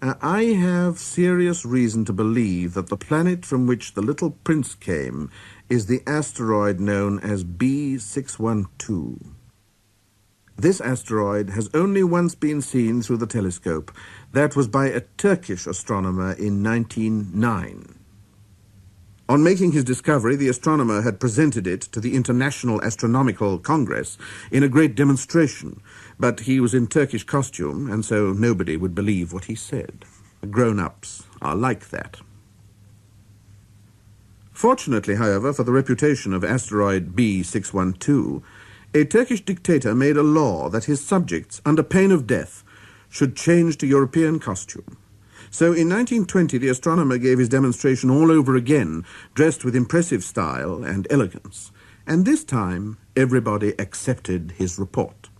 Uh, 0.00 0.14
I 0.22 0.54
have 0.54 1.00
serious 1.00 1.64
reason 1.64 2.04
to 2.04 2.12
believe 2.12 2.74
that 2.74 2.90
the 2.90 2.96
planet 2.96 3.44
from 3.44 3.66
which 3.66 3.94
the 3.94 4.00
little 4.00 4.30
prince 4.44 4.76
came 4.76 5.28
is 5.68 5.86
the 5.86 6.00
asteroid 6.06 6.78
known 6.78 7.18
as 7.24 7.42
B612. 7.42 9.34
This 10.56 10.80
asteroid 10.80 11.50
has 11.50 11.68
only 11.74 12.04
once 12.04 12.36
been 12.36 12.62
seen 12.62 13.02
through 13.02 13.16
the 13.16 13.26
telescope. 13.26 13.90
That 14.34 14.56
was 14.56 14.66
by 14.66 14.86
a 14.86 15.02
Turkish 15.16 15.64
astronomer 15.64 16.32
in 16.32 16.60
1909. 16.60 17.94
On 19.28 19.44
making 19.44 19.70
his 19.70 19.84
discovery, 19.84 20.34
the 20.34 20.48
astronomer 20.48 21.02
had 21.02 21.20
presented 21.20 21.68
it 21.68 21.82
to 21.82 22.00
the 22.00 22.16
International 22.16 22.82
Astronomical 22.82 23.60
Congress 23.60 24.18
in 24.50 24.64
a 24.64 24.68
great 24.68 24.96
demonstration, 24.96 25.80
but 26.18 26.40
he 26.40 26.58
was 26.58 26.74
in 26.74 26.88
Turkish 26.88 27.22
costume, 27.22 27.88
and 27.88 28.04
so 28.04 28.32
nobody 28.32 28.76
would 28.76 28.92
believe 28.92 29.32
what 29.32 29.44
he 29.44 29.54
said. 29.54 30.04
Grown-ups 30.50 31.22
are 31.40 31.54
like 31.54 31.90
that. 31.90 32.20
Fortunately, 34.50 35.14
however, 35.14 35.52
for 35.52 35.62
the 35.62 35.70
reputation 35.70 36.34
of 36.34 36.42
asteroid 36.42 37.14
B612, 37.14 38.42
a 38.94 39.04
Turkish 39.04 39.44
dictator 39.44 39.94
made 39.94 40.16
a 40.16 40.24
law 40.24 40.68
that 40.70 40.86
his 40.86 41.00
subjects, 41.00 41.60
under 41.64 41.84
pain 41.84 42.10
of 42.10 42.26
death, 42.26 42.63
should 43.14 43.36
change 43.36 43.78
to 43.78 43.86
European 43.86 44.40
costume. 44.40 44.98
So 45.48 45.66
in 45.66 45.88
1920 45.88 46.58
the 46.58 46.68
astronomer 46.68 47.16
gave 47.16 47.38
his 47.38 47.48
demonstration 47.48 48.10
all 48.10 48.32
over 48.32 48.56
again, 48.56 49.04
dressed 49.34 49.64
with 49.64 49.76
impressive 49.76 50.24
style 50.24 50.82
and 50.82 51.06
elegance. 51.10 51.70
And 52.08 52.24
this 52.24 52.42
time 52.42 52.98
everybody 53.14 53.72
accepted 53.78 54.54
his 54.58 54.80
report. 54.80 55.30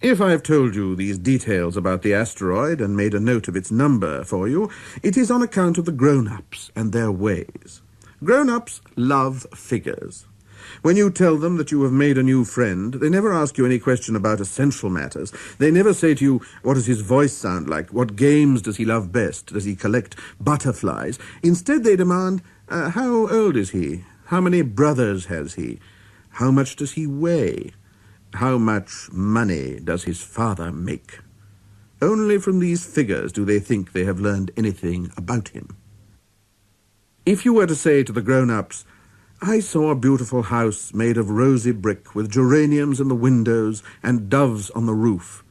If 0.00 0.20
I 0.20 0.32
have 0.32 0.42
told 0.42 0.74
you 0.74 0.96
these 0.96 1.18
details 1.18 1.76
about 1.76 2.02
the 2.02 2.14
asteroid 2.14 2.80
and 2.80 2.96
made 2.96 3.14
a 3.14 3.20
note 3.20 3.46
of 3.46 3.54
its 3.54 3.70
number 3.70 4.24
for 4.24 4.48
you, 4.48 4.70
it 5.04 5.16
is 5.16 5.30
on 5.30 5.42
account 5.42 5.78
of 5.78 5.84
the 5.84 5.92
grown-ups 5.92 6.72
and 6.74 6.92
their 6.92 7.12
ways. 7.12 7.80
Grown-ups 8.24 8.80
love 8.96 9.46
figures. 9.54 10.26
When 10.82 10.96
you 10.96 11.10
tell 11.10 11.36
them 11.36 11.56
that 11.56 11.70
you 11.70 11.82
have 11.82 11.92
made 11.92 12.18
a 12.18 12.22
new 12.22 12.44
friend, 12.44 12.94
they 12.94 13.08
never 13.08 13.32
ask 13.32 13.58
you 13.58 13.66
any 13.66 13.78
question 13.78 14.16
about 14.16 14.40
essential 14.40 14.90
matters. 14.90 15.32
They 15.58 15.70
never 15.70 15.92
say 15.92 16.14
to 16.14 16.24
you, 16.24 16.40
what 16.62 16.74
does 16.74 16.86
his 16.86 17.00
voice 17.00 17.32
sound 17.32 17.68
like? 17.68 17.92
What 17.92 18.16
games 18.16 18.62
does 18.62 18.76
he 18.76 18.84
love 18.84 19.12
best? 19.12 19.52
Does 19.52 19.64
he 19.64 19.76
collect 19.76 20.16
butterflies? 20.40 21.18
Instead, 21.42 21.84
they 21.84 21.96
demand, 21.96 22.42
uh, 22.68 22.90
how 22.90 23.28
old 23.28 23.56
is 23.56 23.70
he? 23.70 24.04
How 24.26 24.40
many 24.40 24.62
brothers 24.62 25.26
has 25.26 25.54
he? 25.54 25.80
How 26.30 26.50
much 26.50 26.76
does 26.76 26.92
he 26.92 27.06
weigh? 27.06 27.72
How 28.34 28.58
much 28.58 29.08
money 29.12 29.80
does 29.80 30.04
his 30.04 30.22
father 30.22 30.70
make? 30.70 31.18
Only 32.00 32.38
from 32.38 32.60
these 32.60 32.86
figures 32.86 33.32
do 33.32 33.44
they 33.44 33.58
think 33.58 33.92
they 33.92 34.04
have 34.04 34.20
learned 34.20 34.52
anything 34.56 35.10
about 35.16 35.48
him. 35.48 35.76
If 37.26 37.44
you 37.44 37.52
were 37.52 37.66
to 37.66 37.74
say 37.74 38.02
to 38.04 38.12
the 38.12 38.22
grown-ups, 38.22 38.86
I 39.42 39.60
saw 39.60 39.90
a 39.90 39.94
beautiful 39.94 40.42
house 40.42 40.92
made 40.92 41.16
of 41.16 41.30
rosy 41.30 41.72
brick 41.72 42.14
with 42.14 42.30
geraniums 42.30 43.00
in 43.00 43.08
the 43.08 43.14
windows 43.14 43.82
and 44.02 44.28
doves 44.28 44.68
on 44.70 44.84
the 44.84 44.94
roof, 44.94 45.42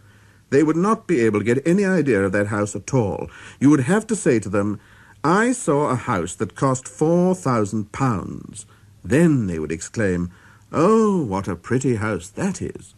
they 0.51 0.63
would 0.63 0.75
not 0.75 1.07
be 1.07 1.21
able 1.21 1.39
to 1.39 1.45
get 1.45 1.65
any 1.67 1.85
idea 1.85 2.23
of 2.23 2.31
that 2.31 2.47
house 2.47 2.75
at 2.75 2.93
all. 2.93 3.29
You 3.59 3.69
would 3.69 3.81
have 3.81 4.05
to 4.07 4.15
say 4.15 4.39
to 4.39 4.49
them, 4.49 4.79
I 5.23 5.51
saw 5.51 5.89
a 5.89 5.95
house 5.95 6.35
that 6.35 6.55
cost 6.55 6.87
four 6.87 7.35
thousand 7.35 7.91
pounds. 7.91 8.65
Then 9.03 9.47
they 9.47 9.59
would 9.59 9.71
exclaim, 9.71 10.31
Oh, 10.71 11.23
what 11.23 11.47
a 11.47 11.55
pretty 11.55 11.95
house 11.95 12.29
that 12.29 12.61
is. 12.61 12.93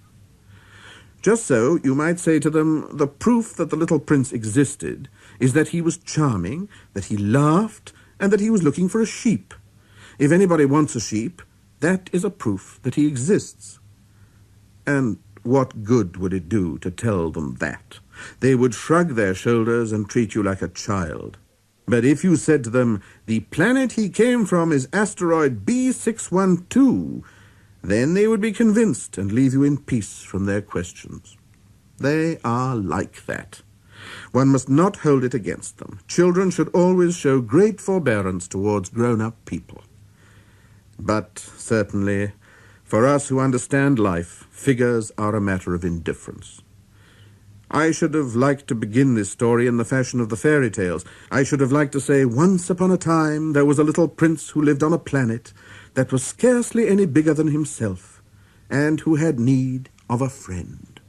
Just 1.21 1.45
so, 1.45 1.79
you 1.83 1.95
might 1.95 2.19
say 2.19 2.39
to 2.39 2.49
them, 2.49 2.87
the 2.91 3.07
proof 3.07 3.53
that 3.55 3.69
the 3.69 3.75
little 3.75 3.99
prince 3.99 4.31
existed 4.31 5.07
is 5.39 5.53
that 5.53 5.69
he 5.69 5.81
was 5.81 5.97
charming, 5.97 6.67
that 6.93 7.05
he 7.05 7.17
laughed, 7.17 7.93
and 8.19 8.31
that 8.31 8.39
he 8.39 8.49
was 8.49 8.63
looking 8.63 8.89
for 8.89 9.01
a 9.01 9.05
sheep. 9.05 9.53
If 10.21 10.31
anybody 10.31 10.65
wants 10.65 10.95
a 10.95 10.99
sheep, 10.99 11.41
that 11.79 12.07
is 12.13 12.23
a 12.23 12.29
proof 12.29 12.79
that 12.83 12.93
he 12.93 13.07
exists. 13.07 13.79
And 14.85 15.17
what 15.41 15.83
good 15.83 16.17
would 16.17 16.31
it 16.31 16.47
do 16.47 16.77
to 16.77 16.91
tell 16.91 17.31
them 17.31 17.55
that? 17.55 17.97
They 18.39 18.53
would 18.53 18.75
shrug 18.75 19.15
their 19.15 19.33
shoulders 19.33 19.91
and 19.91 20.07
treat 20.07 20.35
you 20.35 20.43
like 20.43 20.61
a 20.61 20.67
child. 20.67 21.39
But 21.87 22.05
if 22.05 22.23
you 22.23 22.35
said 22.35 22.63
to 22.65 22.69
them, 22.69 23.01
the 23.25 23.39
planet 23.39 23.93
he 23.93 24.09
came 24.09 24.45
from 24.45 24.71
is 24.71 24.87
asteroid 24.93 25.65
B612, 25.65 27.23
then 27.81 28.13
they 28.13 28.27
would 28.27 28.41
be 28.41 28.51
convinced 28.51 29.17
and 29.17 29.31
leave 29.31 29.53
you 29.53 29.63
in 29.63 29.79
peace 29.79 30.21
from 30.21 30.45
their 30.45 30.61
questions. 30.61 31.35
They 31.97 32.37
are 32.43 32.75
like 32.75 33.25
that. 33.25 33.63
One 34.33 34.49
must 34.49 34.69
not 34.69 34.97
hold 34.97 35.23
it 35.23 35.33
against 35.33 35.79
them. 35.79 35.99
Children 36.07 36.51
should 36.51 36.69
always 36.75 37.17
show 37.17 37.41
great 37.41 37.81
forbearance 37.81 38.47
towards 38.47 38.89
grown-up 38.89 39.45
people. 39.45 39.81
But 41.03 41.39
certainly, 41.39 42.33
for 42.83 43.07
us 43.07 43.29
who 43.29 43.39
understand 43.39 43.97
life, 43.97 44.45
figures 44.51 45.11
are 45.17 45.35
a 45.35 45.41
matter 45.41 45.73
of 45.73 45.83
indifference. 45.83 46.61
I 47.71 47.89
should 47.89 48.13
have 48.13 48.35
liked 48.35 48.67
to 48.67 48.75
begin 48.75 49.15
this 49.15 49.31
story 49.31 49.65
in 49.65 49.77
the 49.77 49.85
fashion 49.85 50.19
of 50.19 50.29
the 50.29 50.37
fairy 50.37 50.69
tales. 50.69 51.03
I 51.31 51.43
should 51.43 51.59
have 51.59 51.71
liked 51.71 51.93
to 51.93 51.99
say, 51.99 52.23
Once 52.25 52.69
upon 52.69 52.91
a 52.91 52.97
time 52.97 53.53
there 53.53 53.65
was 53.65 53.79
a 53.79 53.83
little 53.83 54.07
prince 54.07 54.51
who 54.51 54.61
lived 54.61 54.83
on 54.83 54.93
a 54.93 54.99
planet 54.99 55.53
that 55.95 56.11
was 56.11 56.23
scarcely 56.23 56.87
any 56.87 57.07
bigger 57.07 57.33
than 57.33 57.47
himself, 57.47 58.21
and 58.69 58.99
who 58.99 59.15
had 59.15 59.39
need 59.39 59.89
of 60.07 60.21
a 60.21 60.29
friend. 60.29 60.99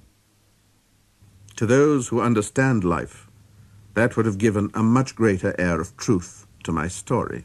To 1.56 1.66
those 1.66 2.08
who 2.08 2.22
understand 2.22 2.82
life, 2.82 3.28
that 3.92 4.16
would 4.16 4.24
have 4.24 4.38
given 4.38 4.70
a 4.72 4.82
much 4.82 5.14
greater 5.14 5.54
air 5.58 5.82
of 5.82 5.96
truth 5.98 6.46
to 6.64 6.72
my 6.72 6.88
story. 6.88 7.44